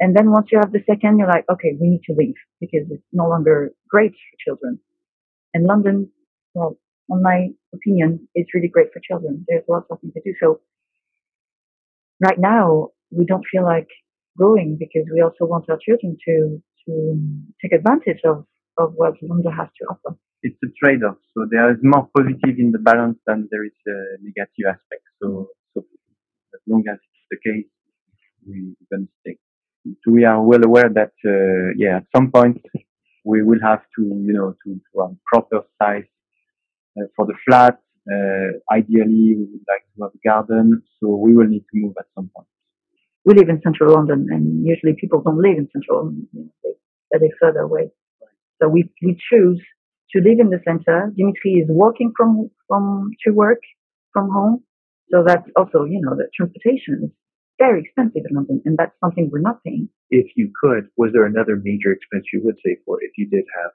And 0.00 0.16
then 0.16 0.30
once 0.30 0.48
you 0.50 0.58
have 0.58 0.72
the 0.72 0.82
second, 0.88 1.18
you're 1.18 1.28
like, 1.28 1.44
okay, 1.50 1.76
we 1.80 1.88
need 1.88 2.02
to 2.06 2.14
leave 2.16 2.34
because 2.60 2.86
it's 2.90 3.02
no 3.12 3.28
longer 3.28 3.72
great 3.88 4.12
for 4.12 4.36
children. 4.44 4.80
And 5.52 5.64
London, 5.66 6.10
well, 6.54 6.76
in 7.08 7.22
my 7.22 7.48
opinion, 7.72 8.28
is 8.34 8.46
really 8.54 8.68
great 8.68 8.88
for 8.92 9.00
children. 9.08 9.44
There's 9.46 9.62
lots 9.68 9.86
of 9.90 10.00
things 10.00 10.14
to 10.14 10.20
do. 10.24 10.34
So 10.42 10.60
right 12.20 12.38
now, 12.38 12.88
we 13.10 13.24
don't 13.24 13.44
feel 13.50 13.62
like 13.62 13.88
going 14.36 14.76
because 14.78 15.08
we 15.14 15.20
also 15.20 15.44
want 15.44 15.70
our 15.70 15.78
children 15.78 16.16
to, 16.26 16.62
to 16.86 17.20
take 17.62 17.72
advantage 17.72 18.20
of, 18.24 18.44
of 18.78 18.94
what 18.96 19.14
London 19.22 19.52
has 19.52 19.68
to 19.80 19.86
offer 19.86 20.18
it's 20.44 20.60
a 20.62 20.68
trade-off. 20.78 21.16
So 21.32 21.48
there 21.50 21.72
is 21.72 21.78
more 21.82 22.06
positive 22.14 22.58
in 22.58 22.70
the 22.70 22.78
balance 22.78 23.18
than 23.26 23.48
there 23.50 23.64
is 23.64 23.72
a 23.88 24.20
negative 24.20 24.68
aspect. 24.68 25.02
So, 25.20 25.48
long 26.66 26.84
as 26.90 26.98
it's 26.98 27.26
the 27.30 27.38
case, 27.50 27.66
we 28.46 28.74
can 28.92 29.08
stay. 29.20 29.38
We 30.06 30.24
are 30.24 30.42
well 30.42 30.64
aware 30.64 30.88
that, 30.88 31.12
uh, 31.26 31.74
yeah, 31.76 31.98
at 31.98 32.06
some 32.14 32.30
point 32.30 32.62
we 33.24 33.42
will 33.42 33.60
have 33.62 33.82
to, 33.96 34.02
you 34.02 34.32
know, 34.32 34.54
to, 34.64 34.74
to 34.74 35.02
have 35.02 35.16
proper 35.26 35.66
size 35.80 36.04
uh, 36.98 37.06
for 37.16 37.26
the 37.26 37.34
flat. 37.46 37.78
Uh, 38.10 38.58
ideally, 38.72 39.34
we 39.38 39.46
would 39.50 39.64
like 39.66 39.84
to 39.96 40.02
have 40.02 40.12
a 40.14 40.28
garden, 40.28 40.82
so 41.00 41.16
we 41.16 41.34
will 41.34 41.46
need 41.46 41.64
to 41.72 41.80
move 41.80 41.94
at 41.98 42.06
some 42.14 42.30
point. 42.34 42.48
We 43.24 43.34
live 43.34 43.48
in 43.48 43.62
central 43.62 43.94
London, 43.94 44.26
and 44.30 44.66
usually 44.66 44.94
people 45.00 45.22
don't 45.22 45.38
live 45.38 45.56
in 45.56 45.68
central 45.72 46.04
London; 46.04 46.28
they, 46.62 46.70
they 47.12 47.18
live 47.24 47.32
further 47.40 47.60
away. 47.60 47.90
So 48.60 48.68
we 48.68 48.90
we 49.02 49.18
choose 49.30 49.62
to 50.12 50.20
live 50.20 50.38
in 50.38 50.50
the 50.50 50.60
center. 50.66 51.10
Dimitri 51.16 51.52
is 51.52 51.68
walking 51.70 52.12
from 52.14 52.50
from 52.68 53.10
to 53.26 53.32
work 53.32 53.60
from 54.12 54.30
home, 54.30 54.62
so 55.14 55.22
that's 55.24 55.48
also 55.56 55.84
you 55.84 56.00
know 56.02 56.16
the 56.16 56.26
transportation 56.34 57.00
is 57.04 57.10
very 57.58 57.82
expensive 57.82 58.22
in 58.28 58.34
London, 58.34 58.60
and 58.64 58.76
that's 58.76 58.94
something 58.98 59.30
we're 59.30 59.40
not 59.40 59.62
paying. 59.62 59.88
If 60.10 60.26
you 60.34 60.50
could, 60.60 60.88
was 60.96 61.10
there 61.12 61.24
another 61.24 61.60
major 61.62 61.92
expense 61.92 62.24
you 62.32 62.40
would 62.44 62.56
save 62.66 62.78
for 62.84 62.98
if 63.00 63.12
you 63.16 63.28
did 63.28 63.44
have 63.62 63.70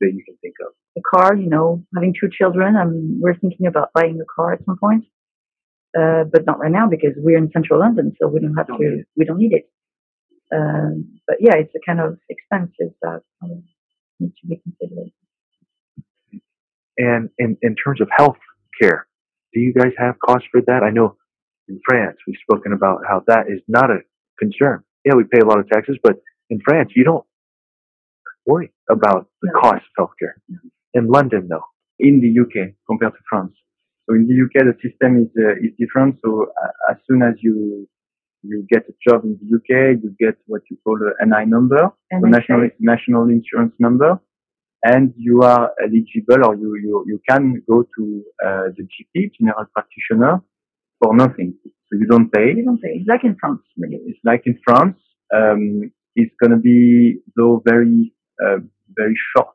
that 0.00 0.12
you 0.12 0.22
can 0.24 0.36
think 0.42 0.54
of? 0.66 0.74
A 0.98 1.00
car, 1.16 1.34
you 1.34 1.48
know, 1.48 1.82
having 1.94 2.12
two 2.12 2.28
children. 2.30 2.76
I 2.76 2.84
mean, 2.84 3.18
we're 3.22 3.38
thinking 3.38 3.66
about 3.66 3.92
buying 3.94 4.20
a 4.20 4.24
car 4.34 4.52
at 4.52 4.64
some 4.66 4.76
point, 4.78 5.04
uh, 5.98 6.24
but 6.30 6.44
not 6.44 6.58
right 6.58 6.72
now 6.72 6.88
because 6.88 7.12
we're 7.16 7.38
in 7.38 7.50
central 7.52 7.80
London, 7.80 8.12
so 8.20 8.28
we 8.28 8.40
don't 8.40 8.54
have 8.54 8.66
don't 8.66 8.80
to. 8.80 9.04
We 9.16 9.24
don't 9.24 9.38
need 9.38 9.52
it. 9.52 9.70
Um, 10.54 11.18
but 11.26 11.36
yeah, 11.40 11.54
it's 11.54 11.72
a 11.74 11.80
kind 11.86 12.00
of 12.00 12.18
expenses 12.28 12.92
that 13.02 13.22
um, 13.42 13.64
need 14.20 14.32
to 14.42 14.46
be 14.46 14.62
considered. 14.62 15.10
And 16.98 17.30
in, 17.38 17.58
in 17.62 17.76
terms 17.76 18.00
of 18.00 18.08
health 18.16 18.38
care, 18.80 19.06
do 19.56 19.62
you 19.62 19.72
guys 19.72 19.92
have 19.96 20.16
costs 20.20 20.46
for 20.52 20.60
that? 20.66 20.82
I 20.82 20.90
know 20.90 21.16
in 21.66 21.80
France, 21.88 22.18
we've 22.26 22.36
spoken 22.42 22.74
about 22.74 22.98
how 23.08 23.22
that 23.26 23.46
is 23.48 23.60
not 23.66 23.90
a 23.90 24.00
concern. 24.38 24.84
Yeah, 25.04 25.14
we 25.14 25.24
pay 25.24 25.40
a 25.40 25.46
lot 25.46 25.58
of 25.58 25.66
taxes, 25.70 25.96
but 26.02 26.16
in 26.50 26.60
France, 26.62 26.90
you 26.94 27.04
don't 27.04 27.24
worry 28.44 28.70
about 28.90 29.28
the 29.40 29.50
no. 29.54 29.60
cost 29.60 29.84
of 29.98 30.08
healthcare. 30.10 30.34
No. 30.48 30.58
In 30.92 31.08
London, 31.08 31.48
though. 31.48 31.64
In 31.98 32.20
the 32.20 32.30
UK 32.42 32.74
compared 32.86 33.14
to 33.14 33.18
France. 33.30 33.54
So 34.04 34.14
in 34.14 34.28
the 34.28 34.36
UK, 34.44 34.66
the 34.70 34.76
system 34.86 35.10
is 35.22 35.30
uh, 35.38 35.56
is 35.64 35.72
different. 35.78 36.18
So 36.22 36.52
uh, 36.62 36.92
as 36.92 36.98
soon 37.08 37.22
as 37.22 37.34
you 37.40 37.88
you 38.42 38.66
get 38.70 38.82
a 38.92 38.94
job 39.08 39.24
in 39.24 39.38
the 39.40 39.48
UK, 39.56 39.96
you 40.02 40.14
get 40.20 40.36
what 40.46 40.62
you 40.70 40.76
call 40.84 40.98
an 41.18 41.30
NI 41.30 41.46
number, 41.46 41.90
so 42.12 42.26
national 42.36 42.68
national 42.78 43.24
insurance 43.30 43.72
number 43.78 44.20
and 44.82 45.12
you 45.16 45.42
are 45.42 45.72
eligible 45.82 46.46
or 46.46 46.54
you, 46.54 46.76
you, 46.82 47.04
you 47.06 47.20
can 47.28 47.62
go 47.68 47.82
to 47.82 48.24
uh, 48.44 48.62
the 48.76 48.84
GP, 48.84 49.32
general 49.38 49.66
practitioner, 49.72 50.42
for 51.02 51.14
nothing. 51.14 51.54
So 51.64 51.98
you 51.98 52.06
don't 52.06 52.30
pay. 52.30 52.52
You 52.56 52.64
don't 52.64 52.80
pay. 52.80 52.90
It's 52.94 53.08
like 53.08 53.24
in 53.24 53.36
France, 53.38 53.62
really. 53.76 54.00
It's 54.06 54.20
like 54.24 54.42
in 54.46 54.58
France. 54.66 54.96
Um, 55.34 55.92
it's 56.14 56.34
going 56.40 56.52
to 56.52 56.56
be, 56.56 57.20
though, 57.36 57.62
very, 57.64 58.12
uh, 58.42 58.58
very 58.96 59.14
short, 59.34 59.54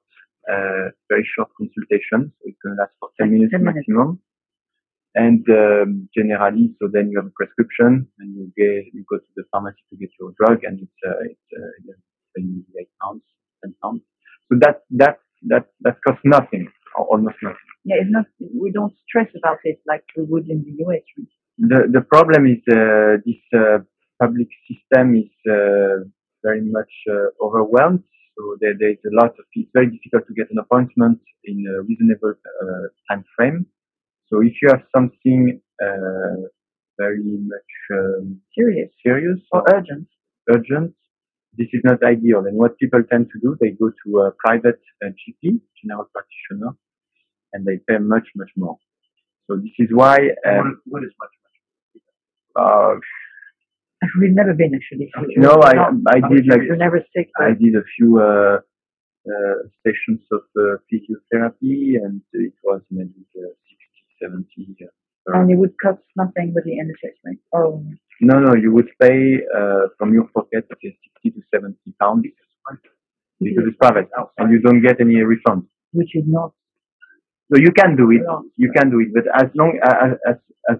uh, 0.51 0.89
very 1.10 1.27
short 1.36 1.49
consultation. 1.57 2.31
So 2.38 2.41
it's 2.45 2.57
going 2.63 2.75
to 2.75 2.81
last 2.81 2.93
for 2.99 3.10
10 3.19 3.31
minutes 3.31 3.51
10 3.51 3.63
maximum. 3.63 4.07
Minutes. 4.07 4.21
And 5.13 5.43
um, 5.49 6.10
generally, 6.15 6.73
so 6.79 6.88
then 6.91 7.10
you 7.12 7.17
have 7.19 7.27
a 7.27 7.36
prescription 7.36 8.07
and 8.19 8.34
you 8.34 8.47
get 8.55 8.93
you 8.93 9.03
go 9.10 9.17
to 9.17 9.31
the 9.36 9.43
pharmacy 9.51 9.84
to 9.89 9.97
get 9.97 10.10
your 10.17 10.31
drug, 10.39 10.63
and 10.63 10.79
it's 10.79 10.99
uh, 11.05 11.19
it's 11.25 11.47
uh, 11.51 11.67
yeah, 11.84 12.79
eight 12.79 12.88
pounds, 13.03 13.21
ten 13.62 13.75
pounds. 13.84 14.01
So 14.51 14.59
that 14.59 14.83
that 14.91 15.19
that 15.47 15.65
that 15.81 15.97
costs 16.05 16.21
nothing, 16.25 16.67
almost 16.97 17.37
nothing. 17.41 17.69
Yeah, 17.85 17.95
it's 18.01 18.11
not. 18.11 18.25
We 18.39 18.71
don't 18.71 18.93
stress 19.07 19.29
about 19.37 19.59
it 19.63 19.79
like 19.87 20.03
we 20.17 20.23
would 20.23 20.49
in 20.49 20.63
the 20.67 20.83
US. 20.85 21.03
The 21.57 21.87
the 21.95 22.01
problem 22.01 22.45
is 22.47 22.59
uh, 22.67 23.23
this 23.25 23.41
uh, 23.55 23.79
public 24.21 24.49
system 24.67 25.15
is 25.15 25.32
uh, 25.49 26.03
very 26.43 26.61
much 26.61 26.91
uh, 27.09 27.32
overwhelmed. 27.45 28.03
So 28.38 28.57
there, 28.59 28.76
there 28.78 28.91
is 28.91 29.03
a 29.07 29.15
lot 29.15 29.32
of. 29.39 29.45
It's 29.53 29.71
very 29.73 29.88
difficult 29.88 30.28
to 30.28 30.34
get 30.34 30.51
an 30.51 30.59
appointment 30.59 31.19
in 31.45 31.65
a 31.73 31.82
reasonable 31.84 32.34
uh, 32.36 32.88
time 33.09 33.23
frame. 33.38 33.65
So 34.28 34.41
if 34.41 34.53
you 34.61 34.69
have 34.69 34.84
something 34.95 35.61
uh, 35.84 36.41
very 36.99 37.23
much 37.23 37.71
um, 37.93 38.41
serious, 38.57 38.89
serious 39.03 39.39
or 39.51 39.63
urgent, 39.73 40.07
urgent, 40.49 40.93
this 41.58 41.68
is 41.74 41.82
not 41.84 42.04
ideal. 42.04 42.39
And 42.47 42.58
what 42.58 42.78
people 42.78 43.04
tend 43.10 43.28
to 43.34 43.39
do, 43.39 43.58
they 43.60 43.72
go 43.72 43.91
to 44.06 44.20
a 44.20 44.32
private 44.43 44.80
uh, 45.04 45.10
GP, 45.10 45.60
general 45.82 46.08
practitioner, 46.14 46.76
and 47.54 47.66
they 47.66 47.80
pay 47.88 47.99
much, 47.99 48.28
much 48.36 48.52
more. 48.56 48.78
So 49.49 49.58
this 49.58 49.74
is 49.80 49.89
why. 49.91 50.18
Um, 50.47 50.82
what, 50.86 51.04
is, 51.04 51.12
much, 51.20 51.36
much? 51.43 52.04
Uh, 52.56 52.99
We've 54.20 54.34
never 54.34 54.54
been 54.54 54.74
actually. 54.74 55.12
No, 55.38 55.62
I 55.62 55.74
I 56.10 56.28
did 56.28 56.47
like 56.47 56.62
never 56.76 57.06
sick. 57.16 57.30
I 57.39 57.49
did 57.49 57.76
a 57.76 57.84
few 57.95 58.20
uh, 58.20 58.58
uh, 59.30 59.56
sessions 59.86 60.26
of 60.32 60.41
uh, 60.58 60.82
physiotherapy, 60.89 62.02
and 62.02 62.22
it 62.34 62.54
was 62.64 62.82
maybe 62.89 63.22
uh, 63.38 63.54
60, 64.20 64.45
70. 64.58 64.76
Uh, 65.28 65.39
and 65.39 65.51
it 65.51 65.55
would 65.55 65.74
cost 65.82 66.01
nothing 66.15 66.53
with 66.53 66.65
the 66.65 66.72
NHS, 66.72 67.15
right? 67.26 67.38
Oh. 67.53 67.84
No, 68.22 68.39
no, 68.39 68.53
you 68.55 68.72
would 68.74 68.89
pay 69.01 69.38
uh, 69.55 69.88
from 69.97 70.13
your 70.13 70.28
pocket 70.34 70.65
60 70.69 70.97
to 71.26 71.41
70 71.53 71.76
pounds 71.99 72.26
because 73.39 73.63
it's 73.67 73.78
private 73.78 74.09
and 74.38 74.51
you 74.51 74.59
don't 74.61 74.82
get 74.82 75.01
any 75.01 75.15
refund. 75.22 75.63
Which 75.93 76.15
is 76.15 76.24
not 76.28 76.53
So 77.51 77.59
you 77.59 77.72
can 77.72 77.95
do 77.95 78.11
it. 78.11 78.22
You 78.55 78.72
can 78.72 78.89
do 78.89 78.99
it, 78.99 79.09
but 79.13 79.26
as 79.36 79.49
long 79.55 79.78
as 79.84 80.11
as 80.28 80.38
as, 80.69 80.78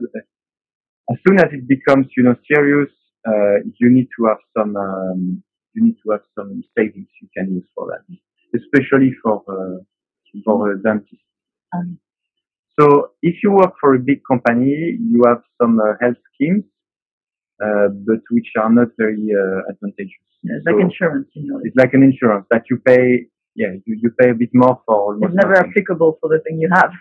as 1.12 1.18
soon 1.28 1.40
as 1.40 1.50
it 1.52 1.68
becomes 1.68 2.08
you 2.16 2.24
know 2.24 2.36
serious, 2.48 2.90
uh, 3.28 3.58
you 3.80 3.90
need 3.92 4.08
to 4.18 4.26
have 4.28 4.38
some 4.58 4.76
um, 4.78 5.44
you 5.74 5.84
need 5.86 5.98
to 6.06 6.12
have 6.12 6.22
some 6.38 6.64
savings 6.78 7.08
you 7.22 7.28
can 7.36 7.54
use 7.54 7.68
for 7.76 7.88
that, 7.92 8.04
especially 8.56 9.12
for 9.22 9.44
uh, 9.50 9.80
for 10.46 10.72
a 10.72 10.82
dentist. 10.82 11.26
Um, 11.76 12.00
So 12.82 13.12
if 13.22 13.36
you 13.44 13.52
work 13.52 13.74
for 13.80 13.94
a 13.94 14.00
big 14.00 14.22
company, 14.30 14.98
you 15.00 15.22
have 15.28 15.42
some 15.62 15.80
uh, 15.80 15.94
health 16.02 16.18
schemes, 16.34 16.64
uh, 17.64 17.90
but 18.08 18.22
which 18.32 18.48
are 18.60 18.72
not 18.72 18.88
very 18.98 19.28
uh, 19.42 19.60
advantageous. 19.70 20.26
it's 20.44 20.66
like 20.66 20.82
insurance, 20.82 21.30
you 21.34 21.46
know. 21.52 21.60
It's 21.64 21.76
like 21.76 21.94
an 21.94 22.02
insurance 22.02 22.48
that 22.50 22.64
you 22.72 22.78
pay. 22.78 23.28
Yeah, 23.54 23.74
you, 23.86 24.00
you 24.02 24.10
pay 24.20 24.30
a 24.32 24.34
bit 24.34 24.50
more 24.54 24.82
for 24.86 24.96
almost 24.96 25.34
It's 25.34 25.36
never 25.36 25.54
nothing. 25.54 25.72
applicable 25.72 26.18
for 26.22 26.30
the 26.30 26.40
thing 26.44 26.60
you 26.60 26.70
have. 26.74 26.92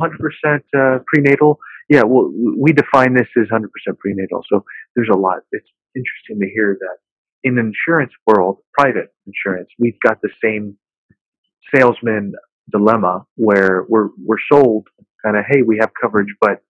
100% 0.00 0.60
uh, 0.78 0.98
prenatal. 1.12 1.58
Yeah, 1.90 2.02
well, 2.04 2.32
we 2.56 2.72
define 2.72 3.14
this 3.14 3.28
as 3.36 3.48
100% 3.48 3.64
prenatal. 3.98 4.44
So 4.50 4.64
there's 4.94 5.10
a 5.12 5.16
lot. 5.16 5.40
It's 5.52 5.68
interesting 5.94 6.40
to 6.40 6.48
hear 6.54 6.76
that 6.80 6.96
in 7.42 7.56
the 7.56 7.62
insurance 7.72 8.12
world, 8.26 8.58
private 8.78 9.12
insurance, 9.26 9.68
we've 9.78 9.98
got 10.00 10.20
the 10.22 10.30
same 10.42 10.76
salesman 11.74 12.32
dilemma 12.70 13.24
where 13.36 13.84
we're 13.88 14.08
we're 14.18 14.42
sold 14.50 14.88
kind 15.24 15.36
of, 15.36 15.44
hey, 15.48 15.62
we 15.62 15.78
have 15.80 15.90
coverage, 16.00 16.34
but 16.40 16.62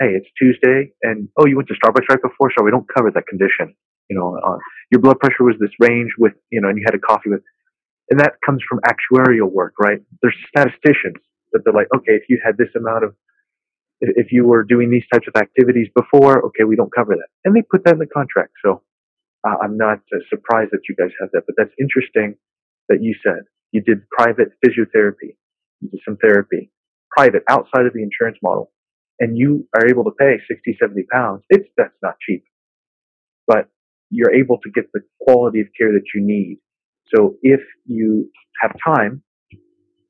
hey, 0.00 0.10
it's 0.14 0.28
Tuesday, 0.38 0.92
and 1.02 1.28
oh, 1.36 1.46
you 1.46 1.56
went 1.56 1.68
to 1.68 1.74
Starbucks 1.74 2.08
right 2.08 2.22
before, 2.22 2.52
so 2.56 2.64
we 2.64 2.70
don't 2.70 2.86
cover 2.94 3.10
that 3.10 3.26
condition. 3.26 3.74
You 4.08 4.18
know, 4.18 4.38
uh, 4.38 4.58
your 4.90 5.00
blood 5.00 5.18
pressure 5.18 5.44
was 5.44 5.56
this 5.60 5.70
range 5.80 6.10
with, 6.18 6.32
you 6.50 6.60
know, 6.60 6.68
and 6.68 6.78
you 6.78 6.84
had 6.86 6.94
a 6.94 6.98
coffee 6.98 7.30
with, 7.30 7.42
and 8.10 8.18
that 8.20 8.34
comes 8.44 8.62
from 8.68 8.80
actuarial 8.86 9.50
work, 9.50 9.74
right? 9.78 10.00
There's 10.22 10.36
statisticians 10.48 11.16
that 11.52 11.62
they're 11.64 11.74
like, 11.74 11.88
okay, 11.94 12.12
if 12.12 12.22
you 12.28 12.40
had 12.44 12.56
this 12.56 12.68
amount 12.76 13.04
of, 13.04 13.14
if 14.00 14.30
you 14.30 14.46
were 14.46 14.62
doing 14.62 14.90
these 14.90 15.04
types 15.12 15.26
of 15.26 15.34
activities 15.40 15.88
before, 15.94 16.44
okay, 16.46 16.64
we 16.64 16.76
don't 16.76 16.94
cover 16.94 17.16
that, 17.16 17.28
and 17.44 17.54
they 17.54 17.62
put 17.62 17.84
that 17.84 17.94
in 17.94 17.98
the 17.98 18.06
contract. 18.06 18.52
So 18.64 18.82
uh, 19.46 19.56
I'm 19.62 19.76
not 19.76 19.98
uh, 20.14 20.18
surprised 20.30 20.70
that 20.70 20.82
you 20.88 20.94
guys 20.94 21.10
have 21.20 21.30
that, 21.32 21.42
but 21.46 21.56
that's 21.58 21.74
interesting 21.80 22.36
that 22.88 23.02
you 23.02 23.14
said 23.22 23.42
you 23.72 23.82
did 23.82 24.08
private 24.10 24.48
physiotherapy, 24.64 25.36
you 25.80 25.88
did 25.90 26.00
some 26.04 26.16
therapy, 26.16 26.70
private 27.10 27.42
outside 27.48 27.86
of 27.86 27.92
the 27.92 28.02
insurance 28.02 28.38
model, 28.42 28.72
and 29.20 29.36
you 29.36 29.66
are 29.74 29.86
able 29.88 30.04
to 30.04 30.12
pay 30.18 30.36
60, 30.48 30.76
70 30.80 31.04
pounds. 31.12 31.42
It's 31.50 31.68
that's 31.76 31.94
not 32.02 32.14
cheap, 32.26 32.44
but 33.46 33.68
you're 34.10 34.34
able 34.34 34.58
to 34.58 34.70
get 34.70 34.90
the 34.92 35.00
quality 35.20 35.60
of 35.60 35.66
care 35.78 35.92
that 35.92 36.04
you 36.14 36.22
need. 36.24 36.58
So 37.14 37.36
if 37.42 37.60
you 37.86 38.30
have 38.62 38.72
time, 38.84 39.22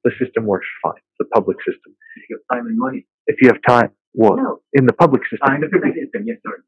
the 0.05 0.11
system 0.23 0.47
works 0.47 0.67
fine. 0.83 1.01
The 1.19 1.25
public 1.27 1.57
system. 1.67 1.95
If 2.17 2.29
you 2.31 2.39
have 2.39 2.57
time 2.59 2.67
and 2.67 2.79
money. 2.79 3.07
If 3.27 3.37
you 3.43 3.49
have 3.49 3.59
time, 3.69 3.91
well, 4.15 4.37
No. 4.37 4.61
in 4.73 4.87
the 4.87 4.93
public 4.93 5.23
system. 5.29 5.55
In 5.55 5.61
the 5.63 5.69
public 5.69 5.95
system, 5.95 6.23
yes, 6.27 6.39
sorry. 6.43 6.59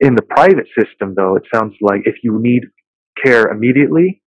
In 0.00 0.14
the 0.14 0.22
private 0.22 0.66
system, 0.78 1.14
though, 1.14 1.36
it 1.36 1.44
sounds 1.54 1.74
like 1.80 2.02
if 2.04 2.16
you 2.22 2.38
need 2.40 2.64
care 3.24 3.44
immediately 3.48 4.22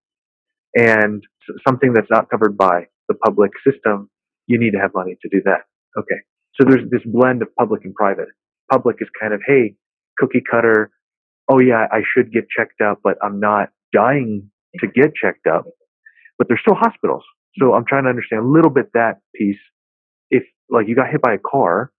and 0.76 1.24
something 1.68 1.94
that's 1.94 2.10
not 2.10 2.30
covered 2.30 2.58
by 2.58 2.88
the 3.08 3.16
public 3.16 3.52
system, 3.66 4.10
you 4.48 4.60
need 4.60 4.72
to 4.72 4.80
have 4.80 4.92
money 4.94 5.18
to 5.22 5.30
do 5.30 5.42
that. 5.46 5.62
Okay. 5.98 6.22
So 6.60 6.68
there's 6.68 6.90
this 6.90 7.02
blend 7.06 7.42
of 7.42 7.50
public 7.58 7.86
and 7.86 7.94
private. 7.94 8.28
Public 8.72 8.98
is 9.00 9.08
kind 9.20 9.34
of, 9.34 9.42
hey, 9.46 9.76
cookie 10.18 10.44
cutter. 10.50 10.92
Oh 11.52 11.60
yeah, 11.60 11.88
I 11.92 12.02
should 12.14 12.32
get 12.32 12.46
checked 12.56 12.82
up, 12.82 13.00
but 13.04 13.18
I'm 13.24 13.40
not 13.40 13.70
dying 13.94 14.50
to 14.80 14.88
get 14.88 15.16
checked 15.16 15.48
up. 15.48 15.66
But 16.38 16.48
there's 16.48 16.62
still 16.62 16.76
hospitals. 16.76 17.24
So 17.58 17.74
I'm 17.74 17.86
trying 17.86 18.04
to 18.04 18.10
understand 18.10 18.44
a 18.44 18.48
little 18.48 18.70
bit 18.70 18.92
that 18.94 19.20
piece. 19.36 19.58
If 20.30 20.44
like 20.70 20.88
you 20.88 20.96
got 20.96 21.10
hit 21.10 21.22
by 21.22 21.34
a 21.34 21.40
car 21.40 21.92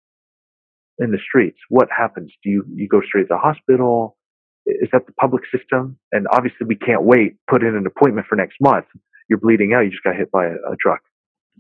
in 1.00 1.12
the 1.12 1.18
streets, 1.18 1.58
what 1.70 1.88
happens? 1.96 2.32
Do 2.44 2.50
you 2.50 2.64
you 2.76 2.88
go 2.88 3.02
straight 3.02 3.24
to 3.24 3.28
the 3.30 3.38
hospital? 3.38 4.18
Is 4.66 4.90
that 4.94 5.08
the 5.08 5.14
public 5.14 5.44
system? 5.56 5.98
And 6.12 6.28
obviously 6.32 6.68
we 6.68 6.76
can't 6.76 7.04
wait. 7.04 7.38
Put 7.50 7.64
in 7.64 7.76
an 7.76 7.88
appointment 7.88 8.28
for 8.28 8.36
next 8.36 8.58
month. 8.62 8.86
You're 9.30 9.40
bleeding 9.40 9.74
out. 9.74 9.82
You 9.82 9.92
just 9.92 10.04
got 10.04 10.16
hit 10.16 10.32
by 10.32 10.46
a, 10.48 10.56
a 10.74 10.76
truck. 10.82 11.02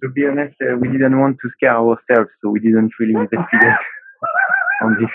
To 0.03 0.09
be 0.09 0.25
honest, 0.25 0.55
uh, 0.61 0.77
we 0.79 0.87
didn't 0.89 1.19
want 1.19 1.37
to 1.43 1.49
scare 1.55 1.75
ourselves, 1.77 2.29
so 2.41 2.49
we 2.49 2.59
didn't 2.59 2.91
really 2.99 3.13
investigate 3.25 3.77
on 4.83 4.97
this. 4.99 5.13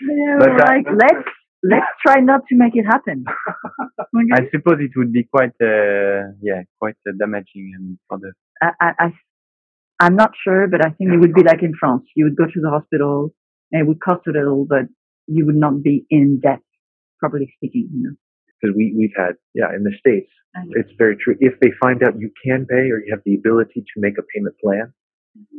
Yeah, 0.00 0.36
But 0.38 0.50
that- 0.58 0.68
like 0.68 0.86
let's 0.88 1.28
let's 1.62 1.92
try 2.04 2.20
not 2.20 2.42
to 2.48 2.56
make 2.56 2.72
it 2.74 2.84
happen. 2.84 3.24
I 4.34 4.40
suppose 4.50 4.78
it 4.80 4.90
would 4.96 5.12
be 5.12 5.24
quite, 5.24 5.54
uh, 5.62 6.32
yeah, 6.42 6.62
quite 6.78 6.96
uh, 7.08 7.12
damaging 7.18 7.72
um, 7.78 7.98
for 8.08 8.18
the. 8.18 8.32
I, 8.62 8.70
I, 8.80 8.92
I 9.06 9.12
I'm 10.00 10.16
not 10.16 10.32
sure, 10.42 10.66
but 10.68 10.84
I 10.84 10.90
think 10.90 11.10
it 11.12 11.18
would 11.20 11.34
be 11.34 11.42
like 11.44 11.62
in 11.62 11.74
France. 11.78 12.04
You 12.16 12.24
would 12.24 12.36
go 12.36 12.44
to 12.46 12.60
the 12.60 12.70
hospital, 12.70 13.34
and 13.70 13.82
it 13.82 13.86
would 13.88 14.00
cost 14.00 14.26
a 14.26 14.30
little, 14.32 14.66
but 14.68 14.86
you 15.26 15.46
would 15.46 15.56
not 15.56 15.82
be 15.82 16.04
in 16.10 16.40
debt, 16.42 16.60
properly 17.20 17.52
speaking. 17.56 17.88
You 17.92 18.02
know. 18.02 18.14
Because 18.62 18.76
we, 18.76 18.94
we've 18.96 19.14
had, 19.16 19.34
yeah, 19.54 19.74
in 19.74 19.82
the 19.82 19.92
States, 19.98 20.30
know. 20.54 20.62
it's 20.74 20.92
very 20.96 21.16
true. 21.16 21.34
If 21.40 21.58
they 21.60 21.70
find 21.80 22.02
out 22.02 22.18
you 22.18 22.30
can 22.44 22.64
pay 22.66 22.90
or 22.90 23.02
you 23.02 23.08
have 23.10 23.22
the 23.26 23.34
ability 23.34 23.80
to 23.80 23.94
make 23.96 24.14
a 24.18 24.22
payment 24.34 24.54
plan, 24.62 24.92
mm-hmm. 25.36 25.58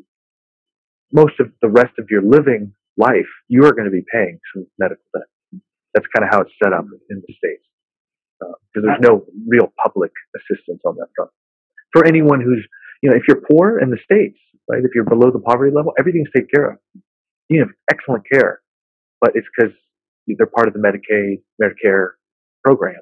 most 1.12 1.40
of 1.40 1.52
the 1.62 1.68
rest 1.68 2.00
of 2.00 2.08
your 2.10 2.22
living 2.22 2.74
life, 2.96 3.28
you 3.50 3.66
are 3.66 3.74
going 3.74 3.86
to 3.86 3.92
be 3.92 4.06
paying 4.10 4.40
some 4.54 4.66
medical 4.80 5.04
debt. 5.14 5.28
That's 5.94 6.08
kind 6.16 6.24
of 6.26 6.34
how 6.34 6.42
it's 6.42 6.52
set 6.64 6.72
up 6.72 6.86
mm-hmm. 6.86 7.12
in 7.12 7.22
the 7.28 7.34
States. 7.34 7.66
Uh, 8.42 8.56
because 8.74 8.88
there's 8.88 9.04
uh, 9.04 9.14
no 9.14 9.26
real 9.48 9.72
public 9.84 10.12
assistance 10.36 10.82
on 10.86 10.96
that 10.96 11.08
front. 11.16 11.32
For 11.92 12.06
anyone 12.06 12.42
who's, 12.42 12.66
you 13.02 13.10
know, 13.10 13.16
if 13.16 13.24
you're 13.28 13.42
poor 13.50 13.80
in 13.80 13.90
the 13.90 14.00
States, 14.04 14.38
right, 14.68 14.80
if 14.84 14.92
you're 14.96 15.06
below 15.06 15.32
the 15.32 15.40
poverty 15.40 15.74
level, 15.74 15.94
everything's 16.00 16.30
taken 16.36 16.50
care 16.54 16.72
of. 16.72 16.78
You 17.50 17.60
have 17.60 17.70
excellent 17.92 18.24
care, 18.32 18.62
but 19.22 19.32
it's 19.36 19.48
because 19.56 19.74
they're 20.28 20.48
part 20.48 20.68
of 20.68 20.74
the 20.74 20.80
Medicaid, 20.80 21.44
Medicare 21.62 22.18
program. 22.64 23.02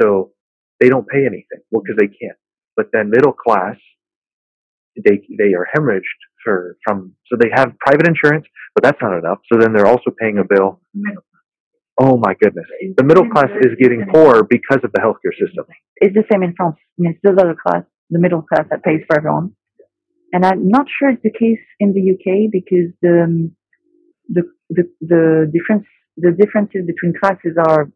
So 0.00 0.32
they 0.80 0.88
don't 0.88 1.06
pay 1.06 1.20
anything. 1.20 1.60
Well, 1.70 1.82
because 1.82 1.98
they 1.98 2.08
can't. 2.08 2.38
But 2.76 2.86
then 2.92 3.10
middle 3.10 3.32
class, 3.32 3.76
they 4.96 5.20
they 5.38 5.54
are 5.54 5.66
hemorrhaged 5.74 6.20
for 6.42 6.76
from 6.84 7.14
so 7.26 7.36
they 7.38 7.50
have 7.54 7.72
private 7.78 8.06
insurance, 8.06 8.46
but 8.74 8.82
that's 8.82 8.98
not 9.02 9.18
enough. 9.18 9.38
So 9.52 9.58
then 9.58 9.72
they're 9.72 9.86
also 9.86 10.10
paying 10.18 10.38
a 10.38 10.44
bill. 10.44 10.80
Oh 11.98 12.16
my 12.16 12.34
goodness, 12.40 12.64
the 12.96 13.04
middle 13.04 13.28
class 13.28 13.50
is 13.60 13.76
getting 13.78 14.06
poor 14.12 14.42
because 14.42 14.80
of 14.82 14.92
the 14.92 15.00
healthcare 15.00 15.36
system. 15.38 15.66
It's 15.96 16.14
the 16.14 16.24
same 16.32 16.42
in 16.42 16.54
France. 16.56 16.76
I 16.78 17.02
mean, 17.02 17.12
it's 17.12 17.20
the 17.22 17.32
lower 17.32 17.54
class, 17.54 17.84
the 18.08 18.18
middle 18.18 18.40
class 18.40 18.66
that 18.70 18.82
pays 18.82 19.02
for 19.06 19.18
everyone. 19.18 19.54
And 20.32 20.46
I'm 20.46 20.68
not 20.68 20.86
sure 20.98 21.10
it's 21.10 21.22
the 21.22 21.32
case 21.32 21.60
in 21.80 21.92
the 21.92 22.14
UK 22.14 22.50
because 22.50 22.94
the 23.02 23.24
um, 23.24 23.56
the 24.28 24.42
the, 24.70 24.84
the 25.00 25.52
difference 25.52 25.86
the 26.16 26.32
differences 26.32 26.86
between 26.86 27.12
classes 27.20 27.56
are 27.58 27.90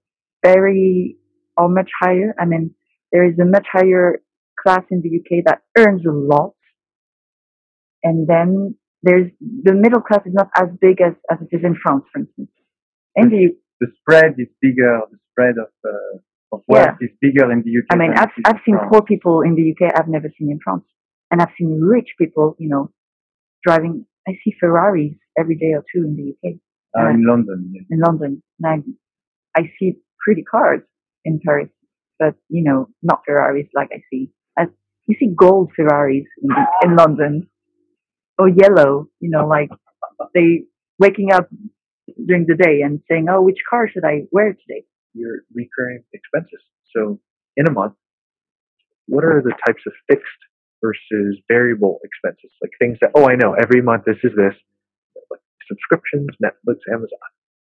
very 0.45 1.16
or 1.57 1.68
much 1.68 1.90
higher. 2.01 2.34
I 2.38 2.45
mean, 2.45 2.74
there 3.12 3.24
is 3.30 3.38
a 3.38 3.45
much 3.45 3.66
higher 3.72 4.20
class 4.62 4.82
in 4.90 5.01
the 5.03 5.11
UK 5.20 5.45
that 5.47 5.61
earns 5.78 6.03
a 6.07 6.11
lot, 6.12 6.55
and 8.03 8.26
then 8.28 8.74
there's 9.03 9.30
the 9.62 9.74
middle 9.74 10.01
class 10.01 10.20
is 10.26 10.34
not 10.34 10.49
as 10.57 10.68
big 10.80 11.01
as, 11.01 11.14
as 11.30 11.38
it 11.40 11.55
is 11.57 11.62
in 11.64 11.76
France, 11.82 12.05
for 12.12 12.20
instance. 12.20 12.51
In 13.16 13.28
the 13.30 13.36
U- 13.49 13.57
The 13.80 13.88
spread 14.01 14.34
is 14.38 14.49
bigger. 14.61 14.95
The 15.12 15.18
spread 15.30 15.57
of 15.64 15.70
uh, 15.84 16.14
of 16.55 16.61
wealth 16.68 16.99
is 17.01 17.11
bigger 17.20 17.51
in 17.53 17.62
the 17.66 17.72
UK. 17.78 17.86
I 17.90 17.97
mean, 17.97 18.12
I've 18.22 18.34
I've 18.47 18.61
seen 18.66 18.76
France. 18.76 18.88
poor 18.92 19.03
people 19.03 19.36
in 19.42 19.55
the 19.59 19.66
UK 19.72 19.82
I've 19.97 20.09
never 20.16 20.28
seen 20.38 20.49
in 20.51 20.59
France, 20.66 20.84
and 21.30 21.40
I've 21.42 21.55
seen 21.59 21.70
rich 21.80 22.11
people, 22.20 22.57
you 22.59 22.68
know, 22.68 22.84
driving. 23.66 24.07
I 24.28 24.32
see 24.42 24.53
Ferraris 24.61 25.14
every 25.38 25.57
day 25.57 25.72
or 25.78 25.84
two 25.92 26.03
in 26.09 26.12
the 26.18 26.26
UK, 26.32 26.45
Uh, 26.97 27.11
in 27.11 27.22
London. 27.30 27.59
Yeah. 27.74 27.82
in 27.95 27.99
London, 28.07 28.42
and 28.59 28.66
I, 29.57 29.61
I 29.61 29.62
see 29.78 29.88
pretty 30.25 30.43
cars 30.43 30.81
in 31.25 31.41
Paris, 31.45 31.68
but 32.18 32.35
you 32.49 32.64
know, 32.64 32.89
not 33.03 33.20
Ferraris 33.27 33.68
like 33.75 33.91
I 33.93 34.01
see. 34.11 34.31
I, 34.59 34.64
you 35.07 35.16
see 35.18 35.35
gold 35.37 35.72
Ferraris 35.77 36.25
in, 36.43 36.51
in 36.83 36.97
London, 36.97 37.49
or 38.39 38.49
yellow, 38.49 39.09
you 39.20 39.31
know, 39.31 39.47
like 39.47 39.70
they 40.35 40.62
waking 40.99 41.33
up 41.33 41.49
during 42.27 42.47
the 42.47 42.57
day 42.57 42.81
and 42.83 43.01
saying, 43.11 43.27
"Oh, 43.31 43.43
which 43.43 43.59
car 43.68 43.89
should 43.89 44.05
I 44.05 44.22
wear 44.33 44.53
today?" 44.53 44.85
Your 45.12 45.43
recurring 45.55 46.03
expenses. 46.12 46.61
So 46.97 47.20
in 47.57 47.68
a 47.68 47.70
month, 47.70 47.95
what 49.07 49.25
are 49.25 49.43
the 49.45 49.55
types 49.66 49.83
of 49.87 49.93
fixed 50.11 50.25
versus 50.83 51.39
variable 51.49 52.01
expenses? 52.05 52.51
Like 52.62 52.72
things 52.79 52.99
that 53.01 53.11
oh 53.14 53.29
I 53.29 53.37
know 53.37 53.55
every 53.55 53.83
month 53.83 54.05
this 54.07 54.16
is 54.25 54.33
this, 54.37 54.55
like 55.31 55.41
subscriptions, 55.68 56.29
Netflix, 56.43 56.79
Amazon. 56.91 57.18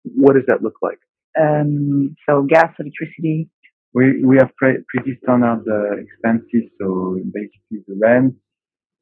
What 0.03 0.33
does 0.33 0.45
that 0.47 0.63
look 0.63 0.75
like? 0.81 0.99
Um, 1.43 2.15
so 2.25 2.43
gas, 2.53 2.71
electricity, 2.79 3.49
We 3.93 4.05
we 4.29 4.35
have 4.41 4.51
pre- 4.59 4.83
pretty 4.91 5.13
standard 5.23 5.63
uh, 5.77 5.93
expenses. 6.05 6.65
So 6.79 6.87
basically 7.39 7.79
the 7.87 7.95
rent. 8.05 8.33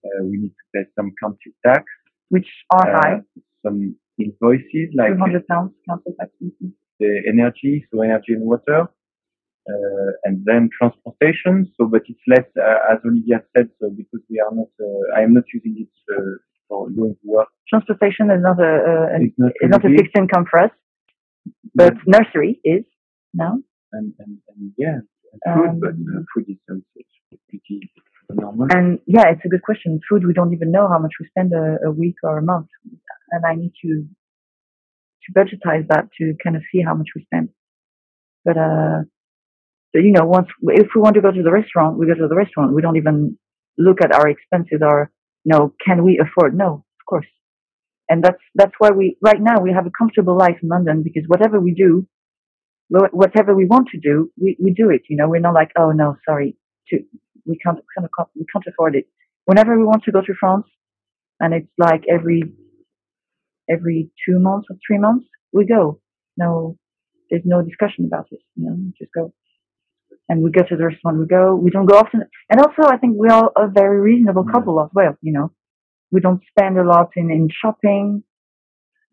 Uh, 0.06 0.22
we 0.30 0.36
need 0.44 0.54
to 0.60 0.66
pay 0.74 0.84
some 0.98 1.10
council 1.22 1.52
tax. 1.66 1.84
which 2.30 2.50
are 2.78 2.88
uh, 2.90 3.00
high, 3.02 3.18
Some 3.66 3.80
invoices 4.26 4.88
like 5.00 5.12
two 5.14 5.20
hundred 5.26 5.46
pounds 5.52 5.72
council 5.90 6.14
tax. 6.20 6.30
the 7.02 7.12
energy, 7.34 7.74
so 7.90 7.96
energy 8.10 8.34
and 8.38 8.46
water. 8.54 8.80
uh, 9.68 10.12
and 10.24 10.44
then 10.46 10.70
transportation. 10.78 11.72
So, 11.76 11.88
but 11.88 12.04
it's 12.08 12.20
less, 12.28 12.46
uh, 12.58 12.94
as 12.94 13.00
Olivia 13.06 13.42
said, 13.56 13.70
so 13.80 13.90
because 13.90 14.22
we 14.30 14.40
are 14.40 14.54
not, 14.54 14.70
uh, 14.80 15.18
I 15.18 15.22
am 15.24 15.34
not 15.34 15.44
using 15.54 15.76
it 15.80 15.94
uh, 16.16 16.36
for 16.68 16.90
going 16.90 17.16
to 17.22 17.26
work. 17.26 17.48
Transportation 17.70 18.30
is 18.32 18.42
not 18.42 18.60
a, 18.60 18.74
a 19.16 19.22
It's 19.26 19.34
not, 19.38 19.52
is 19.62 19.70
not 19.70 19.86
a 19.86 19.90
fixed 19.90 20.16
income 20.16 20.46
for 20.50 20.60
us, 20.66 20.72
but 21.76 21.94
nursery 22.08 22.60
is 22.64 22.86
now. 23.34 23.58
and, 23.94 24.14
and, 24.20 24.38
and 24.50 24.72
yeah, 24.78 25.00
and 25.34 25.42
food, 25.56 25.70
Um, 25.70 25.80
but 25.80 25.92
uh, 25.92 26.24
food 26.34 26.46
is 26.50 26.58
it's 26.96 27.42
pretty 27.50 27.92
normal. 28.34 28.68
And 28.72 29.00
yeah, 29.08 29.30
it's 29.32 29.46
a 29.46 29.50
good 29.50 29.64
question. 29.64 30.00
Food, 30.10 30.26
we 30.26 30.34
don't 30.34 30.54
even 30.54 30.72
know 30.72 30.88
how 30.88 31.00
much 31.00 31.14
we 31.20 31.28
spend 31.28 31.54
a, 31.54 31.78
a 31.88 31.92
week 31.92 32.16
or 32.24 32.38
a 32.38 32.44
month, 32.44 32.68
and 33.32 33.46
I 33.46 33.56
need 33.56 33.74
to 33.84 34.06
to 35.24 35.34
budgetize 35.34 35.88
that 35.90 36.10
to 36.20 36.36
kind 36.44 36.56
of 36.56 36.64
see 36.72 36.82
how 36.82 36.94
much 36.96 37.10
we 37.16 37.24
spend. 37.24 37.50
But 38.46 38.58
uh, 38.58 39.00
so 39.94 40.00
you 40.02 40.12
know, 40.12 40.26
once 40.26 40.50
if 40.64 40.90
we 40.96 41.02
want 41.02 41.16
to 41.16 41.22
go 41.22 41.32
to 41.32 41.44
the 41.44 41.52
restaurant, 41.52 41.98
we 41.98 42.08
go 42.08 42.16
to 42.16 42.28
the 42.28 42.36
restaurant. 42.36 42.74
We 42.74 42.82
don't 42.82 42.98
even 42.98 43.38
look 43.78 44.02
at 44.02 44.14
our 44.14 44.28
expenses 44.30 44.82
or 44.82 45.12
no, 45.46 45.74
can 45.86 46.04
we 46.04 46.20
afford? 46.20 46.58
No, 46.58 46.86
of 47.00 47.06
course. 47.08 47.28
And 48.10 48.24
that's 48.24 48.42
that's 48.54 48.74
why 48.78 48.92
we 48.92 49.18
right 49.22 49.42
now 49.42 49.60
we 49.60 49.72
have 49.72 49.88
a 49.88 49.92
comfortable 49.98 50.38
life 50.38 50.58
in 50.62 50.70
London 50.70 51.02
because 51.04 51.24
whatever 51.28 51.60
we 51.60 51.74
do, 51.74 52.08
whatever 52.90 53.56
we 53.56 53.66
want 53.66 53.88
to 53.90 54.00
do, 54.00 54.32
we, 54.40 54.56
we 54.62 54.72
do 54.72 54.90
it. 54.92 55.02
You 55.10 55.18
know, 55.18 55.28
we're 55.28 55.40
not 55.40 55.56
like 55.56 55.72
oh 55.78 55.92
no, 55.92 56.16
sorry, 56.28 56.56
to 56.90 57.00
we 57.46 57.58
can't 57.58 57.80
we 58.36 58.46
can't 58.52 58.66
afford 58.68 58.96
it. 58.96 59.06
Whenever 59.46 59.78
we 59.78 59.86
want 59.86 60.04
to 60.04 60.12
go 60.12 60.22
to 60.22 60.34
France, 60.40 60.68
and 61.40 61.54
it's 61.54 61.72
like 61.78 62.04
every 62.10 62.44
every 63.70 64.12
two 64.28 64.40
months 64.40 64.68
or 64.70 64.78
three 64.86 65.00
months, 65.00 65.26
we 65.52 65.66
go. 65.66 66.00
No, 66.38 66.78
there's 67.30 67.44
no 67.46 67.62
discussion 67.62 68.06
about 68.06 68.28
it. 68.32 68.40
You 68.56 68.66
know, 68.66 68.78
just 69.00 69.12
go. 69.14 69.34
And 70.28 70.42
we 70.42 70.52
go 70.52 70.64
to 70.64 70.76
the 70.76 70.86
restaurant. 70.86 71.20
We 71.20 71.28
go. 71.28 71.56
We 71.56 71.72
don't 71.72 71.86
go 71.86 71.98
often. 71.98 72.22
And 72.50 72.60
also, 72.60 72.84
I 72.84 72.98
think 72.98 73.16
we 73.18 73.30
are 73.30 73.52
a 73.56 73.68
very 73.68 74.00
reasonable 74.00 74.46
couple 74.52 74.82
as 74.82 74.90
well. 74.94 75.16
You 75.22 75.34
know, 75.34 75.52
we 76.12 76.20
don't 76.22 76.42
spend 76.52 76.78
a 76.78 76.84
lot 76.84 77.10
in 77.16 77.30
in 77.32 77.50
shopping. 77.62 78.24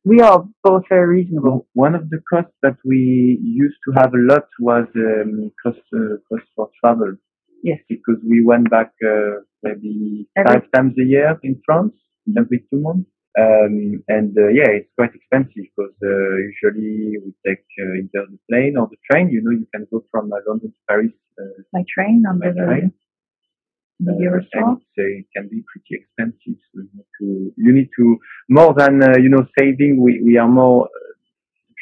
We 0.04 0.20
are 0.20 0.44
both 0.64 0.84
very 0.88 1.06
reasonable. 1.18 1.68
One 1.74 1.94
of 1.94 2.10
the 2.10 2.20
costs 2.28 2.56
that 2.62 2.76
we 2.84 3.38
used 3.40 3.78
to 3.86 3.92
have 4.00 4.12
a 4.14 4.18
lot 4.32 4.46
was 4.58 4.86
um, 4.96 5.52
cost 5.62 5.78
uh, 5.94 6.16
cost 6.28 6.46
for 6.56 6.68
travel 6.80 7.14
Yes. 7.62 7.78
because 7.88 8.18
we 8.28 8.42
went 8.44 8.68
back 8.70 8.90
uh, 9.06 9.34
maybe 9.62 10.28
Every- 10.36 10.52
five 10.60 10.64
times 10.74 10.94
a 10.98 11.04
year 11.04 11.38
in 11.44 11.60
France 11.64 11.94
every 12.36 12.60
two 12.70 12.80
months. 12.80 13.08
Um, 13.38 14.02
and 14.08 14.36
uh, 14.36 14.48
yeah, 14.48 14.68
it's 14.78 14.90
quite 14.98 15.14
expensive 15.14 15.64
because 15.70 15.96
uh, 16.04 16.36
usually 16.50 17.16
we 17.24 17.30
take 17.46 17.64
uh, 17.80 17.94
either 18.02 18.26
the 18.30 18.38
plane 18.50 18.74
or 18.76 18.88
the 18.90 18.98
train. 19.10 19.30
You 19.30 19.40
know, 19.42 19.52
you 19.52 19.66
can 19.74 19.86
go 19.90 20.04
from 20.10 20.30
uh, 20.32 20.36
London 20.46 20.68
to 20.70 20.80
Paris 20.88 21.12
uh, 21.40 21.62
My 21.72 21.84
train 21.94 22.24
under 22.28 22.52
by 22.52 22.80
the, 22.80 22.92
Eurostar. 24.00 24.62
and 24.62 24.78
it's, 24.78 24.98
uh, 24.98 25.20
it 25.20 25.26
can 25.36 25.48
be 25.48 25.62
pretty 25.70 26.02
expensive. 26.02 26.58
So 26.74 26.80
you 26.80 26.88
need 26.94 27.10
to, 27.20 27.52
you 27.56 27.72
need 27.72 27.88
to 27.98 28.18
more 28.48 28.74
than 28.76 29.02
uh, 29.02 29.18
you 29.18 29.28
know 29.28 29.46
saving. 29.58 30.00
We 30.02 30.22
we 30.24 30.38
are 30.38 30.48
more 30.48 30.86
uh, 30.86 31.12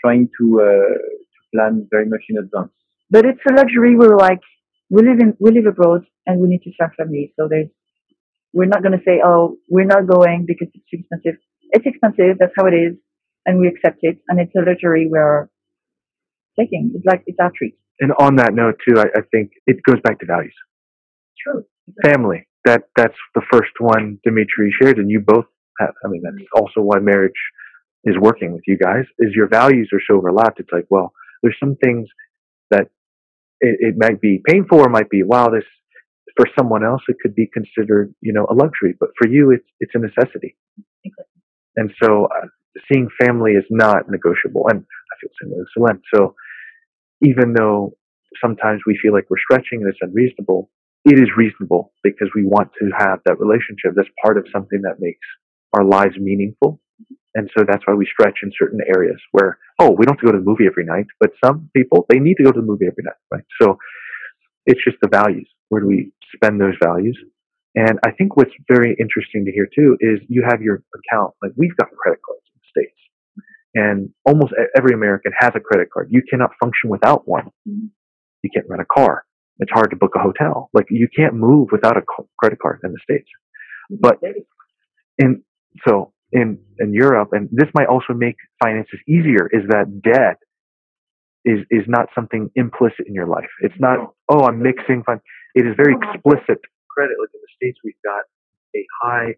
trying 0.03 0.29
to 0.41 0.61
uh, 0.61 0.95
to 1.35 1.41
plan 1.55 1.87
very 1.91 2.07
much 2.07 2.25
in 2.29 2.39
advance. 2.39 2.73
But 3.11 3.27
it's 3.27 3.41
a 3.51 3.53
luxury. 3.55 3.97
We're 3.97 4.17
like, 4.17 4.41
we 4.89 5.03
live 5.03 5.19
in, 5.19 5.37
we 5.41 5.51
live 5.51 5.67
abroad 5.67 6.07
and 6.27 6.41
we 6.41 6.49
need 6.49 6.63
to 6.63 6.73
start 6.73 6.93
family. 6.97 7.33
So 7.39 7.49
there's, 7.49 7.69
we're 8.53 8.67
not 8.67 8.83
going 8.83 8.97
to 8.97 9.05
say, 9.05 9.21
oh, 9.25 9.57
we're 9.69 9.85
not 9.85 10.07
going 10.07 10.45
because 10.47 10.69
it's 10.73 10.85
too 10.89 10.99
expensive. 11.01 11.41
It's 11.71 11.87
expensive. 11.87 12.39
That's 12.39 12.53
how 12.57 12.67
it 12.67 12.75
is. 12.75 12.97
And 13.47 13.59
we 13.59 13.67
accept 13.67 13.99
it. 14.03 14.19
And 14.29 14.39
it's 14.39 14.55
a 14.55 14.61
luxury 14.61 15.09
we're 15.11 15.49
taking. 16.59 16.93
It's 16.95 17.05
like, 17.05 17.25
it's 17.27 17.39
our 17.41 17.51
treat. 17.57 17.77
And 17.99 18.13
on 18.19 18.37
that 18.37 18.55
note, 18.55 18.77
too, 18.87 18.99
I, 18.99 19.07
I 19.19 19.23
think 19.33 19.53
it 19.67 19.83
goes 19.83 20.01
back 20.03 20.21
to 20.21 20.27
values. 20.27 20.55
True. 21.43 21.65
Family. 22.05 22.47
That 22.65 22.83
that's 22.97 23.17
the 23.35 23.43
first 23.53 23.73
one 23.79 24.19
Dimitri 24.25 24.73
shared, 24.81 24.99
and 24.99 25.11
you 25.11 25.21
both 25.21 25.47
have. 25.81 25.95
I 26.05 26.09
mean, 26.09 26.23
that's 26.23 26.49
also 26.55 26.81
why 26.83 26.99
marriage 26.99 27.33
is 28.05 28.17
working 28.21 28.53
with 28.53 28.63
you 28.67 28.77
guys. 28.77 29.05
Is 29.19 29.33
your 29.35 29.49
values 29.49 29.89
are 29.93 30.01
so 30.09 30.17
overlapped. 30.17 30.61
It's 30.61 30.73
like, 30.73 30.87
well, 30.91 31.13
there's 31.43 31.57
some 31.59 31.77
things 31.83 32.09
that 32.71 32.89
it, 33.61 33.77
it 33.81 33.95
might 33.97 34.21
be 34.21 34.43
painful, 34.47 34.79
or 34.79 34.89
might 34.89 35.11
be, 35.11 35.23
wow, 35.23 35.49
this 35.49 35.65
for 36.37 36.47
someone 36.59 36.85
else 36.85 37.03
it 37.09 37.17
could 37.23 37.35
be 37.35 37.49
considered, 37.53 38.15
you 38.21 38.33
know, 38.33 38.47
a 38.51 38.55
luxury, 38.55 38.95
but 38.99 39.11
for 39.19 39.29
you, 39.29 39.51
it's 39.51 39.67
it's 39.81 39.93
a 39.95 39.99
necessity. 39.99 40.57
Exactly. 41.05 41.25
And 41.77 41.91
so, 42.03 42.27
uh, 42.27 42.47
seeing 42.91 43.09
family 43.21 43.53
is 43.53 43.65
not 43.71 44.11
negotiable, 44.11 44.67
and 44.69 44.81
I 44.81 45.15
feel 45.21 45.31
with 45.57 45.69
Solem. 45.77 46.01
So, 46.15 46.35
even 47.23 47.55
though 47.55 47.95
sometimes 48.41 48.83
we 48.87 48.99
feel 49.03 49.13
like 49.13 49.27
we're 49.29 49.39
stretching 49.39 49.81
and 49.83 49.89
it's 49.89 49.99
unreasonable, 50.01 50.71
it 51.05 51.19
is 51.19 51.29
reasonable 51.37 51.93
because 52.03 52.29
we 52.35 52.45
want 52.45 52.71
to 52.81 52.91
have 52.97 53.21
that 53.25 53.41
relationship 53.41 53.93
that's 53.97 54.09
part 54.23 54.37
of 54.37 54.47
something 54.53 54.83
that 54.83 54.97
makes 55.01 55.27
our 55.73 55.85
lives 55.85 56.15
meaningful. 56.19 56.81
And 57.35 57.49
so 57.57 57.65
that's 57.67 57.83
why 57.87 57.95
we 57.95 58.07
stretch 58.07 58.41
in 58.43 58.51
certain 58.59 58.81
areas 58.87 59.21
where, 59.33 59.59
oh, 59.79 59.91
we 59.97 60.05
don't 60.05 60.17
have 60.17 60.21
to 60.21 60.27
go 60.27 60.33
to 60.33 60.39
the 60.39 60.45
movie 60.45 60.67
every 60.67 60.85
night, 60.85 61.07
but 61.21 61.31
some 61.43 61.71
people, 61.75 62.05
they 62.09 62.19
need 62.19 62.35
to 62.35 62.45
go 62.45 62.53
to 62.53 62.61
the 62.61 62.67
movie 62.67 62.87
every 62.87 63.05
night, 63.05 63.15
right? 63.31 63.45
So 63.63 63.79
it's 64.67 64.83
just 64.85 64.97
the 65.01 65.09
values. 65.09 65.49
Where 65.69 65.81
do 65.81 65.87
we 65.87 66.13
spend 66.35 66.61
those 66.61 66.75
values? 66.83 67.17
And 67.77 68.01
I 68.05 68.11
think 68.11 68.37
what's 68.37 68.51
very 68.69 68.97
interesting 68.99 69.45
to 69.45 69.53
hear 69.53 69.69
too 69.73 69.97
is 70.01 70.19
you 70.29 70.43
have 70.47 70.61
your 70.61 70.83
account. 70.95 71.35
Like 71.41 71.53
we've 71.57 71.77
got 71.77 71.89
credit 71.93 72.21
cards 72.27 72.43
in 72.53 72.61
the 72.61 72.81
States 72.81 72.99
and 73.75 74.11
almost 74.27 74.53
every 74.77 74.93
American 74.93 75.33
has 75.39 75.53
a 75.55 75.61
credit 75.61 75.89
card. 75.93 76.09
You 76.11 76.23
cannot 76.29 76.51
function 76.61 76.91
without 76.91 77.29
one. 77.29 77.51
You 77.65 78.51
can't 78.53 78.67
rent 78.69 78.83
a 78.83 78.87
car. 78.93 79.25
It's 79.61 79.71
hard 79.71 79.91
to 79.91 79.97
book 79.97 80.13
a 80.17 80.21
hotel. 80.21 80.71
Like 80.73 80.87
you 80.91 81.09
can't 81.15 81.35
move 81.35 81.69
without 81.71 81.97
a 81.97 82.03
credit 82.39 82.59
card 82.61 82.81
in 82.83 82.93
the 82.93 82.99
States. 83.03 83.29
But 83.91 84.19
in, 85.19 85.43
so 85.87 86.13
in, 86.33 86.59
in 86.79 86.95
Europe, 86.95 87.31
and 87.33 87.49
this 87.53 87.69
might 87.75 87.87
also 87.87 88.15
make 88.15 88.37
finances 88.63 88.99
easier, 89.07 89.49
is 89.53 89.63
that 89.69 90.01
debt 90.03 90.39
is, 91.45 91.61
is 91.71 91.85
not 91.87 92.09
something 92.15 92.51
implicit 92.55 93.07
in 93.07 93.15
your 93.15 93.27
life. 93.27 93.51
It's 93.61 93.75
not, 93.79 94.15
oh, 94.29 94.45
I'm 94.45 94.63
mixing 94.63 95.03
fun. 95.05 95.21
It 95.55 95.67
is 95.67 95.75
very 95.77 95.95
explicit 95.95 96.61
credit. 96.89 97.17
Like 97.21 97.31
in 97.35 97.41
the 97.41 97.53
States, 97.57 97.79
we've 97.85 97.95
got 98.05 98.25
a 98.77 98.87
high 99.03 99.35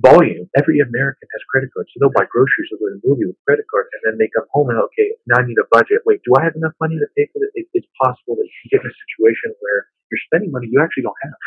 volume. 0.00 0.48
Every 0.56 0.80
American 0.80 1.28
has 1.32 1.42
credit 1.50 1.70
cards. 1.74 1.90
So 1.92 2.00
they'll 2.00 2.16
buy 2.16 2.28
groceries, 2.30 2.70
they'll 2.70 2.80
go 2.80 2.92
to 2.92 2.96
the 2.96 3.04
movie 3.04 3.26
with 3.28 3.40
credit 3.44 3.66
card, 3.68 3.90
and 3.92 4.00
then 4.04 4.14
they 4.16 4.30
come 4.32 4.48
home 4.52 4.70
and 4.70 4.78
okay, 4.92 5.12
now 5.28 5.40
I 5.40 5.46
need 5.46 5.60
a 5.60 5.68
budget. 5.68 6.06
Wait, 6.06 6.20
do 6.24 6.32
I 6.38 6.44
have 6.44 6.56
enough 6.56 6.76
money 6.80 6.96
to 6.96 7.08
pay 7.16 7.28
for 7.32 7.40
this? 7.40 7.52
It, 7.54 7.68
it's 7.76 7.88
possible 8.00 8.36
that 8.40 8.46
you 8.46 8.56
can 8.64 8.78
get 8.78 8.80
in 8.84 8.90
a 8.90 8.96
situation 9.08 9.52
where 9.60 9.88
you're 10.08 10.24
spending 10.28 10.50
money 10.52 10.68
you 10.70 10.80
actually 10.80 11.04
don't 11.04 11.22
have. 11.22 11.38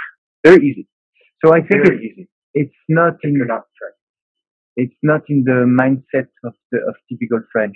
Very 0.46 0.62
easy. 0.62 0.86
So 1.44 1.54
I 1.54 1.62
think 1.62 1.86
Very 1.86 1.98
it's, 1.98 2.06
easy. 2.06 2.26
it's 2.54 2.80
not 2.90 3.18
in 3.24 3.34
you're 3.34 3.50
not 3.50 3.66
it's 4.76 4.96
not 5.04 5.22
in 5.30 5.44
the 5.44 5.64
mindset 5.66 6.28
of 6.44 6.54
the 6.72 6.80
of 6.88 6.96
typical 7.10 7.42
French. 7.52 7.76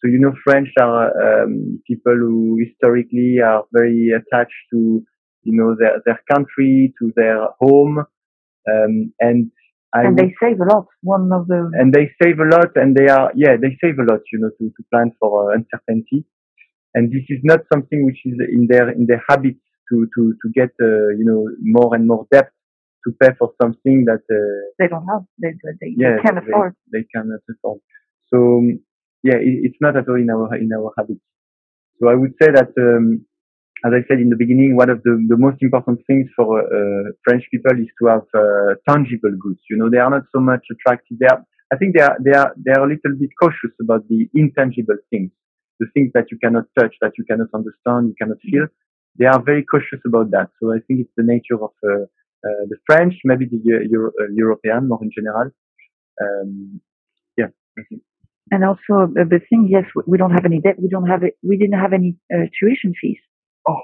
So 0.00 0.08
you 0.10 0.18
know, 0.18 0.32
French 0.44 0.68
are 0.80 1.42
um, 1.44 1.82
people 1.86 2.14
who 2.14 2.58
historically 2.64 3.38
are 3.44 3.64
very 3.72 4.10
attached 4.16 4.62
to 4.72 5.02
you 5.42 5.56
know 5.56 5.76
their 5.78 6.00
their 6.06 6.20
country, 6.30 6.94
to 7.00 7.12
their 7.16 7.46
home, 7.60 7.98
um, 7.98 9.12
and 9.20 9.50
I 9.94 10.04
And 10.04 10.18
they 10.18 10.34
save 10.42 10.60
a 10.60 10.64
lot. 10.64 10.86
One 11.02 11.32
of 11.32 11.46
the, 11.48 11.70
and 11.74 11.92
they 11.92 12.10
save 12.22 12.38
a 12.38 12.44
lot, 12.44 12.76
and 12.76 12.94
they 12.94 13.08
are 13.08 13.32
yeah 13.34 13.56
they 13.56 13.76
save 13.82 13.98
a 13.98 14.04
lot, 14.04 14.20
you 14.32 14.38
know, 14.40 14.50
to 14.50 14.64
to 14.68 14.82
plan 14.92 15.12
for 15.18 15.50
uh, 15.52 15.56
uncertainty, 15.56 16.24
and 16.94 17.10
this 17.10 17.24
is 17.28 17.40
not 17.42 17.60
something 17.72 18.04
which 18.04 18.20
is 18.24 18.36
in 18.52 18.66
their 18.68 18.90
in 18.90 19.06
their 19.06 19.22
habits 19.28 19.60
to 19.90 20.06
to 20.14 20.34
to 20.42 20.46
get 20.52 20.70
uh, 20.82 21.08
you 21.16 21.24
know 21.24 21.48
more 21.62 21.94
and 21.94 22.06
more 22.06 22.26
debt 22.30 22.50
to 23.06 23.12
pay 23.20 23.30
for 23.38 23.52
something 23.62 24.04
that. 24.04 24.22
Uh, 24.30 24.72
they 24.78 24.88
don't 24.88 25.06
have. 25.06 25.24
They, 25.40 25.52
they, 25.80 25.94
they 25.96 26.22
can't 26.22 26.38
afford. 26.38 26.74
They 26.92 27.04
cannot 27.14 27.40
afford. 27.48 27.80
So 28.32 28.60
yeah, 29.22 29.36
it, 29.36 29.72
it's 29.72 29.78
not 29.80 29.96
at 29.96 30.08
all 30.08 30.16
in 30.16 30.30
our 30.30 30.54
in 30.56 30.70
our 30.72 30.92
habits. 30.98 31.20
So 32.00 32.08
I 32.08 32.14
would 32.14 32.34
say 32.40 32.50
that, 32.52 32.70
um, 32.78 33.24
as 33.84 33.92
I 33.94 34.02
said 34.08 34.18
in 34.20 34.28
the 34.30 34.36
beginning, 34.36 34.76
one 34.76 34.90
of 34.90 35.02
the, 35.04 35.12
the 35.28 35.36
most 35.36 35.58
important 35.62 36.00
things 36.06 36.28
for 36.36 36.60
uh, 36.62 37.10
French 37.24 37.44
people 37.50 37.72
is 37.78 37.88
to 38.00 38.06
have 38.08 38.26
uh, 38.34 38.74
tangible 38.88 39.34
goods. 39.38 39.60
You 39.70 39.76
know, 39.78 39.88
they 39.90 39.98
are 39.98 40.10
not 40.10 40.24
so 40.34 40.40
much 40.40 40.64
attracted. 40.70 41.18
They 41.20 41.26
are, 41.26 41.44
I 41.72 41.76
think 41.76 41.94
they 41.96 42.02
are 42.02 42.16
they 42.20 42.32
are 42.32 42.52
they 42.56 42.72
are 42.72 42.84
a 42.84 42.88
little 42.88 43.14
bit 43.18 43.30
cautious 43.40 43.74
about 43.80 44.08
the 44.08 44.28
intangible 44.34 44.96
things, 45.10 45.30
the 45.80 45.86
things 45.94 46.10
that 46.14 46.26
you 46.30 46.38
cannot 46.42 46.64
touch, 46.78 46.94
that 47.00 47.12
you 47.18 47.24
cannot 47.24 47.48
understand, 47.54 48.08
you 48.08 48.14
cannot 48.20 48.38
feel. 48.42 48.66
They 49.18 49.26
are 49.26 49.42
very 49.42 49.64
cautious 49.64 50.00
about 50.06 50.30
that. 50.32 50.48
So 50.60 50.72
I 50.72 50.78
think 50.86 51.00
it's 51.00 51.14
the 51.16 51.24
nature 51.24 51.54
of 51.62 51.72
uh, 51.84 52.02
uh, 52.46 52.64
the 52.70 52.76
French, 52.86 53.14
maybe 53.24 53.46
the 53.46 53.60
Euro- 53.90 54.12
uh, 54.20 54.28
European 54.32 54.88
more 54.88 55.00
in 55.02 55.10
general. 55.14 55.50
Um, 56.20 56.80
yeah, 57.36 57.48
And 58.50 58.64
also 58.64 59.12
a 59.20 59.24
big 59.24 59.48
thing, 59.48 59.68
yes, 59.70 59.84
we- 60.06 60.18
don't 60.18 60.32
have 60.32 60.44
any 60.46 60.60
debt. 60.60 60.76
We 60.80 60.88
don't 60.88 61.06
have. 61.06 61.22
We 61.42 61.56
didn't 61.58 61.78
have 61.78 61.92
any 61.92 62.16
uh, 62.34 62.46
tuition 62.58 62.94
fees. 63.00 63.18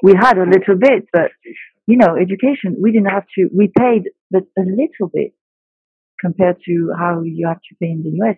We 0.03 0.15
had 0.19 0.39
a 0.39 0.45
little 0.45 0.77
bit, 0.79 1.09
but 1.13 1.31
you 1.87 1.99
know, 1.99 2.17
education, 2.17 2.77
we 2.81 2.93
didn't 2.93 3.11
have 3.11 3.27
to. 3.37 3.49
We 3.55 3.71
paid, 3.77 4.05
but 4.31 4.45
a 4.59 4.63
little 4.63 5.11
bit 5.13 5.35
compared 6.21 6.57
to 6.67 6.93
how 6.99 7.23
you 7.23 7.47
have 7.49 7.59
to 7.69 7.75
pay 7.81 7.91
in 7.91 8.03
the 8.03 8.25
US. 8.25 8.37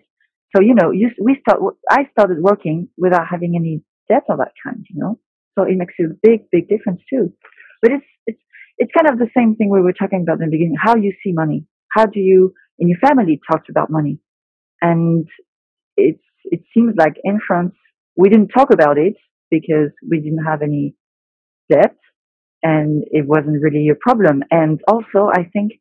So 0.55 0.61
you 0.61 0.75
know, 0.75 0.91
you, 0.91 1.09
we 1.21 1.37
start. 1.41 1.59
I 1.89 2.09
started 2.11 2.37
working 2.41 2.89
without 2.97 3.27
having 3.29 3.55
any 3.55 3.83
debt 4.09 4.23
of 4.29 4.39
that 4.39 4.53
kind. 4.63 4.85
You 4.89 4.99
know, 5.01 5.19
So 5.57 5.63
it 5.63 5.77
makes 5.77 5.95
a 5.99 6.13
big, 6.21 6.49
big 6.51 6.69
difference 6.69 7.01
too. 7.09 7.33
But 7.81 7.91
it's, 7.91 8.05
it's, 8.25 8.41
it's 8.77 8.91
kind 8.97 9.11
of 9.11 9.19
the 9.19 9.29
same 9.35 9.55
thing 9.55 9.69
we 9.69 9.81
were 9.81 9.93
talking 9.93 10.21
about 10.21 10.39
in 10.39 10.49
the 10.49 10.51
beginning, 10.51 10.75
how 10.81 10.95
you 10.95 11.13
see 11.23 11.31
money. 11.33 11.65
How 11.91 12.05
do 12.05 12.19
you, 12.19 12.53
in 12.79 12.87
your 12.87 12.99
family, 12.99 13.39
talk 13.49 13.63
about 13.69 13.89
money? 13.89 14.19
And 14.81 15.27
it's, 15.95 16.21
it 16.45 16.61
seems 16.73 16.93
like 16.97 17.15
in 17.23 17.39
France, 17.45 17.73
we 18.15 18.29
didn't 18.29 18.49
talk 18.49 18.71
about 18.71 18.97
it 18.97 19.15
because 19.49 19.91
we 20.07 20.19
didn't 20.19 20.43
have 20.45 20.61
any 20.61 20.95
debt 21.69 21.95
and 22.63 23.03
it 23.11 23.27
wasn't 23.27 23.61
really 23.61 23.89
a 23.89 23.95
problem. 23.95 24.43
And 24.51 24.81
also, 24.87 25.29
I 25.31 25.43
think 25.51 25.73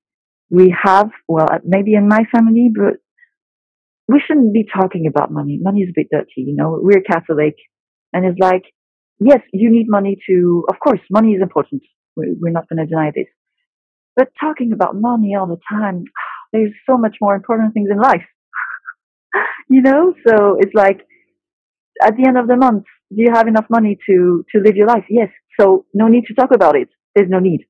we 0.51 0.75
have, 0.85 1.11
well, 1.29 1.47
uh, 1.51 1.59
maybe 1.65 1.95
in 1.95 2.09
my 2.09 2.25
family, 2.33 2.71
but 2.75 2.99
we 4.09 4.23
shouldn't 4.25 4.53
be 4.53 4.65
talking 4.65 5.07
about 5.07 5.33
money. 5.33 5.59
Money 5.61 5.81
is 5.81 5.91
a 5.91 5.93
bit 5.95 6.09
dirty, 6.11 6.43
you 6.49 6.55
know. 6.55 6.79
We're 6.81 7.01
Catholic, 7.01 7.57
and 8.13 8.25
it's 8.25 8.39
like, 8.39 8.63
yes, 9.19 9.41
you 9.53 9.71
need 9.71 9.87
money 9.89 10.17
to. 10.29 10.65
Of 10.69 10.77
course, 10.79 11.01
money 11.11 11.33
is 11.33 11.43
important. 11.43 11.83
We're 12.15 12.53
not 12.53 12.69
going 12.69 12.79
to 12.79 12.87
deny 12.87 13.11
this. 13.15 13.27
But 14.15 14.29
talking 14.41 14.73
about 14.73 14.95
money 14.95 15.35
all 15.39 15.47
the 15.47 15.59
time, 15.69 16.05
there's 16.53 16.73
so 16.89 16.97
much 16.97 17.17
more 17.21 17.35
important 17.35 17.75
things 17.75 17.89
in 17.91 17.99
life, 17.99 18.27
you 19.69 19.83
know. 19.83 20.15
So 20.27 20.57
it's 20.61 20.75
like, 20.75 21.01
at 22.01 22.17
the 22.17 22.29
end 22.29 22.39
of 22.39 22.47
the 22.47 22.57
month, 22.57 22.85
do 23.11 23.23
you 23.23 23.33
have 23.33 23.49
enough 23.49 23.67
money 23.71 23.99
to 24.09 24.45
to 24.55 24.63
live 24.63 24.77
your 24.77 24.87
life? 24.87 25.05
Yes. 25.09 25.31
So 25.61 25.87
no 25.95 26.09
need 26.09 26.25
to 26.27 26.35
talk 26.35 26.51
about 26.55 26.77
it. 26.77 26.89
There's 27.15 27.31
no 27.31 27.39
need. 27.39 27.67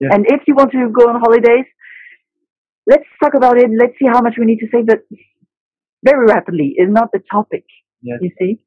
Yeah. 0.00 0.08
And 0.12 0.26
if 0.26 0.42
you 0.46 0.54
want 0.54 0.72
to 0.72 0.90
go 0.90 1.08
on 1.08 1.20
holidays, 1.20 1.66
let's 2.86 3.04
talk 3.22 3.34
about 3.34 3.56
it. 3.58 3.70
Let's 3.78 3.94
see 3.98 4.06
how 4.06 4.20
much 4.20 4.34
we 4.38 4.44
need 4.44 4.58
to 4.58 4.66
save, 4.72 4.86
but 4.86 5.00
very 6.04 6.26
rapidly 6.26 6.74
is 6.76 6.88
not 6.90 7.10
the 7.12 7.20
topic. 7.30 7.64
Yes. 8.02 8.18
You 8.20 8.30
see, 8.38 8.60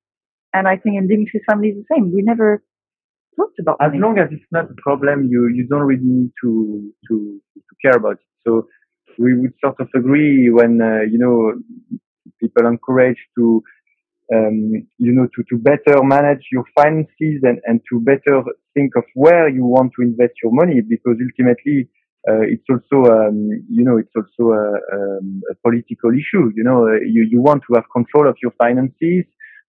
and 0.53 0.67
I 0.67 0.77
think 0.77 0.97
in 0.97 1.07
Dimitri's 1.07 1.43
family 1.49 1.69
is 1.69 1.77
the 1.77 1.95
same. 1.95 2.11
We 2.11 2.23
never 2.23 2.63
talked 3.37 3.59
about 3.59 3.77
it. 3.79 3.85
as 3.85 3.89
money. 3.91 4.01
long 4.01 4.17
as 4.17 4.29
it's 4.31 4.51
not 4.51 4.65
a 4.65 4.75
problem, 4.81 5.27
you 5.29 5.47
you 5.53 5.67
don't 5.67 5.83
really 5.83 6.03
need 6.03 6.31
to 6.41 6.91
to 7.09 7.41
to 7.55 7.73
care 7.83 7.97
about 7.97 8.13
it. 8.13 8.27
So 8.45 8.67
we 9.19 9.37
would 9.37 9.53
sort 9.63 9.75
of 9.79 9.89
agree 9.95 10.49
when 10.49 10.81
uh, 10.81 11.01
you 11.11 11.19
know 11.19 11.53
people 12.39 12.65
encourage 12.67 13.19
to 13.37 13.61
um, 14.33 14.87
you 14.97 15.13
know, 15.13 15.27
to, 15.35 15.43
to 15.49 15.57
better 15.57 16.03
manage 16.03 16.47
your 16.51 16.65
finances 16.75 17.39
and, 17.43 17.59
and 17.65 17.81
to 17.89 17.99
better 18.01 18.43
think 18.73 18.91
of 18.95 19.03
where 19.13 19.47
you 19.47 19.65
want 19.65 19.91
to 19.95 20.01
invest 20.01 20.33
your 20.43 20.51
money 20.51 20.81
because 20.81 21.15
ultimately, 21.21 21.89
uh, 22.29 22.43
it's 22.43 22.65
also, 22.69 23.09
um, 23.09 23.49
you 23.69 23.85
know, 23.85 23.97
it's 23.97 24.11
also 24.15 24.51
a, 24.51 24.73
um, 24.93 25.41
a, 25.49 25.55
political 25.63 26.11
issue. 26.11 26.51
You 26.55 26.63
know, 26.63 26.87
uh, 26.87 26.99
you, 27.05 27.25
you 27.29 27.41
want 27.41 27.63
to 27.69 27.75
have 27.75 27.85
control 27.93 28.27
of 28.27 28.35
your 28.41 28.51
finances. 28.57 29.23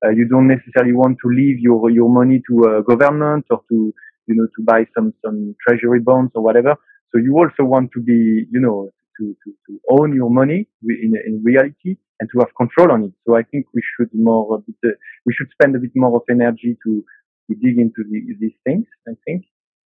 Uh, 0.04 0.10
you 0.10 0.26
don't 0.28 0.48
necessarily 0.48 0.92
want 0.92 1.18
to 1.22 1.28
leave 1.30 1.60
your, 1.60 1.88
your 1.90 2.08
money 2.08 2.42
to 2.48 2.78
a 2.78 2.82
government 2.82 3.46
or 3.50 3.60
to, 3.68 3.94
you 4.26 4.34
know, 4.34 4.46
to 4.56 4.64
buy 4.64 4.86
some, 4.96 5.14
some 5.24 5.54
treasury 5.66 6.00
bonds 6.00 6.32
or 6.34 6.42
whatever. 6.42 6.74
So 7.12 7.20
you 7.20 7.36
also 7.38 7.62
want 7.62 7.90
to 7.94 8.00
be, 8.00 8.46
you 8.50 8.60
know, 8.60 8.90
to, 9.18 9.36
to, 9.44 9.52
to 9.66 9.80
own 9.90 10.14
your 10.14 10.30
money 10.30 10.68
in, 10.82 11.12
in 11.26 11.42
reality 11.44 11.96
and 12.20 12.28
to 12.32 12.38
have 12.40 12.54
control 12.56 12.92
on 12.92 13.04
it. 13.04 13.12
So 13.26 13.36
I 13.36 13.42
think 13.42 13.66
we 13.74 13.82
should 13.82 14.10
more, 14.12 14.62
bit, 14.66 14.76
uh, 14.84 14.96
we 15.26 15.32
should 15.34 15.50
spend 15.52 15.76
a 15.76 15.78
bit 15.78 15.92
more 15.94 16.16
of 16.16 16.22
energy 16.30 16.76
to, 16.84 17.04
to 17.50 17.56
dig 17.56 17.78
into 17.78 18.02
the, 18.10 18.20
these 18.40 18.56
things, 18.64 18.86
I 19.08 19.12
think. 19.24 19.44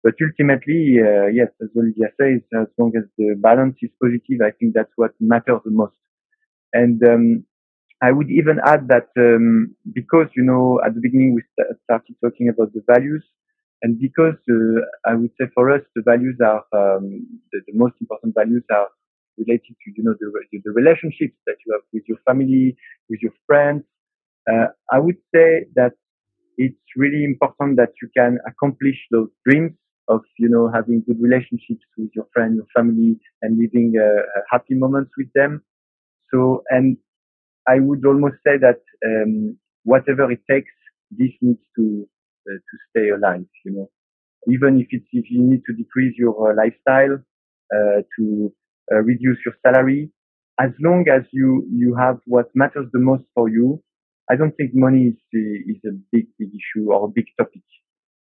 But 0.03 0.15
ultimately, 0.21 0.99
uh, 0.99 1.27
yes, 1.27 1.49
as 1.63 1.69
Olivia 1.77 2.09
says, 2.21 2.41
as 2.61 2.67
long 2.79 2.93
as 2.97 3.05
the 3.19 3.37
balance 3.39 3.77
is 3.83 3.91
positive, 4.03 4.41
I 4.45 4.51
think 4.51 4.75
that's 4.75 4.91
what 4.97 5.13
matters 5.21 5.61
the 5.65 5.71
most. 5.71 5.95
And 6.73 7.01
um, 7.07 7.45
I 8.03 8.11
would 8.11 8.31
even 8.31 8.59
add 8.65 8.89
that 8.89 9.09
um, 9.17 9.77
because, 9.93 10.27
you 10.35 10.43
know, 10.43 10.81
at 10.85 10.95
the 10.95 11.01
beginning 11.01 11.35
we 11.35 11.43
st- 11.55 11.79
started 11.85 12.17
talking 12.23 12.49
about 12.49 12.73
the 12.73 12.83
values, 12.89 13.25
and 13.83 13.99
because 13.99 14.35
uh, 14.51 14.81
I 15.11 15.15
would 15.15 15.31
say 15.41 15.47
for 15.55 15.71
us 15.71 15.83
the 15.95 16.03
values 16.03 16.37
are 16.45 16.65
um, 16.73 17.27
the, 17.53 17.61
the, 17.67 17.75
most 17.75 17.95
important 18.01 18.35
values 18.35 18.65
are 18.71 18.89
related 19.39 19.75
to 19.85 19.87
you 19.97 20.03
know 20.05 20.15
the, 20.21 20.29
the 20.65 20.73
relationships 20.73 21.37
that 21.47 21.57
you 21.67 21.73
have 21.73 21.83
with 21.93 22.05
your 22.09 22.19
family, 22.27 22.77
with 23.09 23.21
your 23.23 23.33
friends. 23.47 23.85
Uh, 24.51 24.67
I 24.93 24.99
would 24.99 25.19
say 25.35 25.67
that 25.77 25.93
it's 26.59 26.79
really 26.97 27.25
important 27.25 27.77
that 27.77 27.91
you 28.03 28.09
can 28.17 28.39
accomplish 28.47 28.97
those 29.11 29.29
dreams 29.47 29.73
of 30.09 30.21
you 30.39 30.49
know 30.49 30.71
having 30.75 31.03
good 31.07 31.21
relationships 31.21 31.85
with 31.99 32.11
your 32.15 32.27
friends, 32.33 32.57
your 32.57 32.67
family, 32.77 33.19
and 33.43 33.59
living 33.59 33.95
uh, 34.01 34.23
happy 34.51 34.75
moments 34.75 35.13
with 35.17 35.29
them. 35.35 35.63
So, 36.33 36.63
and 36.71 36.97
I 37.69 37.81
would 37.81 38.05
almost 38.05 38.37
say 38.47 38.59
that 38.59 38.81
um, 39.07 39.59
whatever 39.85 40.31
it 40.31 40.41
takes, 40.51 40.73
this 41.11 41.31
needs 41.41 41.63
to 41.77 42.09
uh, 42.49 42.55
to 42.55 42.75
stay 42.91 43.11
alive. 43.11 43.47
You 43.65 43.73
know, 43.73 43.91
even 44.49 44.81
if 44.81 44.89
it's 44.91 45.07
if 45.13 45.31
you 45.31 45.43
need 45.43 45.63
to 45.67 45.75
decrease 45.75 46.17
your 46.19 46.35
uh, 46.53 46.55
lifestyle 46.57 47.19
uh, 47.75 48.03
to 48.19 48.53
uh, 48.91 49.03
reduce 49.03 49.39
your 49.45 49.55
salary. 49.65 50.11
As 50.61 50.71
long 50.81 51.05
as 51.09 51.23
you, 51.33 51.67
you 51.71 51.95
have 51.97 52.19
what 52.27 52.47
matters 52.55 52.87
the 52.93 52.99
most 53.01 53.25
for 53.35 53.49
you, 53.49 53.83
I 54.31 54.37
don't 54.37 54.53
think 54.57 54.71
money 54.75 55.13
is, 55.13 55.19
is 55.33 55.81
a 55.85 55.93
big, 56.13 56.27
big 56.39 56.51
issue 56.55 56.93
or 56.93 57.07
a 57.07 57.09
big 57.09 57.27
topic. 57.39 57.63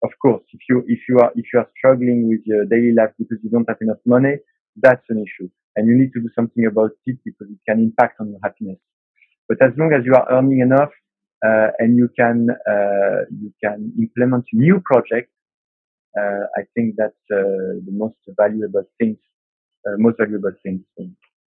Of 0.05 0.11
course, 0.21 0.43
if 0.53 0.61
you, 0.69 0.85
if 0.87 1.01
you 1.09 1.19
are, 1.19 1.33
if 1.37 1.47
you 1.53 1.61
are 1.61 1.69
struggling 1.79 2.29
with 2.29 2.41
your 2.45 2.65
daily 2.67 2.93
life 2.93 3.11
because 3.19 3.39
you 3.43 3.51
don't 3.51 3.69
have 3.69 3.79
enough 3.81 3.99
money, 4.05 4.37
that's 4.77 5.05
an 5.09 5.19
issue. 5.25 5.49
And 5.75 5.89
you 5.89 5.97
need 5.97 6.13
to 6.15 6.21
do 6.21 6.29
something 6.35 6.67
about 6.67 6.93
it 7.07 7.19
because 7.25 7.49
it 7.51 7.59
can 7.69 7.81
impact 7.81 8.21
on 8.21 8.31
your 8.31 8.41
happiness. 8.43 8.79
But 9.49 9.63
as 9.63 9.73
long 9.79 9.93
as 9.93 10.05
you 10.05 10.15
are 10.15 10.27
earning 10.31 10.61
enough, 10.61 10.91
uh, 11.45 11.69
and 11.79 11.97
you 11.97 12.09
can, 12.19 12.49
uh, 12.51 13.21
you 13.31 13.53
can 13.63 13.93
implement 13.99 14.45
new 14.53 14.81
projects, 14.85 15.33
uh, 16.19 16.45
I 16.57 16.63
think 16.75 16.95
that's 16.97 17.15
uh, 17.31 17.81
the 17.85 17.93
most 17.93 18.17
valuable 18.39 18.85
things 18.99 19.19
uh, 19.87 19.97
most 19.99 20.17
valuable 20.19 20.51
things. 20.63 20.81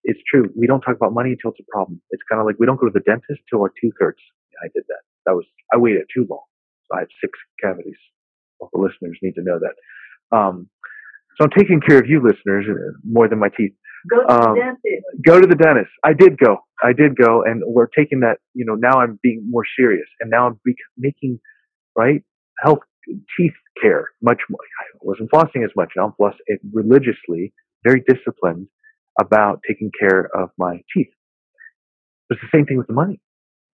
It's 0.03 0.19
true. 0.31 0.49
We 0.55 0.67
don't 0.67 0.81
talk 0.81 0.95
about 0.95 1.13
money 1.13 1.31
until 1.31 1.51
it's 1.51 1.59
a 1.59 1.71
problem. 1.71 2.01
It's 2.11 2.23
kind 2.29 2.39
of 2.39 2.45
like 2.45 2.55
we 2.59 2.65
don't 2.65 2.79
go 2.79 2.87
to 2.87 2.93
the 2.93 3.01
dentist 3.01 3.41
till 3.49 3.61
our 3.61 3.71
tooth 3.81 3.93
hurts. 3.99 4.21
I 4.63 4.67
did 4.73 4.83
that. 4.87 5.01
That 5.25 5.33
was 5.35 5.45
I 5.73 5.77
waited 5.77 6.03
too 6.13 6.25
long. 6.29 6.43
So 6.87 6.97
I 6.97 6.99
had 7.01 7.07
six 7.21 7.37
cavities. 7.61 7.97
All 8.59 8.69
the 8.73 8.79
listeners 8.79 9.17
need 9.21 9.35
to 9.35 9.43
know 9.43 9.59
that. 9.59 10.35
Um, 10.35 10.69
so 11.37 11.45
I'm 11.45 11.51
taking 11.57 11.79
care 11.79 11.99
of 11.99 12.07
you, 12.07 12.21
listeners, 12.21 12.65
uh, 12.69 12.97
more 13.03 13.29
than 13.29 13.39
my 13.39 13.49
teeth. 13.55 13.73
Go 14.09 14.21
to 14.23 14.31
um, 14.31 14.55
the 14.55 14.61
dentist. 14.61 15.05
Go 15.25 15.39
to 15.39 15.47
the 15.47 15.55
dentist. 15.55 15.91
I 16.03 16.13
did 16.13 16.37
go. 16.37 16.57
I 16.83 16.93
did 16.93 17.15
go, 17.15 17.43
and 17.43 17.61
we're 17.65 17.87
taking 17.87 18.21
that. 18.21 18.37
You 18.53 18.65
know, 18.65 18.75
now 18.75 18.99
I'm 18.99 19.19
being 19.21 19.45
more 19.49 19.63
serious, 19.77 20.07
and 20.19 20.29
now 20.29 20.47
I'm 20.47 20.59
making 20.97 21.39
right 21.95 22.21
health 22.63 22.79
teeth 23.37 23.53
care 23.81 24.09
much 24.21 24.41
more. 24.49 24.59
I 24.61 24.97
wasn't 25.01 25.31
flossing 25.31 25.63
as 25.63 25.71
much. 25.75 25.91
Now 25.95 26.07
I'm 26.07 26.13
flossing 26.19 26.57
religiously 26.73 27.53
very 27.83 28.03
disciplined 28.07 28.67
about 29.19 29.61
taking 29.67 29.91
care 29.99 30.29
of 30.35 30.49
my 30.57 30.81
teeth. 30.95 31.11
It's 32.29 32.41
the 32.41 32.57
same 32.57 32.65
thing 32.65 32.77
with 32.77 32.87
the 32.87 32.93
money. 32.93 33.19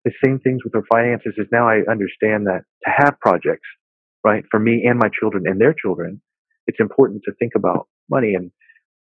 The 0.05 0.13
same 0.25 0.39
things 0.41 0.65
with 0.65 0.75
our 0.75 0.85
finances 0.91 1.35
is 1.37 1.47
now 1.53 1.69
I 1.69 1.81
understand 1.91 2.47
that 2.47 2.63
to 2.85 2.91
have 2.97 3.21
projects, 3.21 3.69
right, 4.25 4.45
for 4.51 4.59
me 4.59 4.85
and 4.89 4.99
my 4.99 5.09
children 5.19 5.45
and 5.47 5.61
their 5.61 5.75
children, 5.75 6.21
it's 6.67 6.81
important 6.81 7.23
to 7.25 7.33
think 7.39 7.53
about 7.55 7.89
money 8.09 8.35
and 8.35 8.51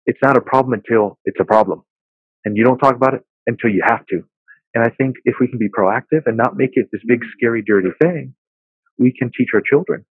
it's 0.05 0.19
not 0.21 0.37
a 0.37 0.41
problem 0.41 0.73
until 0.73 1.19
it's 1.25 1.39
a 1.39 1.45
problem. 1.45 1.83
And 2.45 2.55
you 2.55 2.63
don't 2.63 2.77
talk 2.77 2.95
about 2.95 3.13
it 3.13 3.23
until 3.47 3.71
you 3.71 3.81
have 3.85 4.05
to. 4.07 4.21
And 4.73 4.83
I 4.83 4.89
think 4.89 5.15
if 5.25 5.35
we 5.39 5.47
can 5.47 5.57
be 5.57 5.69
proactive 5.69 6.23
and 6.25 6.37
not 6.37 6.55
make 6.55 6.71
it 6.73 6.87
this 6.91 7.01
big, 7.07 7.21
scary, 7.37 7.63
dirty 7.65 7.89
thing, 8.01 8.35
we 8.97 9.13
can 9.17 9.31
teach 9.35 9.49
our 9.53 9.61
children 9.61 10.05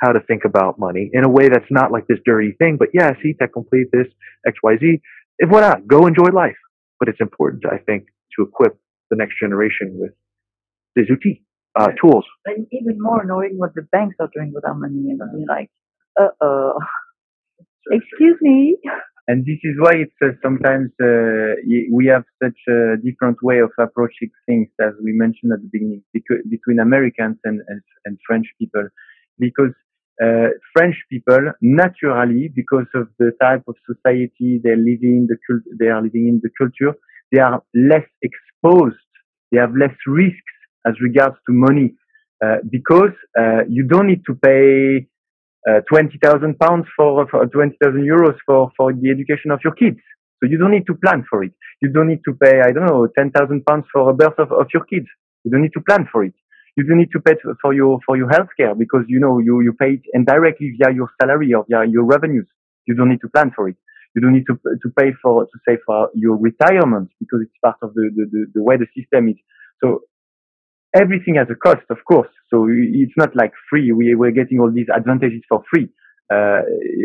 how 0.00 0.12
to 0.12 0.20
think 0.20 0.44
about 0.44 0.78
money 0.78 1.10
in 1.12 1.24
a 1.24 1.28
way 1.28 1.48
that's 1.48 1.70
not 1.70 1.90
like 1.90 2.06
this 2.06 2.18
dirty 2.24 2.52
thing, 2.58 2.76
but 2.78 2.88
yeah, 2.92 3.12
see, 3.22 3.34
that 3.40 3.52
complete 3.52 3.88
this, 3.92 4.06
X, 4.46 4.58
Y, 4.62 4.76
Z. 4.78 5.00
If 5.38 5.50
what 5.50 5.60
not, 5.60 5.86
go 5.86 6.06
enjoy 6.06 6.30
life. 6.32 6.56
But 6.98 7.08
it's 7.08 7.20
important, 7.20 7.64
I 7.66 7.78
think, 7.78 8.06
to 8.36 8.44
equip 8.44 8.78
the 9.10 9.16
next 9.16 9.38
generation 9.40 9.92
with 9.94 10.12
these 10.94 11.06
outils, 11.10 11.40
uh, 11.76 11.88
tools. 12.00 12.24
And 12.46 12.66
even 12.72 12.96
more 12.98 13.24
knowing 13.24 13.54
what 13.56 13.74
the 13.74 13.82
banks 13.92 14.16
are 14.20 14.30
doing 14.34 14.52
with 14.54 14.64
our 14.66 14.74
money 14.74 15.10
and 15.10 15.20
be 15.32 15.44
like, 15.46 15.70
uh 16.18 16.28
oh, 16.40 16.78
excuse 17.90 18.38
me. 18.40 18.78
And 19.28 19.44
this 19.44 19.58
is 19.64 19.74
why 19.78 19.94
it's 19.94 20.14
uh, 20.22 20.38
sometimes 20.40 20.90
uh, 21.02 21.58
we 21.90 22.06
have 22.06 22.22
such 22.42 22.56
a 22.68 22.96
different 23.04 23.38
way 23.42 23.58
of 23.58 23.70
approaching 23.78 24.30
things, 24.46 24.68
as 24.80 24.92
we 25.02 25.12
mentioned 25.12 25.52
at 25.52 25.60
the 25.60 25.68
beginning, 25.70 26.02
between 26.14 26.78
Americans 26.78 27.36
and, 27.44 27.60
and, 27.66 27.80
and 28.04 28.18
French 28.24 28.46
people 28.58 28.88
because 29.38 29.72
uh, 30.22 30.48
French 30.72 30.96
people 31.10 31.52
naturally, 31.60 32.50
because 32.54 32.86
of 32.94 33.08
the 33.18 33.32
type 33.40 33.62
of 33.68 33.74
society 33.84 34.60
they 34.64 34.74
live 34.76 35.02
in, 35.02 35.26
the 35.28 35.36
cult- 35.46 35.76
they 35.78 35.88
are 35.88 36.02
living 36.02 36.28
in 36.28 36.40
the 36.42 36.50
culture, 36.56 36.96
they 37.32 37.40
are 37.40 37.62
less 37.74 38.06
exposed. 38.22 38.96
They 39.52 39.58
have 39.58 39.74
less 39.76 39.94
risks 40.06 40.56
as 40.86 40.94
regards 41.00 41.36
to 41.46 41.52
money 41.52 41.94
uh, 42.44 42.56
because 42.70 43.12
uh, 43.38 43.64
you 43.68 43.84
don't 43.84 44.06
need 44.06 44.22
to 44.26 44.34
pay 44.34 45.06
uh, 45.68 45.80
20,000 45.88 46.58
pounds 46.58 46.86
for, 46.96 47.26
for 47.28 47.46
20,000 47.46 48.00
euros 48.00 48.36
for, 48.46 48.70
for 48.76 48.92
the 48.92 49.10
education 49.10 49.50
of 49.50 49.60
your 49.64 49.74
kids. 49.74 49.98
So 50.42 50.48
you 50.48 50.58
don't 50.58 50.70
need 50.70 50.86
to 50.86 50.94
plan 50.94 51.24
for 51.28 51.44
it. 51.44 51.52
You 51.82 51.90
don't 51.92 52.08
need 52.08 52.20
to 52.26 52.34
pay, 52.34 52.60
I 52.60 52.72
don't 52.72 52.86
know, 52.86 53.06
10,000 53.18 53.64
pounds 53.64 53.86
for 53.92 54.10
a 54.10 54.14
birth 54.14 54.38
of, 54.38 54.52
of 54.52 54.66
your 54.72 54.84
kids. 54.84 55.06
You 55.44 55.50
don't 55.50 55.62
need 55.62 55.72
to 55.74 55.80
plan 55.80 56.08
for 56.10 56.24
it 56.24 56.34
You 56.76 56.84
don't 56.86 56.98
need 56.98 57.10
to 57.12 57.20
pay 57.20 57.34
for 57.62 57.72
your 57.74 58.00
for 58.06 58.16
your 58.16 58.28
healthcare 58.28 58.76
because 58.78 59.04
you 59.08 59.18
know 59.18 59.38
you 59.38 59.60
you 59.62 59.72
pay 59.72 59.94
it 59.94 60.02
indirectly 60.14 60.74
via 60.78 60.92
your 60.94 61.10
salary 61.20 61.52
or 61.54 61.64
via 61.70 61.86
your 61.86 62.04
revenues. 62.04 62.46
You 62.86 62.94
don't 62.94 63.08
need 63.08 63.20
to 63.22 63.28
plan 63.28 63.50
for 63.56 63.68
it. 63.68 63.76
You 64.14 64.22
don't 64.22 64.34
need 64.34 64.46
to 64.46 64.54
to 64.56 64.88
pay 64.98 65.12
for 65.22 65.44
to 65.44 65.58
save 65.66 65.78
for 65.86 66.10
your 66.14 66.36
retirement 66.36 67.10
because 67.20 67.40
it's 67.42 67.58
part 67.62 67.76
of 67.82 67.94
the 67.94 68.10
the, 68.14 68.24
the, 68.30 68.46
the 68.56 68.62
way 68.62 68.76
the 68.76 68.86
system 68.96 69.28
is. 69.28 69.36
So 69.82 70.02
everything 70.94 71.36
has 71.36 71.48
a 71.50 71.54
cost, 71.54 71.84
of 71.90 71.98
course. 72.04 72.28
So 72.50 72.66
it's 72.70 73.16
not 73.16 73.34
like 73.36 73.52
free. 73.70 73.92
We 73.92 74.14
we're 74.14 74.32
getting 74.32 74.60
all 74.60 74.70
these 74.72 74.88
advantages 74.94 75.42
for 75.48 75.62
free. 75.72 75.88
Uh, 76.32 76.62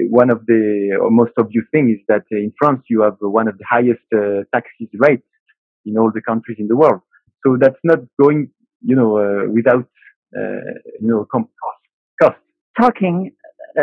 one 0.09 0.31
of 0.31 0.45
the 0.47 0.97
most 1.11 1.33
obvious 1.37 1.65
thing 1.71 1.89
is 1.91 1.99
that 2.07 2.23
in 2.31 2.51
France 2.59 2.81
you 2.89 3.01
have 3.01 3.17
one 3.19 3.47
of 3.47 3.57
the 3.57 3.65
highest 3.69 4.01
uh, 4.15 4.43
taxes 4.53 4.89
rates 4.99 5.27
in 5.85 5.97
all 5.97 6.11
the 6.13 6.21
countries 6.21 6.57
in 6.59 6.67
the 6.67 6.75
world. 6.75 7.01
So 7.45 7.57
that's 7.59 7.79
not 7.83 7.99
going, 8.21 8.49
you 8.81 8.95
know, 8.95 9.17
uh, 9.17 9.49
without, 9.51 9.85
uh, 10.37 10.71
you 10.99 11.07
know, 11.07 11.25
cost. 11.31 11.47
cost. 12.21 12.37
Talking 12.79 13.31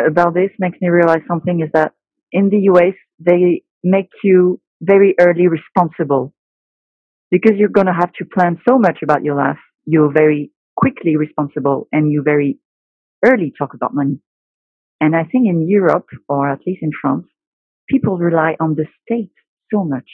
about 0.07 0.33
this 0.33 0.51
makes 0.59 0.77
me 0.81 0.89
realize 0.89 1.21
something 1.27 1.61
is 1.61 1.69
that 1.73 1.93
in 2.31 2.49
the 2.49 2.59
US 2.71 2.93
they 3.19 3.63
make 3.83 4.09
you 4.23 4.59
very 4.81 5.15
early 5.19 5.47
responsible 5.47 6.33
because 7.31 7.53
you're 7.57 7.69
going 7.69 7.87
to 7.87 7.93
have 7.93 8.11
to 8.13 8.25
plan 8.25 8.59
so 8.67 8.77
much 8.77 8.99
about 9.03 9.23
your 9.23 9.35
life. 9.35 9.57
You're 9.85 10.11
very 10.11 10.51
quickly 10.75 11.15
responsible 11.15 11.87
and 11.91 12.11
you 12.11 12.23
very 12.23 12.59
early 13.25 13.53
talk 13.57 13.73
about 13.73 13.93
money. 13.93 14.19
And 15.01 15.15
I 15.15 15.23
think 15.23 15.47
in 15.47 15.67
Europe, 15.67 16.07
or 16.27 16.49
at 16.49 16.59
least 16.65 16.81
in 16.81 16.91
France, 17.01 17.25
people 17.87 18.17
rely 18.17 18.55
on 18.59 18.75
the 18.75 18.85
state 19.03 19.31
so 19.71 19.83
much. 19.83 20.09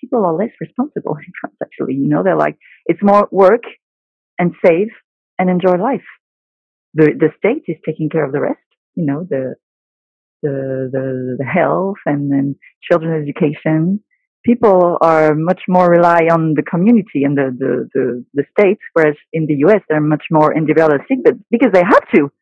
People 0.00 0.24
are 0.24 0.34
less 0.34 0.52
responsible 0.60 1.16
in 1.26 1.32
France, 1.40 1.56
actually. 1.62 1.94
You 1.94 2.08
know, 2.08 2.22
they're 2.22 2.36
like, 2.36 2.58
it's 2.86 3.02
more 3.02 3.28
work 3.30 3.62
and 4.40 4.54
save 4.64 4.88
and 5.38 5.48
enjoy 5.48 5.76
life. 5.76 6.08
The, 6.94 7.12
the 7.16 7.30
state 7.38 7.64
is 7.68 7.76
taking 7.86 8.08
care 8.08 8.24
of 8.24 8.32
the 8.32 8.40
rest, 8.40 8.58
you 8.96 9.06
know, 9.06 9.24
the, 9.28 9.54
the, 10.42 10.88
the, 10.90 11.36
the 11.38 11.44
health 11.44 11.98
and, 12.06 12.32
and 12.32 12.56
children's 12.82 13.28
education. 13.28 14.02
People 14.44 14.98
are 15.02 15.34
much 15.34 15.60
more 15.68 15.88
rely 15.88 16.22
on 16.32 16.54
the 16.54 16.62
community 16.62 17.22
and 17.24 17.36
the, 17.36 17.54
the, 17.56 17.88
the, 17.94 18.24
the 18.34 18.44
state, 18.58 18.78
whereas 18.94 19.16
in 19.32 19.46
the 19.46 19.58
US, 19.66 19.82
they're 19.88 20.00
much 20.00 20.24
more 20.30 20.56
individualistic, 20.56 21.18
but 21.22 21.34
because 21.50 21.70
they 21.72 21.84
have 21.84 22.08
to 22.16 22.32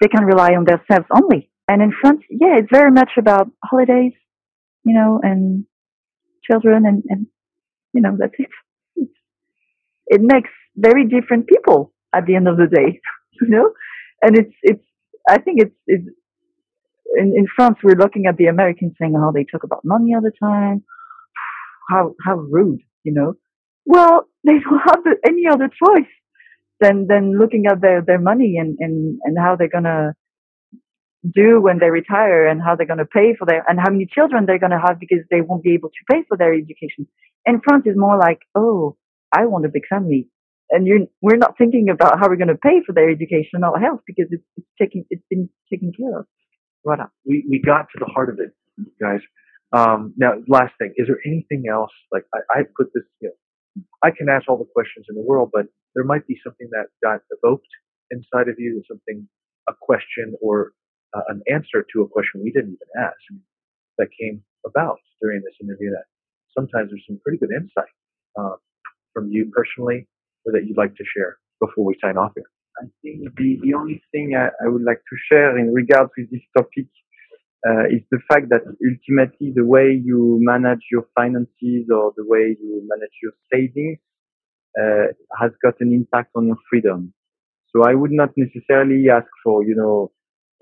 they 0.00 0.08
can 0.08 0.24
rely 0.24 0.50
on 0.50 0.64
themselves 0.64 1.06
only. 1.14 1.50
And 1.68 1.82
in 1.82 1.92
France, 2.00 2.22
yeah, 2.30 2.58
it's 2.58 2.68
very 2.70 2.90
much 2.90 3.10
about 3.18 3.48
holidays, 3.64 4.12
you 4.84 4.94
know, 4.94 5.20
and 5.22 5.64
children 6.48 6.84
and, 6.86 7.02
and 7.08 7.26
you 7.92 8.02
know, 8.02 8.16
that's 8.18 8.34
it. 8.38 8.50
It 10.08 10.20
makes 10.22 10.50
very 10.76 11.06
different 11.06 11.46
people 11.46 11.92
at 12.14 12.26
the 12.26 12.34
end 12.34 12.48
of 12.48 12.56
the 12.56 12.66
day, 12.66 13.00
you 13.40 13.48
know? 13.48 13.72
And 14.22 14.36
it's, 14.36 14.54
it's, 14.62 14.84
I 15.28 15.38
think 15.38 15.60
it's, 15.62 15.74
it's, 15.86 16.08
in, 17.16 17.34
in 17.36 17.46
France, 17.54 17.78
we're 17.82 17.96
looking 17.96 18.26
at 18.26 18.36
the 18.36 18.46
Americans 18.46 18.94
saying, 19.00 19.14
oh, 19.16 19.32
they 19.32 19.44
talk 19.44 19.64
about 19.64 19.84
money 19.84 20.14
all 20.14 20.20
the 20.20 20.32
time. 20.42 20.84
How, 21.88 22.14
how 22.24 22.34
rude, 22.34 22.80
you 23.04 23.12
know? 23.12 23.34
Well, 23.84 24.28
they 24.44 24.58
don't 24.58 24.80
have 24.80 25.04
any 25.24 25.46
other 25.46 25.68
choice 25.68 26.10
than 26.80 27.06
than 27.06 27.38
looking 27.38 27.64
at 27.66 27.80
their 27.80 28.02
their 28.02 28.18
money 28.18 28.56
and 28.58 28.76
and 28.80 29.18
and 29.24 29.38
how 29.38 29.56
they're 29.56 29.68
gonna 29.68 30.12
do 31.34 31.60
when 31.60 31.78
they 31.78 31.90
retire 31.90 32.46
and 32.46 32.60
how 32.62 32.76
they're 32.76 32.86
going 32.86 32.98
to 32.98 33.04
pay 33.04 33.34
for 33.36 33.46
their 33.46 33.64
and 33.68 33.80
how 33.80 33.90
many 33.90 34.06
children 34.06 34.46
they're 34.46 34.58
going 34.58 34.70
to 34.70 34.78
have 34.84 35.00
because 35.00 35.24
they 35.30 35.40
won't 35.40 35.62
be 35.62 35.74
able 35.74 35.88
to 35.88 36.12
pay 36.12 36.22
for 36.28 36.36
their 36.36 36.54
education. 36.54 37.06
And 37.44 37.62
France 37.64 37.84
is 37.86 37.96
more 37.96 38.18
like, 38.18 38.40
oh, 38.54 38.96
I 39.32 39.46
want 39.46 39.66
a 39.66 39.68
big 39.68 39.86
family, 39.88 40.28
and 40.70 40.86
you're 40.86 41.06
we're 41.20 41.36
not 41.36 41.56
thinking 41.58 41.88
about 41.88 42.18
how 42.18 42.28
we're 42.28 42.36
going 42.36 42.48
to 42.48 42.56
pay 42.56 42.82
for 42.84 42.92
their 42.92 43.10
education 43.10 43.62
or 43.62 43.78
health 43.78 44.00
because 44.06 44.26
it's, 44.30 44.44
it's 44.56 44.66
taking 44.80 45.04
it's 45.10 45.22
been 45.30 45.48
taken 45.70 45.92
care 45.96 46.20
of. 46.20 46.26
Voilà. 46.86 47.08
We 47.24 47.44
we 47.48 47.60
got 47.60 47.86
to 47.92 47.98
the 47.98 48.06
heart 48.06 48.30
of 48.30 48.38
it, 48.40 48.52
guys. 49.00 49.20
Um, 49.72 50.14
now, 50.16 50.34
last 50.48 50.74
thing, 50.78 50.94
is 50.96 51.08
there 51.08 51.18
anything 51.26 51.64
else? 51.70 51.90
Like 52.12 52.24
I, 52.34 52.60
I 52.60 52.62
put 52.76 52.88
this, 52.94 53.02
you 53.20 53.28
know, 53.28 53.82
I 54.02 54.10
can 54.10 54.28
ask 54.28 54.48
all 54.48 54.58
the 54.58 54.70
questions 54.72 55.06
in 55.08 55.16
the 55.16 55.22
world, 55.22 55.50
but 55.52 55.66
there 55.94 56.04
might 56.04 56.26
be 56.26 56.38
something 56.44 56.68
that 56.70 56.86
got 57.02 57.20
evoked 57.30 57.68
inside 58.10 58.48
of 58.48 58.56
you, 58.58 58.82
something, 58.88 59.28
a 59.68 59.72
question 59.80 60.34
or 60.40 60.72
uh, 61.14 61.22
an 61.28 61.42
answer 61.50 61.84
to 61.92 62.02
a 62.02 62.08
question 62.08 62.42
we 62.42 62.52
didn't 62.52 62.78
even 62.78 62.90
ask 62.96 63.16
that 63.98 64.08
came 64.18 64.42
about 64.64 64.98
during 65.20 65.42
this 65.42 65.54
interview. 65.60 65.90
That 65.90 66.04
sometimes 66.56 66.90
there's 66.90 67.04
some 67.06 67.18
pretty 67.22 67.38
good 67.38 67.50
insight 67.50 67.90
uh, 68.38 68.56
from 69.12 69.30
you 69.30 69.50
personally, 69.52 70.06
or 70.46 70.52
that 70.52 70.66
you'd 70.66 70.76
like 70.78 70.94
to 70.96 71.04
share 71.04 71.36
before 71.60 71.84
we 71.84 71.96
sign 72.00 72.16
off 72.16 72.32
here. 72.34 72.50
I 72.78 72.84
think 73.02 73.34
the, 73.36 73.58
the 73.62 73.74
only 73.74 74.02
thing 74.12 74.36
I, 74.36 74.48
I 74.64 74.68
would 74.68 74.82
like 74.82 74.98
to 74.98 75.16
share 75.30 75.58
in 75.58 75.72
regards 75.72 76.10
with 76.16 76.30
this 76.30 76.42
topic 76.56 76.86
uh, 77.66 77.84
is 77.90 78.02
the 78.10 78.20
fact 78.30 78.48
that 78.50 78.62
ultimately 78.66 79.52
the 79.54 79.64
way 79.64 79.90
you 79.90 80.38
manage 80.40 80.84
your 80.90 81.06
finances 81.14 81.88
or 81.90 82.12
the 82.16 82.24
way 82.24 82.56
you 82.60 82.86
manage 82.86 83.16
your 83.22 83.32
savings 83.52 83.98
uh, 84.80 85.06
has 85.40 85.52
got 85.62 85.74
an 85.80 85.92
impact 85.92 86.30
on 86.36 86.46
your 86.46 86.58
freedom. 86.68 87.12
So 87.74 87.82
I 87.84 87.94
would 87.94 88.12
not 88.12 88.30
necessarily 88.36 89.08
ask 89.10 89.26
for, 89.42 89.64
you 89.64 89.74
know, 89.74 90.12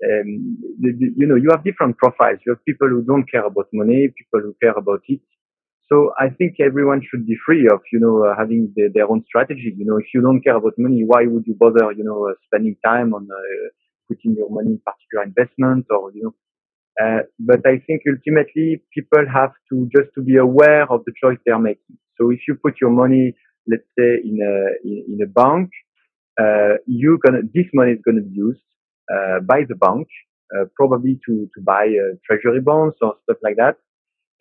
um, 0.03 0.57
the, 0.79 0.91
the, 0.99 1.07
you 1.15 1.27
know, 1.27 1.35
you 1.35 1.49
have 1.51 1.63
different 1.63 1.97
profiles. 1.97 2.39
You 2.45 2.53
have 2.53 2.65
people 2.65 2.89
who 2.89 3.03
don't 3.03 3.29
care 3.29 3.45
about 3.45 3.67
money, 3.73 4.09
people 4.17 4.41
who 4.41 4.55
care 4.61 4.73
about 4.73 5.01
it. 5.07 5.21
So 5.91 6.11
I 6.19 6.29
think 6.29 6.55
everyone 6.59 7.01
should 7.09 7.25
be 7.27 7.37
free 7.45 7.67
of, 7.71 7.81
you 7.93 7.99
know, 7.99 8.23
uh, 8.25 8.35
having 8.37 8.73
the, 8.75 8.89
their 8.93 9.09
own 9.09 9.23
strategy. 9.25 9.73
You 9.77 9.85
know, 9.85 9.97
if 9.97 10.05
you 10.13 10.21
don't 10.21 10.41
care 10.41 10.55
about 10.55 10.73
money, 10.77 11.03
why 11.05 11.25
would 11.27 11.45
you 11.45 11.55
bother, 11.59 11.91
you 11.91 12.03
know, 12.03 12.29
uh, 12.29 12.33
spending 12.45 12.75
time 12.83 13.13
on 13.13 13.27
uh, 13.31 13.67
putting 14.09 14.35
your 14.35 14.49
money 14.49 14.71
in 14.71 14.81
particular 14.85 15.23
investment 15.25 15.85
or, 15.91 16.11
you 16.13 16.23
know, 16.23 16.33
uh, 17.01 17.21
but 17.39 17.61
I 17.65 17.79
think 17.85 18.03
ultimately 18.07 18.81
people 18.93 19.25
have 19.33 19.51
to 19.71 19.89
just 19.95 20.09
to 20.15 20.21
be 20.21 20.37
aware 20.37 20.91
of 20.91 21.03
the 21.05 21.13
choice 21.21 21.37
they're 21.45 21.59
making. 21.59 21.97
So 22.19 22.31
if 22.31 22.39
you 22.47 22.55
put 22.55 22.75
your 22.81 22.91
money 22.91 23.35
let's 23.67 23.83
say 23.97 24.19
in 24.23 24.37
a 24.41 24.87
in, 24.87 25.19
a 25.23 25.27
bank, 25.27 25.71
uh, 26.39 26.75
you 26.87 27.19
gonna 27.25 27.41
this 27.53 27.65
money 27.73 27.91
is 27.93 27.99
gonna 28.05 28.21
be 28.21 28.33
used 28.35 28.61
uh, 29.13 29.39
by 29.41 29.61
the 29.67 29.75
bank 29.75 30.07
uh, 30.55 30.65
probably 30.75 31.19
to 31.27 31.49
to 31.55 31.61
buy 31.63 31.87
treasury 32.25 32.61
bonds 32.61 32.95
or 33.01 33.15
stuff 33.23 33.37
like 33.43 33.55
that. 33.57 33.77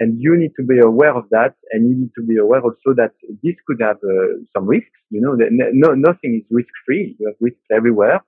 And 0.01 0.21
you 0.21 0.37
need 0.37 0.53
to 0.59 0.65
be 0.65 0.79
aware 0.81 1.15
of 1.15 1.29
that, 1.31 1.55
and 1.71 1.89
you 1.89 1.95
need 1.97 2.11
to 2.19 2.23
be 2.27 2.37
aware 2.37 2.61
also 2.61 2.95
that 2.97 3.13
this 3.43 3.55
could 3.67 3.81
have 3.81 3.99
uh, 4.03 4.43
some 4.57 4.67
risks. 4.67 4.91
You 5.11 5.21
know, 5.21 5.35
no, 5.73 5.95
nothing 5.95 6.43
is 6.43 6.47
risk 6.51 6.75
free. 6.85 7.17
You 7.19 7.29
have 7.29 7.37
risks 7.41 7.63
everywhere. 7.73 8.21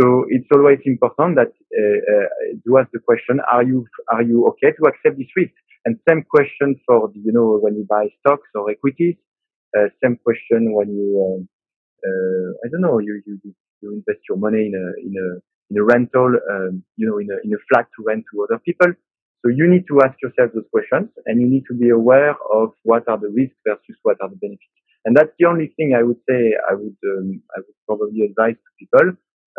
So 0.00 0.24
it's 0.28 0.48
always 0.54 0.78
important 0.86 1.36
that 1.36 1.48
uh, 1.50 2.26
to 2.64 2.78
ask 2.78 2.90
the 2.92 3.00
question: 3.00 3.40
Are 3.52 3.62
you 3.64 3.86
are 4.10 4.22
you 4.22 4.46
okay 4.48 4.70
to 4.78 4.84
accept 4.88 5.18
this 5.18 5.28
risk? 5.36 5.52
And 5.84 5.98
same 6.08 6.22
question 6.22 6.80
for 6.86 7.10
you 7.14 7.32
know 7.32 7.58
when 7.60 7.74
you 7.76 7.84
buy 7.88 8.06
stocks 8.20 8.48
or 8.54 8.70
equities. 8.70 9.16
Uh, 9.76 9.88
same 10.02 10.18
question 10.22 10.74
when 10.74 10.88
you, 10.90 11.08
um, 11.24 11.48
uh, 12.04 12.50
I 12.64 12.68
don't 12.70 12.82
know, 12.82 12.98
you, 12.98 13.22
you, 13.26 13.40
you 13.80 13.92
invest 13.92 14.20
your 14.28 14.36
money 14.38 14.66
in 14.66 14.74
a, 14.74 14.86
in 15.00 15.14
a, 15.16 15.40
in 15.70 15.78
a 15.78 15.84
rental, 15.84 16.28
um, 16.50 16.84
you 16.96 17.06
know, 17.08 17.18
in 17.18 17.28
a, 17.30 17.36
in 17.44 17.54
a 17.54 17.60
flat 17.70 17.86
to 17.96 18.04
rent 18.06 18.24
to 18.32 18.44
other 18.44 18.58
people. 18.58 18.92
So 19.42 19.50
you 19.50 19.66
need 19.68 19.86
to 19.88 20.00
ask 20.02 20.14
yourself 20.22 20.52
those 20.54 20.70
questions 20.70 21.10
and 21.26 21.40
you 21.40 21.48
need 21.48 21.64
to 21.66 21.74
be 21.74 21.90
aware 21.90 22.36
of 22.54 22.72
what 22.84 23.08
are 23.08 23.18
the 23.18 23.28
risks 23.28 23.58
versus 23.66 23.98
what 24.02 24.16
are 24.22 24.30
the 24.30 24.36
benefits. 24.36 24.70
And 25.04 25.16
that's 25.16 25.34
the 25.38 25.46
only 25.46 25.74
thing 25.76 25.94
I 25.98 26.02
would 26.02 26.20
say 26.30 26.54
I 26.70 26.74
would, 26.74 26.96
um, 27.04 27.42
I 27.56 27.58
would 27.58 27.78
probably 27.86 28.22
advise 28.22 28.54
to 28.54 28.70
people. 28.78 29.06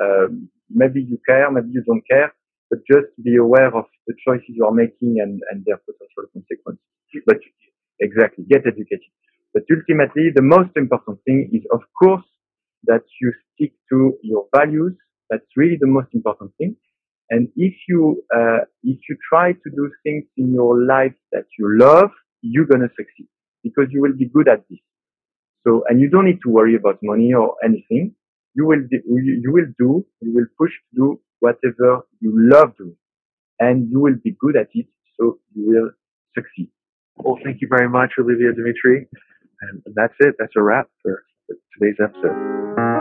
Um, 0.01 0.49
maybe 0.69 1.01
you 1.01 1.19
care, 1.27 1.51
maybe 1.51 1.69
you 1.71 1.83
don't 1.83 2.03
care, 2.09 2.33
but 2.69 2.79
just 2.89 3.11
be 3.21 3.35
aware 3.35 3.75
of 3.75 3.85
the 4.07 4.15
choices 4.25 4.55
you 4.55 4.65
are 4.65 4.71
making 4.73 5.19
and, 5.19 5.41
and 5.51 5.65
their 5.65 5.77
potential 5.77 6.31
consequences. 6.31 6.83
But 7.27 7.39
exactly, 7.99 8.45
get 8.49 8.65
educated. 8.65 9.11
But 9.53 9.63
ultimately, 9.69 10.31
the 10.33 10.41
most 10.41 10.71
important 10.77 11.19
thing 11.25 11.49
is, 11.53 11.61
of 11.71 11.81
course, 12.01 12.25
that 12.85 13.03
you 13.21 13.33
stick 13.53 13.73
to 13.91 14.17
your 14.23 14.47
values. 14.55 14.95
That's 15.29 15.45
really 15.55 15.77
the 15.79 15.87
most 15.87 16.07
important 16.13 16.51
thing. 16.57 16.75
And 17.29 17.47
if 17.55 17.73
you, 17.87 18.23
uh, 18.35 18.59
if 18.83 18.99
you 19.09 19.17
try 19.29 19.53
to 19.53 19.69
do 19.75 19.91
things 20.03 20.25
in 20.37 20.53
your 20.53 20.83
life 20.83 21.13
that 21.31 21.45
you 21.57 21.77
love, 21.79 22.11
you're 22.41 22.65
to 22.65 22.89
succeed 22.97 23.27
because 23.63 23.85
you 23.91 24.01
will 24.01 24.15
be 24.17 24.25
good 24.25 24.47
at 24.47 24.63
this. 24.69 24.79
So, 25.65 25.83
and 25.87 26.01
you 26.01 26.09
don't 26.09 26.25
need 26.25 26.39
to 26.43 26.49
worry 26.49 26.75
about 26.75 26.99
money 27.01 27.33
or 27.33 27.55
anything. 27.63 28.15
You 28.55 28.67
will, 28.67 28.81
do, 28.89 28.99
you 29.07 29.51
will 29.51 29.65
do, 29.79 30.05
you 30.21 30.33
will 30.33 30.45
push 30.59 30.71
to 30.71 30.95
do 30.95 31.21
whatever 31.39 32.01
you 32.19 32.31
love 32.35 32.75
doing 32.77 32.97
and 33.59 33.89
you 33.89 33.99
will 33.99 34.15
be 34.23 34.35
good 34.39 34.55
at 34.57 34.67
it. 34.73 34.87
So 35.19 35.39
you 35.55 35.65
will 35.67 35.91
succeed. 36.35 36.69
Well, 37.15 37.37
thank 37.43 37.61
you 37.61 37.67
very 37.69 37.89
much, 37.89 38.11
Olivia 38.19 38.53
Dimitri. 38.53 39.07
And 39.61 39.81
that's 39.95 40.13
it. 40.19 40.35
That's 40.37 40.53
a 40.57 40.61
wrap 40.61 40.89
for 41.01 41.23
today's 41.79 41.97
episode. 42.03 42.92